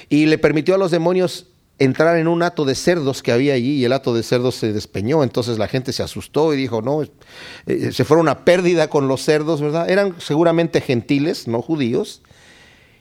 y 0.09 0.25
le 0.25 0.39
permitió 0.39 0.75
a 0.75 0.79
los 0.79 0.91
demonios 0.91 1.49
entrar 1.79 2.17
en 2.17 2.27
un 2.27 2.43
hato 2.43 2.65
de 2.65 2.75
cerdos 2.75 3.23
que 3.23 3.33
había 3.33 3.53
allí 3.53 3.73
y 3.73 3.85
el 3.85 3.93
hato 3.93 4.15
de 4.15 4.23
cerdos 4.23 4.55
se 4.55 4.73
despeñó, 4.73 5.23
entonces 5.25 5.59
la 5.59 5.69
gente 5.69 5.93
se 5.93 6.03
asustó 6.03 6.55
y 6.55 6.57
dijo, 6.57 6.81
no, 6.81 7.03
eh, 7.03 7.93
se 7.93 8.05
fueron 8.05 8.31
a 8.31 8.47
pérdida 8.47 8.89
con 8.89 9.09
los 9.09 9.23
cerdos, 9.23 9.61
¿verdad? 9.61 9.91
Eran 9.91 10.15
seguramente 10.19 10.81
gentiles, 10.81 11.47
no 11.47 11.61
judíos, 11.61 12.23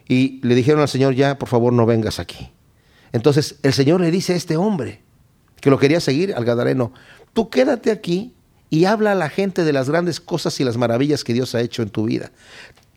y 0.10 0.42
le 0.46 0.56
dijeron 0.56 0.82
al 0.82 0.90
Señor, 0.90 1.16
ya, 1.16 1.38
por 1.38 1.48
favor, 1.48 1.72
no 1.72 1.86
vengas 1.86 2.20
aquí. 2.20 2.52
Entonces 3.14 3.56
el 3.64 3.72
Señor 3.72 4.02
le 4.02 4.12
dice 4.12 4.34
a 4.34 4.36
este 4.36 4.58
hombre, 4.58 5.00
que 5.62 5.70
lo 5.70 5.80
quería 5.80 6.02
seguir, 6.02 6.34
al 6.36 6.44
Gadareno, 6.44 6.92
tú 7.32 7.50
quédate 7.50 7.92
aquí 7.92 8.34
y 8.70 8.86
habla 8.86 9.12
a 9.14 9.16
la 9.16 9.30
gente 9.30 9.64
de 9.64 9.74
las 9.74 9.90
grandes 9.90 10.20
cosas 10.20 10.60
y 10.60 10.64
las 10.64 10.78
maravillas 10.78 11.24
que 11.24 11.34
Dios 11.34 11.56
ha 11.56 11.62
hecho 11.62 11.82
en 11.82 11.90
tu 11.90 12.06
vida. 12.06 12.32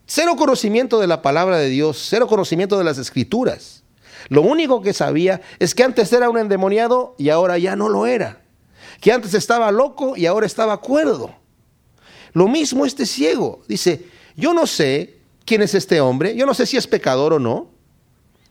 Cero 0.06 0.34
conocimiento 0.36 0.98
de 1.00 1.06
la 1.06 1.22
palabra 1.22 1.58
de 1.58 1.68
Dios, 1.68 2.06
cero 2.08 2.26
conocimiento 2.26 2.78
de 2.78 2.84
las 2.84 2.98
escrituras. 2.98 3.84
Lo 4.28 4.42
único 4.42 4.80
que 4.80 4.92
sabía 4.92 5.40
es 5.58 5.74
que 5.74 5.84
antes 5.84 6.12
era 6.12 6.30
un 6.30 6.38
endemoniado 6.38 7.14
y 7.18 7.28
ahora 7.28 7.58
ya 7.58 7.76
no 7.76 7.88
lo 7.88 8.06
era. 8.06 8.42
Que 9.00 9.12
antes 9.12 9.34
estaba 9.34 9.70
loco 9.70 10.16
y 10.16 10.26
ahora 10.26 10.46
estaba 10.46 10.80
cuerdo. 10.80 11.34
Lo 12.32 12.48
mismo 12.48 12.84
este 12.84 13.06
ciego. 13.06 13.62
Dice, 13.68 14.06
yo 14.36 14.54
no 14.54 14.66
sé 14.66 15.18
quién 15.44 15.62
es 15.62 15.74
este 15.74 16.00
hombre, 16.00 16.34
yo 16.36 16.46
no 16.46 16.54
sé 16.54 16.66
si 16.66 16.76
es 16.76 16.86
pecador 16.86 17.34
o 17.34 17.38
no. 17.38 17.70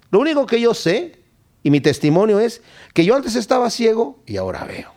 Lo 0.10 0.20
único 0.20 0.46
que 0.46 0.62
yo 0.62 0.74
sé, 0.74 1.20
y 1.64 1.70
mi 1.70 1.82
testimonio 1.82 2.40
es, 2.40 2.62
que 2.94 3.04
yo 3.04 3.16
antes 3.16 3.36
estaba 3.36 3.70
ciego 3.70 4.20
y 4.26 4.38
ahora 4.38 4.64
veo. 4.64 4.97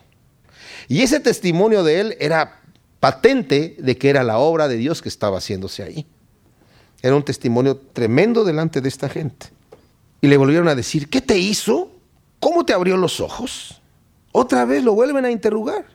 Y 0.91 1.03
ese 1.03 1.21
testimonio 1.21 1.85
de 1.85 2.01
él 2.01 2.17
era 2.19 2.59
patente 2.99 3.77
de 3.79 3.97
que 3.97 4.09
era 4.09 4.25
la 4.25 4.39
obra 4.39 4.67
de 4.67 4.75
Dios 4.75 5.01
que 5.01 5.07
estaba 5.07 5.37
haciéndose 5.37 5.83
ahí. 5.83 6.05
Era 7.01 7.15
un 7.15 7.23
testimonio 7.23 7.77
tremendo 7.77 8.43
delante 8.43 8.81
de 8.81 8.89
esta 8.89 9.07
gente. 9.07 9.45
Y 10.19 10.27
le 10.27 10.35
volvieron 10.35 10.67
a 10.67 10.75
decir, 10.75 11.07
¿qué 11.07 11.21
te 11.21 11.37
hizo? 11.37 11.93
¿Cómo 12.41 12.65
te 12.65 12.73
abrió 12.73 12.97
los 12.97 13.21
ojos? 13.21 13.79
Otra 14.33 14.65
vez 14.65 14.83
lo 14.83 14.93
vuelven 14.93 15.23
a 15.23 15.31
interrogar. 15.31 15.85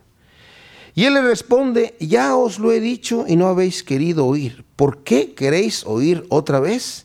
Y 0.94 1.04
él 1.04 1.12
le 1.12 1.20
responde, 1.20 1.94
ya 2.00 2.34
os 2.34 2.58
lo 2.58 2.72
he 2.72 2.80
dicho 2.80 3.26
y 3.28 3.36
no 3.36 3.48
habéis 3.48 3.82
querido 3.82 4.24
oír. 4.24 4.64
¿Por 4.76 5.02
qué 5.02 5.34
queréis 5.34 5.84
oír 5.84 6.24
otra 6.30 6.58
vez? 6.58 7.04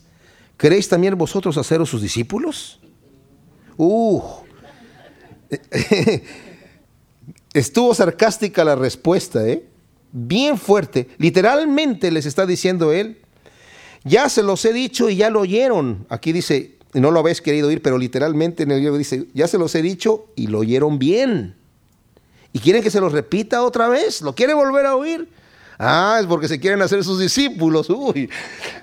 ¿Queréis 0.56 0.88
también 0.88 1.18
vosotros 1.18 1.58
haceros 1.58 1.90
sus 1.90 2.00
discípulos? 2.00 2.80
Uh, 3.76 4.22
estuvo 7.54 7.94
sarcástica 7.94 8.64
la 8.64 8.74
respuesta, 8.74 9.46
¿eh? 9.46 9.64
Bien 10.12 10.58
fuerte. 10.58 11.08
Literalmente 11.18 12.10
les 12.10 12.26
está 12.26 12.44
diciendo 12.44 12.92
él, 12.92 13.18
ya 14.04 14.28
se 14.28 14.42
los 14.42 14.64
he 14.64 14.72
dicho 14.72 15.08
y 15.08 15.16
ya 15.16 15.30
lo 15.30 15.40
oyeron. 15.40 16.06
Aquí 16.08 16.32
dice, 16.32 16.76
no 16.92 17.10
lo 17.10 17.20
habéis 17.20 17.40
querido 17.40 17.68
oír, 17.68 17.80
pero 17.82 17.98
literalmente 17.98 18.64
en 18.64 18.72
el 18.72 18.80
libro 18.80 18.98
dice, 18.98 19.26
ya 19.32 19.48
se 19.48 19.58
los 19.58 19.74
he 19.74 19.82
dicho 19.82 20.26
y 20.36 20.48
lo 20.48 20.58
oyeron 20.60 20.98
bien. 20.98 21.56
¿Y 22.52 22.58
quieren 22.58 22.82
que 22.82 22.90
se 22.90 23.00
los 23.00 23.12
repita 23.12 23.62
otra 23.62 23.88
vez? 23.88 24.20
¿Lo 24.20 24.34
quieren 24.34 24.56
volver 24.56 24.84
a 24.84 24.96
oír? 24.96 25.28
Ah, 25.78 26.18
es 26.20 26.26
porque 26.26 26.48
se 26.48 26.60
quieren 26.60 26.82
hacer 26.82 27.02
sus 27.02 27.18
discípulos. 27.18 27.88
Uy, 27.88 28.28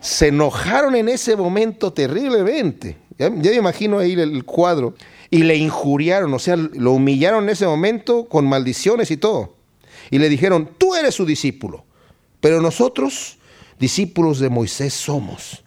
se 0.02 0.28
enojaron 0.28 0.96
en 0.96 1.10
ese 1.10 1.36
momento 1.36 1.94
terriblemente. 1.94 2.98
Ya, 3.18 3.30
me 3.30 3.54
imagino 3.54 4.00
ahí 4.00 4.14
el 4.14 4.44
cuadro. 4.44 4.96
Y 5.32 5.44
le 5.44 5.56
injuriaron, 5.58 6.34
o 6.34 6.40
sea, 6.40 6.56
lo 6.56 6.94
humillaron 6.94 7.44
en 7.44 7.50
ese 7.50 7.66
momento 7.66 8.26
con 8.26 8.48
maldiciones 8.48 9.12
y 9.12 9.18
todo. 9.18 9.56
Y 10.10 10.18
le 10.18 10.30
dijeron, 10.30 10.72
tú 10.78 10.96
eres 10.96 11.16
su 11.16 11.26
discípulo, 11.26 11.86
pero 12.40 12.62
nosotros 12.62 13.38
discípulos 13.80 14.40
de 14.40 14.50
Moisés 14.50 14.94
somos. 14.94 15.64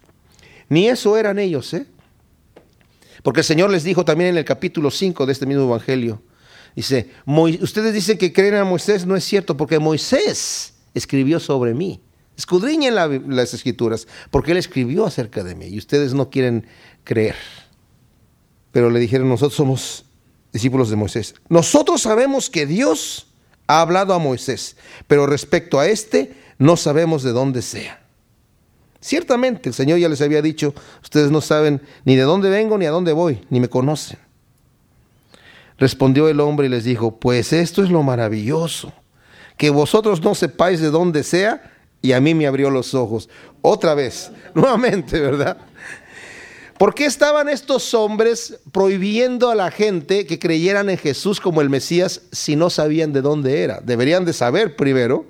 Ni 0.69 0.87
eso 0.87 1.17
eran 1.17 1.39
ellos, 1.39 1.73
¿eh? 1.73 1.87
Porque 3.23 3.39
el 3.39 3.45
Señor 3.45 3.69
les 3.69 3.83
dijo 3.83 4.03
también 4.03 4.31
en 4.31 4.37
el 4.37 4.45
capítulo 4.45 4.91
5 4.91 5.25
de 5.25 5.31
este 5.31 5.45
mismo 5.45 5.63
Evangelio, 5.63 6.21
dice, 6.75 7.09
ustedes 7.61 7.93
dicen 7.93 8.17
que 8.17 8.33
creen 8.33 8.55
a 8.55 8.65
Moisés, 8.65 9.05
no 9.05 9.15
es 9.15 9.23
cierto, 9.23 9.55
porque 9.55 9.79
Moisés 9.79 10.73
escribió 10.93 11.39
sobre 11.39 11.73
mí. 11.73 12.01
Escudriñen 12.35 12.95
las 12.95 13.53
escrituras, 13.53 14.07
porque 14.31 14.51
él 14.51 14.57
escribió 14.57 15.05
acerca 15.05 15.43
de 15.43 15.55
mí 15.55 15.67
y 15.67 15.77
ustedes 15.77 16.13
no 16.13 16.29
quieren 16.29 16.65
creer. 17.03 17.35
Pero 18.73 18.89
le 18.89 18.99
dijeron, 18.99 19.29
nosotros 19.29 19.55
somos 19.55 20.03
discípulos 20.51 20.89
de 20.89 20.97
Moisés. 20.97 21.35
Nosotros 21.47 22.01
sabemos 22.01 22.49
que 22.49 22.65
Dios 22.65 23.27
ha 23.67 23.79
hablado 23.79 24.13
a 24.13 24.19
Moisés, 24.19 24.75
pero 25.07 25.25
respecto 25.25 25.79
a 25.79 25.87
este 25.87 26.35
no 26.57 26.75
sabemos 26.75 27.23
de 27.23 27.31
dónde 27.31 27.61
sea. 27.61 28.01
Ciertamente 28.99 29.69
el 29.69 29.75
Señor 29.75 29.99
ya 29.99 30.09
les 30.09 30.21
había 30.21 30.41
dicho, 30.41 30.73
ustedes 31.01 31.29
no 31.29 31.39
saben 31.39 31.81
ni 32.03 32.15
de 32.15 32.23
dónde 32.23 32.49
vengo 32.49 32.77
ni 32.77 32.85
a 32.85 32.91
dónde 32.91 33.13
voy, 33.13 33.45
ni 33.49 33.59
me 33.59 33.69
conocen. 33.69 34.17
Respondió 35.77 36.27
el 36.27 36.39
hombre 36.39 36.67
y 36.67 36.69
les 36.69 36.83
dijo, 36.83 37.19
pues 37.19 37.53
esto 37.53 37.83
es 37.83 37.89
lo 37.89 38.01
maravilloso, 38.03 38.91
que 39.57 39.69
vosotros 39.69 40.21
no 40.21 40.35
sepáis 40.35 40.79
de 40.79 40.89
dónde 40.89 41.23
sea, 41.23 41.71
y 42.01 42.11
a 42.11 42.19
mí 42.19 42.33
me 42.33 42.47
abrió 42.47 42.69
los 42.69 42.93
ojos. 42.93 43.29
Otra 43.61 43.93
vez, 43.93 44.31
nuevamente, 44.53 45.19
¿verdad? 45.19 45.57
¿Por 46.83 46.95
qué 46.95 47.05
estaban 47.05 47.47
estos 47.47 47.93
hombres 47.93 48.59
prohibiendo 48.73 49.49
a 49.49 49.55
la 49.55 49.71
gente 49.71 50.25
que 50.25 50.37
creyeran 50.37 50.89
en 50.89 50.97
Jesús 50.97 51.39
como 51.39 51.61
el 51.61 51.69
Mesías 51.69 52.23
si 52.33 52.57
no 52.57 52.69
sabían 52.69 53.13
de 53.13 53.21
dónde 53.21 53.63
era? 53.63 53.79
Deberían 53.79 54.25
de 54.25 54.33
saber 54.33 54.75
primero 54.75 55.25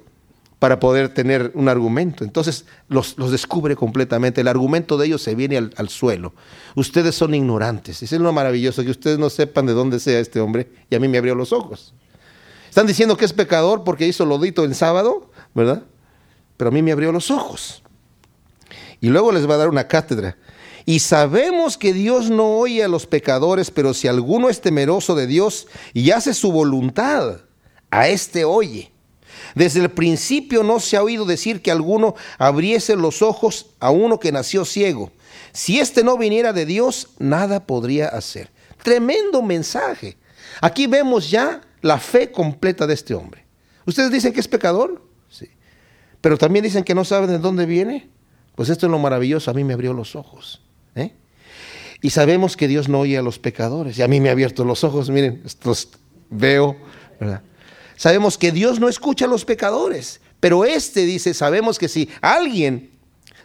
para 0.57 0.79
poder 0.79 1.13
tener 1.13 1.51
un 1.53 1.69
argumento. 1.69 2.23
Entonces 2.23 2.65
los, 2.87 3.15
descubre 3.29 3.75
completamente. 3.75 4.41
El 4.41 4.47
argumento 4.47 4.97
de 4.97 5.05
ellos 5.05 5.21
se 5.21 5.35
viene 5.35 5.57
al, 5.57 5.89
suelo. 5.89 6.33
Ustedes 6.73 7.13
son 7.13 7.35
ignorantes. 7.35 8.01
Es 8.01 8.11
lo 8.13 8.33
maravilloso 8.33 8.83
que 8.83 8.89
ustedes 8.89 9.19
no 9.19 9.29
sepan 9.29 9.67
de 9.67 9.73
dónde 9.73 9.99
sea 9.99 10.17
este 10.17 10.39
hombre 10.39 10.71
y 10.89 10.95
a 10.95 10.99
mí 10.99 11.07
me 11.07 11.19
abrió 11.19 11.35
los 11.35 11.53
ojos. 11.53 11.93
Están 12.67 12.87
diciendo 12.87 13.15
que 13.15 13.25
es 13.25 13.33
pecador 13.33 13.83
porque 13.83 14.07
hizo 14.07 14.25
lodito 14.25 14.63
el 14.63 14.73
sábado, 14.73 15.29
¿verdad? 15.53 15.83
Pero 16.57 16.69
a 16.69 16.73
mí 16.73 16.81
me 16.81 16.93
abrió 16.93 17.11
los 17.11 17.29
ojos. 17.29 17.83
Y 19.01 19.09
luego 19.09 19.31
les 19.31 19.47
va 19.47 19.53
a 19.53 19.57
dar 19.57 19.69
una 19.69 19.87
cátedra. 19.87 20.35
Y 20.85 20.99
sabemos 20.99 21.77
que 21.77 21.93
Dios 21.93 22.29
no 22.29 22.57
oye 22.57 22.83
a 22.83 22.87
los 22.87 23.07
pecadores, 23.07 23.71
pero 23.71 23.93
si 23.93 24.07
alguno 24.07 24.49
es 24.49 24.61
temeroso 24.61 25.15
de 25.15 25.27
Dios 25.27 25.67
y 25.93 26.11
hace 26.11 26.33
su 26.33 26.51
voluntad, 26.51 27.41
a 27.89 28.07
éste 28.09 28.43
oye. 28.43 28.91
Desde 29.55 29.81
el 29.81 29.91
principio 29.91 30.63
no 30.63 30.79
se 30.79 30.97
ha 30.97 31.03
oído 31.03 31.25
decir 31.25 31.61
que 31.61 31.71
alguno 31.71 32.15
abriese 32.37 32.95
los 32.95 33.21
ojos 33.21 33.67
a 33.79 33.91
uno 33.91 34.19
que 34.19 34.31
nació 34.31 34.65
ciego. 34.65 35.11
Si 35.51 35.79
éste 35.79 36.03
no 36.03 36.17
viniera 36.17 36.53
de 36.53 36.65
Dios, 36.65 37.09
nada 37.19 37.65
podría 37.65 38.07
hacer. 38.07 38.49
Tremendo 38.81 39.41
mensaje. 39.41 40.17
Aquí 40.61 40.87
vemos 40.87 41.29
ya 41.29 41.61
la 41.81 41.99
fe 41.99 42.31
completa 42.31 42.87
de 42.87 42.95
este 42.95 43.13
hombre. 43.13 43.45
¿Ustedes 43.85 44.11
dicen 44.11 44.33
que 44.33 44.39
es 44.39 44.47
pecador? 44.47 45.01
Sí. 45.29 45.49
Pero 46.21 46.37
también 46.37 46.63
dicen 46.63 46.83
que 46.83 46.95
no 46.95 47.05
saben 47.05 47.29
de 47.29 47.39
dónde 47.39 47.65
viene. 47.65 48.09
Pues 48.55 48.69
esto 48.69 48.87
es 48.87 48.91
lo 48.91 48.99
maravilloso. 48.99 49.51
A 49.51 49.53
mí 49.53 49.63
me 49.63 49.73
abrió 49.73 49.93
los 49.93 50.15
ojos. 50.15 50.61
¿Eh? 50.95 51.13
Y 52.01 52.09
sabemos 52.09 52.57
que 52.57 52.67
Dios 52.67 52.89
no 52.89 52.99
oye 52.99 53.17
a 53.17 53.21
los 53.21 53.39
pecadores. 53.39 53.97
Y 53.97 54.01
a 54.01 54.07
mí 54.07 54.19
me 54.19 54.29
ha 54.29 54.33
abierto 54.33 54.65
los 54.65 54.83
ojos. 54.83 55.09
Miren, 55.09 55.41
estos 55.45 55.89
veo. 56.29 56.75
Sabemos 57.95 58.37
que 58.37 58.51
Dios 58.51 58.79
no 58.79 58.89
escucha 58.89 59.25
a 59.25 59.29
los 59.29 59.45
pecadores, 59.45 60.19
pero 60.39 60.65
este 60.65 61.05
dice, 61.05 61.33
sabemos 61.33 61.79
que 61.79 61.87
si 61.87 62.09
alguien 62.21 62.91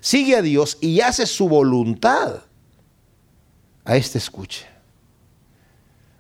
sigue 0.01 0.35
a 0.37 0.43
Dios 0.43 0.79
y 0.81 1.01
hace 1.01 1.27
su 1.27 1.49
voluntad, 1.49 2.43
a 3.85 3.97
este 3.97 4.19
escucha. 4.19 4.67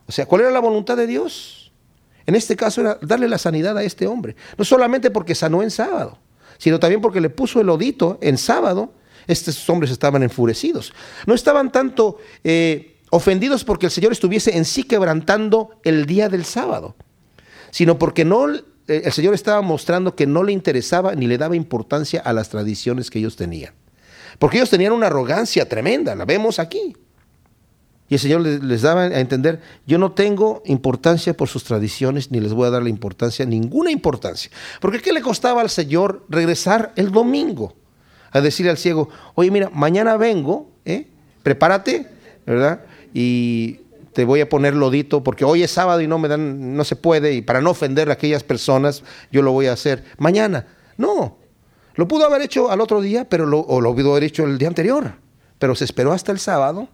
O 0.07 0.12
sea, 0.12 0.24
¿cuál 0.26 0.43
era 0.43 0.51
la 0.51 0.61
voluntad 0.61 0.97
de 0.97 1.07
Dios? 1.07 1.70
En 2.24 2.35
este 2.35 2.57
caso 2.57 2.81
era 2.81 2.99
darle 3.03 3.29
la 3.29 3.39
sanidad 3.39 3.76
a 3.76 3.83
este 3.83 4.07
hombre. 4.07 4.37
No 4.57 4.64
solamente 4.64 5.11
porque 5.11 5.35
sanó 5.35 5.62
en 5.62 5.70
sábado, 5.70 6.18
sino 6.57 6.79
también 6.79 7.01
porque 7.01 7.20
le 7.20 7.31
puso 7.31 7.61
el 7.61 7.68
odito 7.68 8.18
en 8.20 8.39
sábado. 8.39 8.93
Estos 9.29 9.70
hombres 9.70 9.93
estaban 9.93 10.24
enfurecidos. 10.24 10.93
No 11.26 11.35
estaban 11.35 11.70
tanto 11.70 12.18
eh, 12.43 12.97
ofendidos 13.11 13.62
porque 13.62 13.87
el 13.87 13.93
Señor 13.93 14.11
estuviese 14.11 14.57
en 14.57 14.64
sí 14.64 14.83
quebrantando 14.83 15.70
el 15.85 16.07
día 16.07 16.29
del 16.29 16.45
sábado 16.45 16.97
sino 17.70 17.99
porque 17.99 18.24
no, 18.24 18.49
eh, 18.55 18.62
el 18.87 19.12
Señor 19.12 19.35
estaba 19.35 19.62
mostrando 19.62 20.14
que 20.14 20.26
no 20.26 20.43
le 20.43 20.53
interesaba 20.53 21.14
ni 21.14 21.26
le 21.26 21.39
daba 21.39 21.57
importancia 21.57 22.20
a 22.20 22.33
las 22.33 22.49
tradiciones 22.49 23.11
que 23.11 23.18
ellos 23.18 23.37
tenían. 23.37 23.74
Porque 24.39 24.59
ellos 24.59 24.70
tenían 24.70 24.93
una 24.93 25.07
arrogancia 25.07 25.68
tremenda, 25.68 26.14
la 26.14 26.24
vemos 26.24 26.59
aquí. 26.59 26.97
Y 28.11 28.14
el 28.14 28.20
Señor 28.20 28.41
les, 28.41 28.83
daba 28.83 29.03
a 29.03 29.20
entender, 29.20 29.61
yo 29.87 29.99
no 29.99 30.12
tengo 30.12 30.62
importancia 30.64 31.37
por 31.37 31.49
sus 31.49 31.64
tradiciones, 31.64 32.31
ni 32.31 32.41
les 32.41 32.55
voy 32.55 32.66
a 32.66 32.70
dar 32.70 32.83
la 32.83 32.89
importancia, 32.89 33.45
ninguna 33.45 33.91
importancia. 33.91 34.51
Porque 34.81 35.01
¿qué 35.01 35.12
le 35.12 35.20
costaba 35.20 35.61
al 35.61 35.68
Señor 35.68 36.24
regresar 36.31 36.93
el 36.97 37.11
domingo? 37.11 37.74
A 38.31 38.41
decirle 38.41 38.70
al 38.70 38.79
ciego, 38.79 39.09
oye, 39.35 39.51
mira, 39.51 39.70
mañana 39.72 40.16
vengo, 40.16 40.70
¿eh? 40.85 41.07
prepárate, 41.43 42.07
¿verdad? 42.47 42.81
Y 43.14 43.81
te 44.12 44.24
voy 44.24 44.41
a 44.41 44.49
poner 44.49 44.74
lodito 44.74 45.22
porque 45.22 45.45
hoy 45.45 45.62
es 45.62 45.70
sábado 45.70 46.01
y 46.01 46.07
no 46.07 46.18
me 46.18 46.29
dan, 46.29 46.76
no 46.76 46.85
se 46.85 46.97
puede, 46.97 47.35
y 47.35 47.43
para 47.43 47.61
no 47.61 47.70
ofender 47.70 48.11
a 48.11 48.14
aquellas 48.14 48.43
personas, 48.43 49.03
yo 49.31 49.43
lo 49.43 49.53
voy 49.53 49.66
a 49.66 49.72
hacer 49.72 50.05
mañana. 50.18 50.66
No, 50.97 51.39
lo 51.95 52.09
pudo 52.09 52.26
haber 52.26 52.43
hecho 52.43 52.70
al 52.70 52.81
otro 52.81 53.01
día, 53.01 53.29
pero 53.29 53.47
lo, 53.47 53.61
o 53.61 53.81
lo 53.81 53.95
pudo 53.95 54.12
haber 54.12 54.24
hecho 54.24 54.45
el 54.45 54.59
día 54.59 54.68
anterior, 54.68 55.14
pero 55.59 55.74
se 55.74 55.85
esperó 55.85 56.12
hasta 56.12 56.33
el 56.33 56.39
sábado 56.39 56.89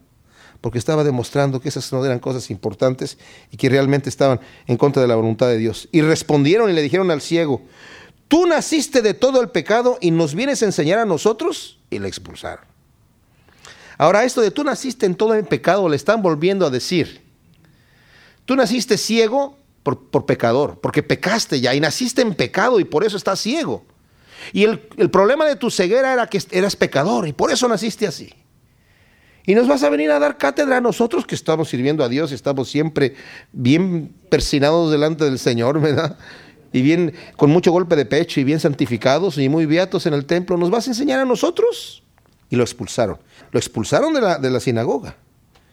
porque 0.64 0.78
estaba 0.78 1.05
demostrando 1.05 1.61
que 1.61 1.68
esas 1.68 1.93
no 1.93 2.03
eran 2.07 2.18
cosas 2.18 2.51
importantes 2.51 3.18
y 3.51 3.59
que 3.59 3.68
realmente 3.68 4.09
estaban 4.09 4.41
en 4.66 4.78
contra 4.78 5.03
de 5.03 5.09
la 5.09 5.14
voluntad 5.14 5.47
de 5.49 5.59
Dios. 5.59 5.91
Y 5.93 6.01
respondieron 6.01 6.70
y 6.70 6.72
le 6.72 6.80
dijeron 6.80 7.11
al 7.11 7.20
ciego, 7.20 7.61
tú 8.29 8.47
naciste 8.47 9.03
de 9.03 9.14
todo 9.14 9.41
el 9.41 9.51
pecado 9.51 9.99
y 10.01 10.11
nos 10.11 10.35
vienes 10.35 10.62
a 10.62 10.66
enseñar 10.66 10.99
a 10.99 11.05
nosotros, 11.05 11.79
y 11.91 11.99
le 11.99 12.09
expulsaron. 12.09 12.64
Ahora, 13.97 14.25
esto 14.25 14.41
de 14.41 14.51
tú 14.51 14.64
naciste 14.64 15.07
en 15.07 15.14
todo 15.14 15.35
el 15.35 15.45
pecado, 15.45 15.89
le 15.89 15.97
están 15.97 16.22
volviendo 16.22 16.66
a 16.66 16.70
decir. 16.70 17.22
Tú 18.45 18.57
naciste 18.57 18.99
ciego 18.99 19.57
por, 19.83 20.27
pecador, 20.27 20.81
porque 20.81 21.03
pecaste 21.03 21.61
ya 21.61 21.75
y 21.75 21.81
naciste 21.81 22.22
en 22.22 22.35
pecado 22.35 22.81
y 22.81 22.85
por 22.85 23.05
eso 23.05 23.16
estás 23.16 23.41
ciego. 23.41 23.85
Y 24.53 24.64
el, 24.64 24.89
el, 24.97 25.11
problema 25.11 25.47
de 25.47 25.57
tu 25.57 25.70
ceguera 25.70 26.12
era 26.12 26.27
que 26.27 26.43
eras 26.51 26.77
pecador 26.77 27.29
y 27.29 27.33
por 27.33 27.51
eso 27.51 27.68
naciste 27.68 28.07
así. 28.07 28.33
Y 29.47 29.55
nos 29.55 29.68
vas 29.68 29.83
a 29.83 29.91
venir 29.91 30.11
a 30.11 30.18
dar 30.18 30.39
cátedra 30.39 30.79
a 30.79 30.81
nosotros 30.81 31.27
que 31.27 31.35
estamos 31.35 31.68
sirviendo 31.68 32.03
a 32.03 32.09
Dios 32.09 32.33
y 32.33 32.35
estamos 32.35 32.70
siempre 32.70 33.14
bien 33.53 34.14
persinados 34.31 34.91
delante 34.91 35.25
del 35.25 35.39
Señor, 35.39 35.81
¿verdad? 35.81 36.18
Y 36.75 36.83
bien, 36.83 37.14
con 37.37 37.51
mucho 37.51 37.70
golpe 37.70 37.95
de 37.95 38.05
pecho 38.05 38.41
y 38.41 38.45
bien 38.45 38.59
santificados 38.59 39.39
y 39.39 39.49
muy 39.49 39.64
beatos 39.64 40.07
en 40.07 40.12
el 40.12 40.27
templo. 40.27 40.57
¿Nos 40.57 40.70
vas 40.70 40.89
a 40.89 40.91
enseñar 40.91 41.20
a 41.20 41.25
nosotros? 41.25 42.03
Y 42.51 42.57
lo 42.57 42.64
expulsaron. 42.64 43.16
Lo 43.53 43.61
expulsaron 43.61 44.12
de 44.12 44.20
la, 44.20 44.39
de 44.39 44.51
la 44.51 44.59
sinagoga. 44.59 45.16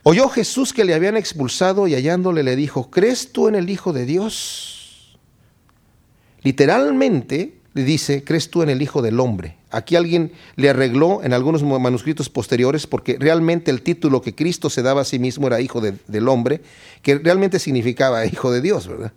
Oyó 0.04 0.30
Jesús 0.30 0.74
que 0.74 0.86
le 0.86 0.94
habían 0.94 1.18
expulsado 1.18 1.88
y 1.88 1.96
hallándole 1.96 2.44
le 2.44 2.56
dijo, 2.56 2.92
¿crees 2.92 3.32
tú 3.32 3.48
en 3.48 3.56
el 3.56 3.72
Hijo 3.72 3.94
de 3.94 4.06
Dios? 4.06 5.18
Literalmente 6.44 7.56
le 7.74 7.84
dice, 7.84 8.24
¿crees 8.24 8.52
tú 8.52 8.62
en 8.62 8.70
el 8.70 8.84
Hijo 8.84 9.02
del 9.02 9.20
Hombre? 9.20 9.58
Aquí 9.72 9.96
alguien 9.96 10.34
le 10.56 10.70
arregló 10.70 11.24
en 11.24 11.34
algunos 11.34 11.64
manuscritos 11.64 12.30
posteriores 12.30 12.86
porque 12.86 13.18
realmente 13.20 13.72
el 13.72 13.82
título 13.82 14.22
que 14.22 14.36
Cristo 14.36 14.70
se 14.70 14.84
daba 14.84 15.02
a 15.02 15.06
sí 15.06 15.18
mismo 15.18 15.48
era 15.48 15.62
Hijo 15.62 15.82
del 15.82 16.28
Hombre, 16.28 16.62
que 17.02 17.16
realmente 17.18 17.58
significaba 17.58 18.24
Hijo 18.28 18.52
de 18.52 18.62
Dios, 18.62 18.88
¿verdad? 18.88 19.14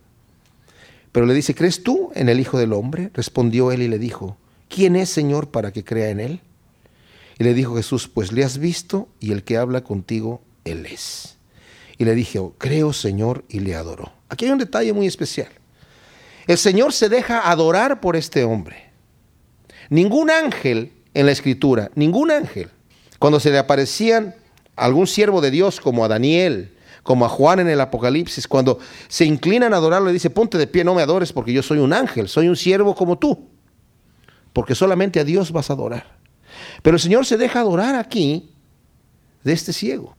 Pero 1.14 1.26
le 1.26 1.34
dice, 1.34 1.54
¿crees 1.54 1.84
tú 1.84 2.10
en 2.16 2.28
el 2.28 2.40
Hijo 2.40 2.58
del 2.58 2.72
Hombre? 2.72 3.12
Respondió 3.14 3.70
él 3.70 3.82
y 3.82 3.86
le 3.86 4.00
dijo, 4.00 4.36
¿quién 4.68 4.96
es 4.96 5.08
Señor 5.10 5.48
para 5.48 5.72
que 5.72 5.84
crea 5.84 6.08
en 6.08 6.18
él? 6.18 6.40
Y 7.38 7.44
le 7.44 7.54
dijo 7.54 7.76
Jesús, 7.76 8.08
pues 8.08 8.32
le 8.32 8.42
has 8.42 8.58
visto 8.58 9.06
y 9.20 9.30
el 9.30 9.44
que 9.44 9.56
habla 9.56 9.84
contigo, 9.84 10.42
él 10.64 10.86
es. 10.86 11.36
Y 11.98 12.04
le 12.04 12.16
dije, 12.16 12.40
creo 12.58 12.92
Señor, 12.92 13.44
y 13.48 13.60
le 13.60 13.76
adoró. 13.76 14.12
Aquí 14.28 14.46
hay 14.46 14.50
un 14.50 14.58
detalle 14.58 14.92
muy 14.92 15.06
especial. 15.06 15.50
El 16.48 16.58
Señor 16.58 16.92
se 16.92 17.08
deja 17.08 17.48
adorar 17.48 18.00
por 18.00 18.16
este 18.16 18.42
hombre. 18.42 18.90
Ningún 19.90 20.32
ángel 20.32 20.94
en 21.14 21.26
la 21.26 21.32
escritura, 21.32 21.92
ningún 21.94 22.32
ángel, 22.32 22.70
cuando 23.20 23.38
se 23.38 23.52
le 23.52 23.58
aparecían 23.58 24.34
algún 24.74 25.06
siervo 25.06 25.40
de 25.40 25.52
Dios 25.52 25.80
como 25.80 26.04
a 26.04 26.08
Daniel, 26.08 26.73
como 27.04 27.24
a 27.26 27.28
Juan 27.28 27.60
en 27.60 27.68
el 27.68 27.80
Apocalipsis, 27.80 28.48
cuando 28.48 28.80
se 29.08 29.24
inclinan 29.24 29.74
a 29.74 29.76
adorarlo, 29.76 30.08
le 30.08 30.14
dice, 30.14 30.30
ponte 30.30 30.58
de 30.58 30.66
pie, 30.66 30.82
no 30.82 30.94
me 30.94 31.02
adores 31.02 31.32
porque 31.32 31.52
yo 31.52 31.62
soy 31.62 31.78
un 31.78 31.92
ángel, 31.92 32.28
soy 32.28 32.48
un 32.48 32.56
siervo 32.56 32.96
como 32.96 33.18
tú, 33.18 33.50
porque 34.52 34.74
solamente 34.74 35.20
a 35.20 35.24
Dios 35.24 35.52
vas 35.52 35.70
a 35.70 35.74
adorar. 35.74 36.18
Pero 36.82 36.96
el 36.96 37.00
Señor 37.00 37.26
se 37.26 37.36
deja 37.36 37.60
adorar 37.60 37.94
aquí 37.94 38.50
de 39.44 39.52
este 39.52 39.72
ciego. 39.72 40.16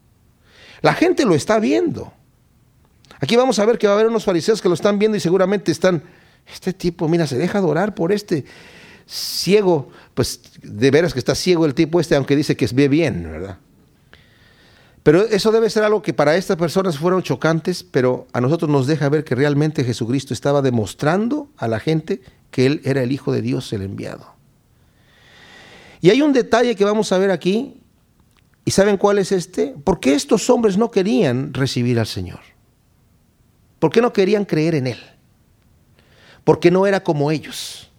La 0.81 0.93
gente 0.93 1.25
lo 1.25 1.33
está 1.33 1.59
viendo. 1.59 2.13
Aquí 3.19 3.35
vamos 3.35 3.57
a 3.57 3.65
ver 3.65 3.79
que 3.79 3.87
va 3.87 3.93
a 3.93 3.95
haber 3.95 4.07
unos 4.07 4.23
fariseos 4.23 4.61
que 4.61 4.69
lo 4.69 4.75
están 4.75 4.99
viendo 4.99 5.17
y 5.17 5.19
seguramente 5.19 5.71
están, 5.71 6.03
este 6.45 6.71
tipo, 6.71 7.09
mira, 7.09 7.25
se 7.25 7.37
deja 7.37 7.57
adorar 7.57 7.95
por 7.95 8.11
este 8.11 8.45
ciego, 9.07 9.89
pues 10.13 10.41
de 10.61 10.91
veras 10.91 11.13
que 11.13 11.19
está 11.19 11.33
ciego 11.33 11.65
el 11.65 11.73
tipo 11.73 11.99
este, 11.99 12.15
aunque 12.15 12.35
dice 12.35 12.55
que 12.55 12.67
ve 12.73 12.87
bien, 12.87 13.23
¿verdad? 13.23 13.57
Pero 15.05 15.21
eso 15.21 15.51
debe 15.51 15.69
ser 15.69 15.83
algo 15.83 16.01
que 16.01 16.15
para 16.15 16.35
estas 16.35 16.57
personas 16.57 16.97
fueron 16.97 17.21
chocantes, 17.21 17.83
pero 17.83 18.25
a 18.33 18.41
nosotros 18.41 18.71
nos 18.71 18.87
deja 18.87 19.07
ver 19.07 19.23
que 19.23 19.35
realmente 19.35 19.83
Jesucristo 19.83 20.33
estaba 20.33 20.63
demostrando 20.63 21.51
a 21.57 21.67
la 21.67 21.79
gente 21.79 22.21
que 22.49 22.65
Él 22.65 22.81
era 22.85 23.03
el 23.03 23.11
Hijo 23.11 23.31
de 23.31 23.43
Dios, 23.43 23.71
el 23.71 23.83
enviado. 23.83 24.33
Y 26.01 26.09
hay 26.09 26.23
un 26.23 26.33
detalle 26.33 26.75
que 26.75 26.83
vamos 26.83 27.11
a 27.11 27.19
ver 27.19 27.29
aquí, 27.29 27.83
¿y 28.65 28.71
saben 28.71 28.97
cuál 28.97 29.19
es 29.19 29.31
este? 29.31 29.75
¿Por 29.83 29.99
qué 29.99 30.15
estos 30.15 30.49
hombres 30.49 30.75
no 30.75 30.89
querían 30.89 31.53
recibir 31.53 31.99
al 31.99 32.07
Señor? 32.07 32.39
¿Por 33.77 33.91
qué 33.91 34.01
no 34.01 34.11
querían 34.11 34.43
creer 34.43 34.73
en 34.73 34.87
Él? 34.87 34.99
Porque 36.43 36.71
no 36.71 36.87
era 36.87 37.03
como 37.03 37.29
ellos. 37.29 37.91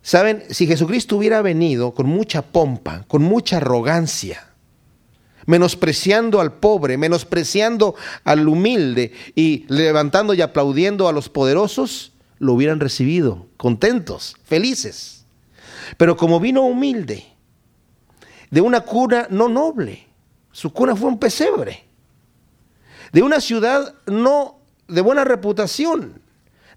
Saben, 0.00 0.44
si 0.48 0.66
Jesucristo 0.66 1.18
hubiera 1.18 1.42
venido 1.42 1.92
con 1.92 2.06
mucha 2.06 2.40
pompa, 2.40 3.04
con 3.06 3.20
mucha 3.20 3.58
arrogancia, 3.58 4.51
menospreciando 5.46 6.40
al 6.40 6.54
pobre, 6.54 6.98
menospreciando 6.98 7.94
al 8.24 8.46
humilde 8.48 9.12
y 9.34 9.64
levantando 9.68 10.34
y 10.34 10.42
aplaudiendo 10.42 11.08
a 11.08 11.12
los 11.12 11.28
poderosos, 11.28 12.12
lo 12.38 12.54
hubieran 12.54 12.80
recibido, 12.80 13.46
contentos, 13.56 14.36
felices. 14.44 15.24
Pero 15.96 16.16
como 16.16 16.40
vino 16.40 16.62
humilde, 16.62 17.24
de 18.50 18.60
una 18.60 18.80
cuna 18.80 19.26
no 19.30 19.48
noble, 19.48 20.06
su 20.50 20.72
cuna 20.72 20.94
fue 20.94 21.08
un 21.08 21.18
pesebre, 21.18 21.84
de 23.12 23.22
una 23.22 23.40
ciudad 23.40 23.94
no 24.06 24.58
de 24.88 25.00
buena 25.00 25.24
reputación, 25.24 26.20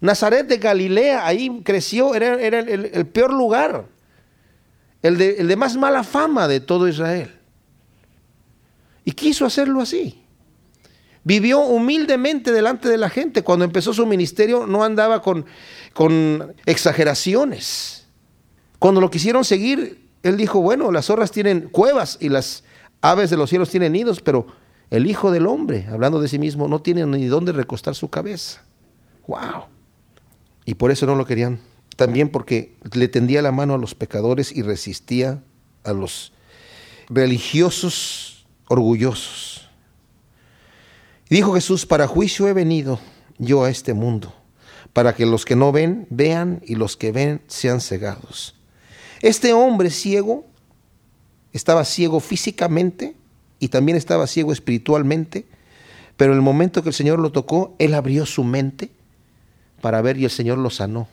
Nazaret 0.00 0.46
de 0.46 0.58
Galilea, 0.58 1.26
ahí 1.26 1.62
creció, 1.64 2.14
era, 2.14 2.34
el, 2.34 3.06
peor 3.06 3.32
lugar, 3.32 3.86
el 5.02 5.20
el 5.20 5.48
de 5.48 5.56
más 5.56 5.76
mala 5.76 6.04
fama 6.04 6.48
de 6.48 6.60
todo 6.60 6.86
Israel. 6.88 7.35
Y 9.06 9.12
quiso 9.12 9.46
hacerlo 9.46 9.80
así. 9.80 10.20
Vivió 11.22 11.60
humildemente 11.60 12.50
delante 12.50 12.88
de 12.88 12.98
la 12.98 13.08
gente. 13.08 13.44
Cuando 13.44 13.64
empezó 13.64 13.94
su 13.94 14.04
ministerio 14.04 14.66
no 14.66 14.82
andaba 14.82 15.22
con, 15.22 15.46
exageraciones. 16.66 18.08
Cuando 18.80 19.00
lo 19.00 19.08
quisieron 19.08 19.44
seguir, 19.44 20.08
él 20.24 20.36
dijo, 20.36 20.60
bueno, 20.60 20.90
las 20.90 21.06
zorras 21.06 21.30
tienen 21.30 21.68
cuevas 21.68 22.18
y 22.20 22.28
las 22.30 22.64
aves 23.00 23.30
de 23.30 23.36
los 23.36 23.48
cielos 23.48 23.70
tienen 23.70 23.92
nidos, 23.92 24.20
pero 24.20 24.48
el 24.90 25.06
Hijo 25.06 25.30
del 25.30 25.46
Hombre, 25.46 25.86
hablando 25.88 26.20
de 26.20 26.26
sí 26.26 26.40
mismo, 26.40 26.66
no 26.66 26.82
tiene 26.82 27.06
ni 27.06 27.26
dónde 27.26 27.52
recostar 27.52 27.94
su 27.94 28.10
cabeza. 28.10 28.64
¡Wow! 29.28 29.66
Y 30.64 30.74
por 30.74 30.90
eso 30.90 31.06
no 31.06 31.14
lo 31.14 31.26
querían. 31.26 31.60
También 31.94 32.28
porque 32.28 32.74
le 32.92 33.06
tendía 33.06 33.40
la 33.40 33.52
mano 33.52 33.74
a 33.74 33.78
los 33.78 33.94
pecadores 33.94 34.50
y 34.50 34.62
resistía 34.62 35.44
a 35.84 35.92
los 35.92 36.32
religiosos 37.08 38.35
orgullosos. 38.68 39.68
dijo 41.28 41.54
Jesús, 41.54 41.86
para 41.86 42.06
juicio 42.06 42.48
he 42.48 42.52
venido 42.52 42.98
yo 43.38 43.64
a 43.64 43.70
este 43.70 43.94
mundo, 43.94 44.32
para 44.92 45.14
que 45.14 45.26
los 45.26 45.44
que 45.44 45.56
no 45.56 45.72
ven 45.72 46.06
vean 46.10 46.62
y 46.64 46.74
los 46.74 46.96
que 46.96 47.12
ven 47.12 47.42
sean 47.46 47.80
cegados. 47.80 48.54
Este 49.22 49.52
hombre 49.52 49.90
ciego 49.90 50.44
estaba 51.52 51.84
ciego 51.84 52.20
físicamente 52.20 53.14
y 53.58 53.68
también 53.68 53.96
estaba 53.96 54.26
ciego 54.26 54.52
espiritualmente, 54.52 55.46
pero 56.16 56.32
en 56.32 56.38
el 56.38 56.42
momento 56.42 56.82
que 56.82 56.90
el 56.90 56.94
Señor 56.94 57.18
lo 57.18 57.32
tocó, 57.32 57.74
él 57.78 57.94
abrió 57.94 58.26
su 58.26 58.44
mente 58.44 58.90
para 59.80 60.00
ver 60.02 60.16
y 60.18 60.24
el 60.24 60.30
Señor 60.30 60.58
lo 60.58 60.70
sanó. 60.70 61.08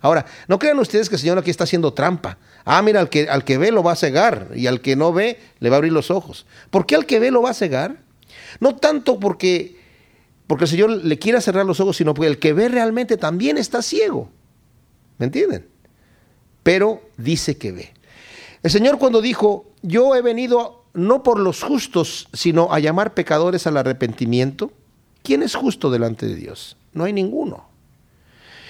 Ahora, 0.00 0.26
no 0.46 0.58
crean 0.58 0.78
ustedes 0.78 1.08
que 1.08 1.16
el 1.16 1.20
Señor 1.20 1.38
aquí 1.38 1.50
está 1.50 1.64
haciendo 1.64 1.92
trampa. 1.92 2.38
Ah, 2.64 2.82
mira, 2.82 3.00
al 3.00 3.08
que, 3.08 3.28
al 3.28 3.44
que 3.44 3.58
ve 3.58 3.72
lo 3.72 3.82
va 3.82 3.92
a 3.92 3.96
cegar 3.96 4.48
y 4.54 4.66
al 4.66 4.80
que 4.80 4.96
no 4.96 5.12
ve 5.12 5.38
le 5.58 5.70
va 5.70 5.76
a 5.76 5.78
abrir 5.78 5.92
los 5.92 6.10
ojos. 6.10 6.46
¿Por 6.70 6.86
qué 6.86 6.94
al 6.94 7.06
que 7.06 7.18
ve 7.18 7.30
lo 7.30 7.42
va 7.42 7.50
a 7.50 7.54
cegar? 7.54 8.02
No 8.60 8.76
tanto 8.76 9.18
porque, 9.18 9.76
porque 10.46 10.64
el 10.64 10.70
Señor 10.70 10.90
le 10.90 11.18
quiera 11.18 11.40
cerrar 11.40 11.66
los 11.66 11.80
ojos, 11.80 11.96
sino 11.96 12.14
porque 12.14 12.28
el 12.28 12.38
que 12.38 12.52
ve 12.52 12.68
realmente 12.68 13.16
también 13.16 13.58
está 13.58 13.82
ciego. 13.82 14.30
¿Me 15.18 15.26
entienden? 15.26 15.66
Pero 16.62 17.02
dice 17.16 17.56
que 17.56 17.72
ve. 17.72 17.92
El 18.62 18.70
Señor 18.70 18.98
cuando 18.98 19.20
dijo, 19.20 19.66
yo 19.82 20.14
he 20.14 20.22
venido 20.22 20.84
no 20.94 21.22
por 21.22 21.38
los 21.38 21.62
justos, 21.62 22.28
sino 22.32 22.72
a 22.72 22.78
llamar 22.80 23.14
pecadores 23.14 23.66
al 23.66 23.76
arrepentimiento, 23.76 24.72
¿quién 25.22 25.42
es 25.42 25.54
justo 25.54 25.90
delante 25.90 26.26
de 26.26 26.34
Dios? 26.34 26.76
No 26.92 27.04
hay 27.04 27.12
ninguno. 27.12 27.67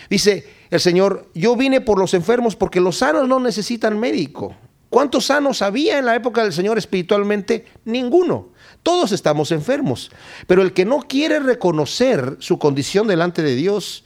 Dice 0.08 0.46
el 0.70 0.80
Señor, 0.80 1.28
yo 1.34 1.56
vine 1.56 1.80
por 1.80 1.98
los 1.98 2.14
enfermos 2.14 2.56
porque 2.56 2.80
los 2.80 2.98
sanos 2.98 3.28
no 3.28 3.40
necesitan 3.40 3.98
médico. 3.98 4.54
¿Cuántos 4.90 5.26
sanos 5.26 5.60
había 5.60 5.98
en 5.98 6.06
la 6.06 6.14
época 6.14 6.42
del 6.42 6.52
Señor 6.52 6.78
espiritualmente? 6.78 7.66
Ninguno. 7.84 8.48
Todos 8.82 9.12
estamos 9.12 9.52
enfermos. 9.52 10.10
Pero 10.46 10.62
el 10.62 10.72
que 10.72 10.86
no 10.86 11.00
quiere 11.00 11.40
reconocer 11.40 12.36
su 12.38 12.58
condición 12.58 13.06
delante 13.06 13.42
de 13.42 13.54
Dios, 13.54 14.04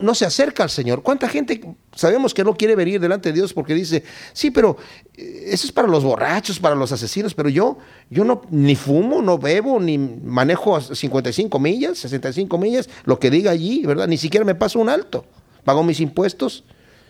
no 0.00 0.14
se 0.14 0.24
acerca 0.24 0.62
al 0.62 0.70
Señor. 0.70 1.02
¿Cuánta 1.02 1.28
gente 1.28 1.60
sabemos 1.94 2.34
que 2.34 2.42
no 2.42 2.54
quiere 2.54 2.74
venir 2.74 3.00
delante 3.00 3.28
de 3.30 3.34
Dios 3.34 3.52
porque 3.52 3.74
dice, 3.74 4.02
sí, 4.32 4.50
pero 4.50 4.76
eh, 5.16 5.44
eso 5.48 5.66
es 5.66 5.72
para 5.72 5.88
los 5.88 6.02
borrachos, 6.02 6.58
para 6.58 6.74
los 6.74 6.90
asesinos, 6.92 7.34
pero 7.34 7.48
yo, 7.48 7.78
yo 8.08 8.24
no, 8.24 8.42
ni 8.50 8.76
fumo, 8.76 9.22
no 9.22 9.38
bebo, 9.38 9.78
ni 9.78 9.98
manejo 9.98 10.76
a 10.76 10.80
55 10.80 11.58
millas, 11.58 11.98
65 11.98 12.58
millas, 12.58 12.88
lo 13.04 13.18
que 13.18 13.30
diga 13.30 13.50
allí, 13.50 13.84
¿verdad? 13.84 14.08
Ni 14.08 14.16
siquiera 14.16 14.44
me 14.44 14.54
paso 14.54 14.78
un 14.78 14.88
alto, 14.88 15.24
pago 15.64 15.84
mis 15.84 16.00
impuestos. 16.00 16.64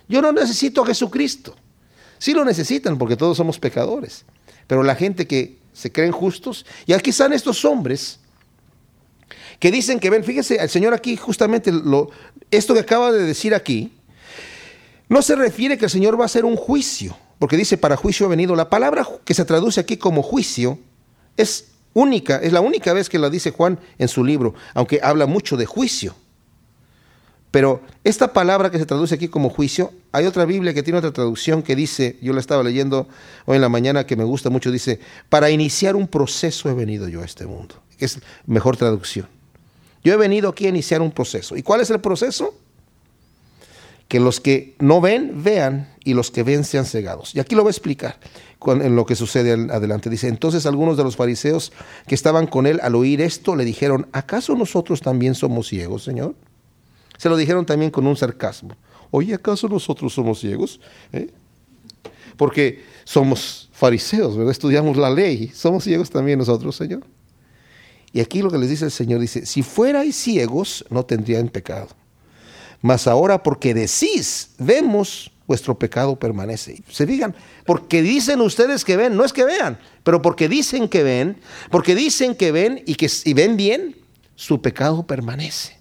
Yo 0.09 0.21
no 0.21 0.33
necesito 0.33 0.83
a 0.83 0.87
Jesucristo. 0.87 1.55
Sí 2.19 2.35
lo 2.35 2.45
necesitan 2.45 2.99
porque 2.99 3.17
todos 3.17 3.37
somos 3.37 3.59
pecadores. 3.59 4.25
Pero 4.67 4.83
la 4.83 4.95
gente 4.95 5.27
que 5.27 5.59
se 5.73 5.91
creen 5.91 6.13
justos, 6.13 6.67
y 6.87 6.93
aquí 6.93 7.11
están 7.11 7.33
estos 7.33 7.65
hombres 7.65 8.21
que 9.61 9.71
dicen 9.71 10.01
que 10.01 10.11
ven, 10.11 10.25
fíjese, 10.25 10.57
el 10.57 10.71
Señor 10.71 10.95
aquí 10.95 11.17
justamente 11.17 11.71
lo, 11.71 12.11
esto 12.51 12.75
que 12.75 12.81
acaba 12.81 13.13
de 13.13 13.23
decir 13.23 13.55
aquí, 13.55 13.93
no 15.09 15.23
se 15.23 15.37
refiere 15.37 15.77
que 15.77 15.85
el 15.85 15.91
Señor 15.91 16.19
va 16.19 16.25
a 16.25 16.27
hacer 16.27 16.45
un 16.45 16.57
juicio, 16.57 17.17
porque 17.39 17.57
dice 17.57 17.77
para 17.77 17.97
juicio 17.97 18.27
ha 18.27 18.31
venido. 18.31 18.57
La 18.57 18.71
palabra 18.71 19.07
que 19.25 19.35
se 19.35 19.45
traduce 19.45 19.79
aquí 19.79 19.99
como 19.99 20.23
juicio 20.23 20.79
es 21.37 21.69
única, 21.93 22.39
es 22.39 22.53
la 22.53 22.63
única 22.63 22.93
vez 22.95 23.09
que 23.11 23.19
la 23.19 23.29
dice 23.29 23.51
Juan 23.51 23.79
en 23.99 24.09
su 24.09 24.25
libro, 24.25 24.55
aunque 24.73 25.01
habla 25.03 25.27
mucho 25.27 25.57
de 25.59 25.67
juicio. 25.67 26.15
Pero 27.51 27.83
esta 28.05 28.33
palabra 28.33 28.71
que 28.71 28.79
se 28.79 28.87
traduce 28.87 29.15
aquí 29.17 29.29
como 29.29 29.51
juicio, 29.51 29.93
hay 30.13 30.25
otra 30.25 30.45
Biblia 30.47 30.73
que 30.73 30.83
tiene 30.83 31.01
otra 31.01 31.13
traducción 31.13 31.63
que 31.63 31.75
dice, 31.77 32.17
yo 32.23 32.33
la 32.33 32.41
estaba 32.41 32.63
leyendo 32.63 33.09
hoy 33.45 33.57
en 33.57 33.63
la 33.63 33.69
mañana 33.69 34.07
que 34.07 34.17
me 34.17 34.25
gusta 34.25 34.49
mucho, 34.49 34.71
dice, 34.71 35.01
para 35.29 35.51
iniciar 35.51 35.97
un 35.97 36.07
proceso 36.07 36.71
he 36.71 36.75
venido 36.75 37.09
yo 37.09 37.21
a 37.21 37.25
este 37.25 37.47
mundo. 37.47 37.75
Es 37.99 38.21
mejor 38.47 38.77
traducción. 38.77 39.40
Yo 40.03 40.15
he 40.15 40.17
venido 40.17 40.49
aquí 40.49 40.67
a 40.67 40.71
iniciar 40.71 41.03
un 41.03 41.11
proceso. 41.11 41.57
¿Y 41.57 41.63
cuál 41.63 41.81
es 41.81 41.91
el 41.91 42.01
proceso? 42.01 42.55
Que 44.09 44.19
los 44.19 44.41
que 44.41 44.75
no 44.79 45.01
ven, 45.01 45.43
vean, 45.43 45.89
y 46.05 46.15
los 46.15 46.31
que 46.31 46.43
ven 46.43 46.65
sean 46.65 46.87
cegados. 46.87 47.35
Y 47.35 47.41
aquí 47.41 47.55
lo 47.55 47.63
voy 47.63 47.71
a 47.71 47.73
explicar 47.73 48.19
en 48.67 48.97
lo 48.97 49.07
que 49.07 49.15
sucede 49.15 49.53
adelante. 49.53 50.11
Dice, 50.11 50.29
entonces 50.29 50.67
algunos 50.67 50.97
de 50.97 51.05
los 51.05 51.17
fariseos 51.17 51.73
que 52.07 52.15
estaban 52.15 52.47
con 52.47 52.67
él 52.67 52.81
al 52.83 52.95
oír 52.95 53.21
esto 53.21 53.57
le 53.57 53.65
dijeron, 53.65 54.09
¿acaso 54.13 54.55
nosotros 54.55 55.01
también 55.01 55.35
somos 55.35 55.69
ciegos, 55.69 56.05
Señor? 56.05 56.35
Se 57.19 57.29
lo 57.29 57.37
dijeron 57.37 57.67
también 57.67 57.91
con 57.91 58.07
un 58.07 58.17
sarcasmo. 58.17 58.71
Oye, 59.11 59.35
¿acaso 59.35 59.69
nosotros 59.69 60.15
somos 60.15 60.41
ciegos? 60.41 60.81
¿Eh? 61.13 61.31
Porque 62.37 62.83
somos 63.05 63.69
fariseos, 63.73 64.37
¿verdad? 64.37 64.53
Estudiamos 64.53 64.97
la 64.97 65.11
ley. 65.11 65.49
¿Somos 65.55 65.85
ciegos 65.85 66.09
también 66.09 66.39
nosotros, 66.39 66.77
Señor? 66.77 67.03
Y 68.13 68.21
aquí 68.21 68.43
lo 68.43 68.51
que 68.51 68.59
les 68.59 68.69
dice 68.69 68.85
el 68.85 68.91
Señor, 68.91 69.21
dice, 69.21 69.47
si 69.47 69.63
fuerais 69.63 70.17
ciegos, 70.17 70.85
no 70.91 71.05
tendrían 71.05 71.49
pecado. 71.49 71.89
Mas 72.83 73.07
ahora 73.07 73.43
porque 73.43 73.75
decís, 73.75 74.51
vemos, 74.59 75.31
vuestro 75.47 75.79
pecado 75.79 76.17
permanece. 76.17 76.83
Se 76.89 77.07
digan, 77.07 77.35
porque 77.67 78.03
dicen 78.03 78.41
ustedes 78.41 78.85
que 78.85 78.97
ven, 78.97 79.17
no 79.17 79.25
es 79.25 79.33
que 79.33 79.45
vean, 79.45 79.79
pero 80.03 80.23
porque 80.23 80.49
dicen 80.49 80.89
que 80.89 81.03
ven, 81.03 81.37
porque 81.71 81.95
dicen 81.95 82.35
que 82.35 82.53
ven 82.53 82.83
y 82.87 82.95
que 82.95 83.09
si 83.09 83.35
ven 83.35 83.57
bien, 83.57 83.97
su 84.35 84.63
pecado 84.63 85.07
permanece. 85.07 85.79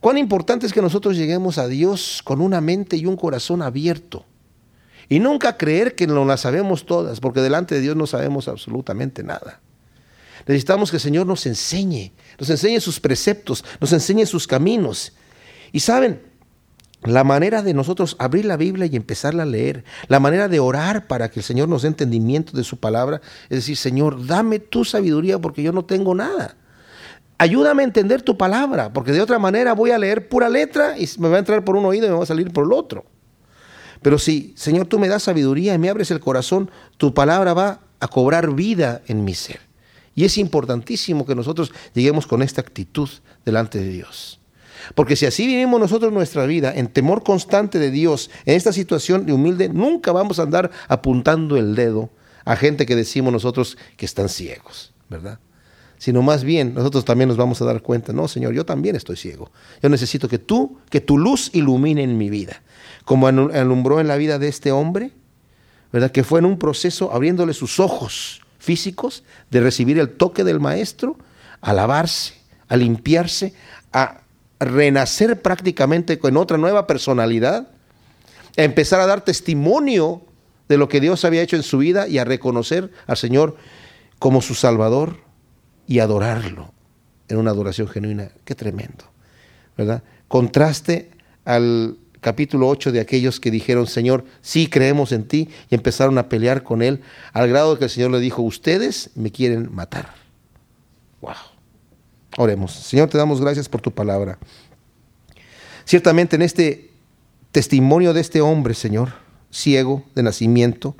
Cuán 0.00 0.18
importante 0.18 0.66
es 0.66 0.72
que 0.72 0.82
nosotros 0.82 1.16
lleguemos 1.16 1.58
a 1.58 1.68
Dios 1.68 2.22
con 2.24 2.40
una 2.40 2.60
mente 2.60 2.96
y 2.96 3.06
un 3.06 3.16
corazón 3.16 3.62
abierto. 3.62 4.24
Y 5.08 5.20
nunca 5.20 5.56
creer 5.56 5.94
que 5.94 6.06
no 6.06 6.24
las 6.24 6.40
sabemos 6.40 6.86
todas, 6.86 7.20
porque 7.20 7.40
delante 7.40 7.74
de 7.74 7.82
Dios 7.82 7.96
no 7.96 8.06
sabemos 8.06 8.48
absolutamente 8.48 9.22
nada. 9.22 9.60
Necesitamos 10.46 10.90
que 10.90 10.96
el 10.96 11.02
Señor 11.02 11.26
nos 11.26 11.46
enseñe, 11.46 12.12
nos 12.38 12.50
enseñe 12.50 12.80
sus 12.80 13.00
preceptos, 13.00 13.64
nos 13.80 13.92
enseñe 13.92 14.26
sus 14.26 14.46
caminos. 14.46 15.12
Y 15.72 15.80
saben, 15.80 16.20
la 17.04 17.24
manera 17.24 17.62
de 17.62 17.74
nosotros 17.74 18.14
abrir 18.18 18.44
la 18.44 18.56
Biblia 18.56 18.86
y 18.86 18.94
empezarla 18.94 19.42
a 19.42 19.46
leer, 19.46 19.84
la 20.06 20.20
manera 20.20 20.48
de 20.48 20.60
orar 20.60 21.08
para 21.08 21.30
que 21.30 21.40
el 21.40 21.44
Señor 21.44 21.68
nos 21.68 21.82
dé 21.82 21.88
entendimiento 21.88 22.56
de 22.56 22.62
su 22.62 22.78
palabra, 22.78 23.20
es 23.44 23.58
decir, 23.58 23.76
Señor, 23.76 24.26
dame 24.26 24.60
tu 24.60 24.84
sabiduría 24.84 25.38
porque 25.40 25.62
yo 25.62 25.72
no 25.72 25.84
tengo 25.84 26.14
nada. 26.14 26.56
Ayúdame 27.38 27.82
a 27.82 27.86
entender 27.86 28.22
tu 28.22 28.38
palabra, 28.38 28.92
porque 28.92 29.10
de 29.10 29.20
otra 29.20 29.40
manera 29.40 29.72
voy 29.72 29.90
a 29.90 29.98
leer 29.98 30.28
pura 30.28 30.48
letra 30.48 30.96
y 30.96 31.08
me 31.18 31.28
va 31.28 31.36
a 31.36 31.40
entrar 31.40 31.64
por 31.64 31.74
un 31.74 31.84
oído 31.84 32.06
y 32.06 32.10
me 32.10 32.16
va 32.16 32.22
a 32.22 32.26
salir 32.26 32.52
por 32.52 32.64
el 32.64 32.72
otro. 32.72 33.04
Pero 34.00 34.18
si, 34.18 34.54
Señor, 34.56 34.86
tú 34.86 35.00
me 35.00 35.08
das 35.08 35.24
sabiduría 35.24 35.74
y 35.74 35.78
me 35.78 35.88
abres 35.88 36.12
el 36.12 36.20
corazón, 36.20 36.70
tu 36.98 37.14
palabra 37.14 37.52
va 37.52 37.80
a 37.98 38.06
cobrar 38.06 38.54
vida 38.54 39.02
en 39.08 39.24
mi 39.24 39.34
ser. 39.34 39.71
Y 40.14 40.24
es 40.24 40.38
importantísimo 40.38 41.24
que 41.24 41.34
nosotros 41.34 41.72
lleguemos 41.94 42.26
con 42.26 42.42
esta 42.42 42.60
actitud 42.60 43.08
delante 43.44 43.78
de 43.78 43.88
Dios. 43.88 44.40
Porque 44.94 45.16
si 45.16 45.26
así 45.26 45.46
vivimos 45.46 45.80
nosotros 45.80 46.12
nuestra 46.12 46.44
vida, 46.46 46.72
en 46.74 46.88
temor 46.88 47.22
constante 47.22 47.78
de 47.78 47.90
Dios, 47.90 48.30
en 48.44 48.56
esta 48.56 48.72
situación 48.72 49.26
de 49.26 49.32
humilde, 49.32 49.68
nunca 49.68 50.12
vamos 50.12 50.38
a 50.38 50.42
andar 50.42 50.70
apuntando 50.88 51.56
el 51.56 51.74
dedo 51.74 52.10
a 52.44 52.56
gente 52.56 52.86
que 52.86 52.96
decimos 52.96 53.32
nosotros 53.32 53.78
que 53.96 54.04
están 54.04 54.28
ciegos, 54.28 54.92
¿verdad? 55.08 55.38
Sino 55.98 56.20
más 56.22 56.42
bien 56.42 56.74
nosotros 56.74 57.04
también 57.04 57.28
nos 57.28 57.36
vamos 57.36 57.62
a 57.62 57.64
dar 57.64 57.80
cuenta, 57.80 58.12
no, 58.12 58.26
Señor, 58.26 58.52
yo 58.52 58.66
también 58.66 58.96
estoy 58.96 59.16
ciego. 59.16 59.52
Yo 59.80 59.88
necesito 59.88 60.28
que 60.28 60.38
tú, 60.38 60.78
que 60.90 61.00
tu 61.00 61.16
luz 61.16 61.50
ilumine 61.52 62.02
en 62.02 62.18
mi 62.18 62.28
vida. 62.28 62.62
Como 63.04 63.28
alumbró 63.28 64.00
en 64.00 64.08
la 64.08 64.16
vida 64.16 64.40
de 64.40 64.48
este 64.48 64.72
hombre, 64.72 65.12
¿verdad? 65.92 66.10
Que 66.10 66.24
fue 66.24 66.40
en 66.40 66.46
un 66.46 66.58
proceso 66.58 67.12
abriéndole 67.12 67.54
sus 67.54 67.78
ojos 67.78 68.41
físicos 68.62 69.24
de 69.50 69.60
recibir 69.60 69.98
el 69.98 70.10
toque 70.10 70.44
del 70.44 70.60
maestro, 70.60 71.18
a 71.60 71.72
lavarse, 71.72 72.34
a 72.68 72.76
limpiarse, 72.76 73.54
a 73.92 74.20
renacer 74.60 75.42
prácticamente 75.42 76.20
con 76.20 76.36
otra 76.36 76.58
nueva 76.58 76.86
personalidad, 76.86 77.68
a 78.56 78.62
empezar 78.62 79.00
a 79.00 79.06
dar 79.06 79.24
testimonio 79.24 80.22
de 80.68 80.76
lo 80.78 80.88
que 80.88 81.00
Dios 81.00 81.24
había 81.24 81.42
hecho 81.42 81.56
en 81.56 81.64
su 81.64 81.78
vida 81.78 82.06
y 82.06 82.18
a 82.18 82.24
reconocer 82.24 82.92
al 83.08 83.16
Señor 83.16 83.56
como 84.20 84.40
su 84.40 84.54
Salvador 84.54 85.16
y 85.88 85.98
adorarlo 85.98 86.72
en 87.26 87.38
una 87.38 87.50
adoración 87.50 87.88
genuina. 87.88 88.30
Qué 88.44 88.54
tremendo, 88.54 89.04
¿verdad? 89.76 90.04
Contraste 90.28 91.10
al 91.44 91.96
capítulo 92.22 92.68
8 92.68 92.92
de 92.92 93.00
aquellos 93.00 93.40
que 93.40 93.50
dijeron, 93.50 93.86
Señor, 93.86 94.24
sí 94.40 94.68
creemos 94.68 95.10
en 95.12 95.24
ti, 95.24 95.50
y 95.68 95.74
empezaron 95.74 96.16
a 96.18 96.28
pelear 96.28 96.62
con 96.62 96.80
él, 96.80 97.02
al 97.32 97.48
grado 97.48 97.76
que 97.76 97.84
el 97.84 97.90
Señor 97.90 98.12
le 98.12 98.20
dijo, 98.20 98.42
ustedes 98.42 99.10
me 99.16 99.32
quieren 99.32 99.68
matar. 99.74 100.14
Wow. 101.20 101.34
Oremos. 102.38 102.72
Señor, 102.72 103.10
te 103.10 103.18
damos 103.18 103.40
gracias 103.40 103.68
por 103.68 103.80
tu 103.80 103.90
palabra. 103.90 104.38
Ciertamente 105.84 106.36
en 106.36 106.42
este 106.42 106.92
testimonio 107.50 108.14
de 108.14 108.20
este 108.20 108.40
hombre, 108.40 108.74
Señor, 108.74 109.14
ciego 109.50 110.04
de 110.14 110.22
nacimiento, 110.22 110.94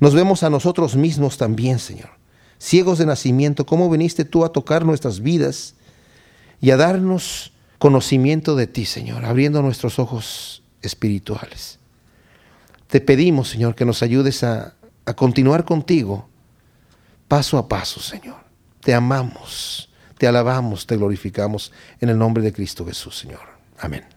nos 0.00 0.14
vemos 0.14 0.42
a 0.42 0.50
nosotros 0.50 0.96
mismos 0.96 1.36
también, 1.36 1.78
Señor. 1.78 2.08
Ciegos 2.58 2.98
de 2.98 3.04
nacimiento, 3.04 3.66
cómo 3.66 3.90
viniste 3.90 4.24
tú 4.24 4.42
a 4.42 4.52
tocar 4.52 4.86
nuestras 4.86 5.20
vidas 5.20 5.74
y 6.62 6.70
a 6.70 6.78
darnos 6.78 7.52
conocimiento 7.78 8.56
de 8.56 8.66
ti, 8.66 8.84
Señor, 8.84 9.24
abriendo 9.24 9.62
nuestros 9.62 9.98
ojos 9.98 10.62
espirituales. 10.82 11.78
Te 12.88 13.00
pedimos, 13.00 13.48
Señor, 13.48 13.74
que 13.74 13.84
nos 13.84 14.02
ayudes 14.02 14.44
a, 14.44 14.74
a 15.04 15.14
continuar 15.14 15.64
contigo 15.64 16.28
paso 17.28 17.58
a 17.58 17.68
paso, 17.68 18.00
Señor. 18.00 18.36
Te 18.80 18.94
amamos. 18.94 19.90
Te 20.18 20.26
alabamos, 20.26 20.86
te 20.86 20.96
glorificamos 20.96 21.72
en 22.00 22.08
el 22.08 22.18
nombre 22.18 22.42
de 22.42 22.52
Cristo 22.52 22.86
Jesús, 22.86 23.18
Señor. 23.18 23.42
Amén. 23.78 24.15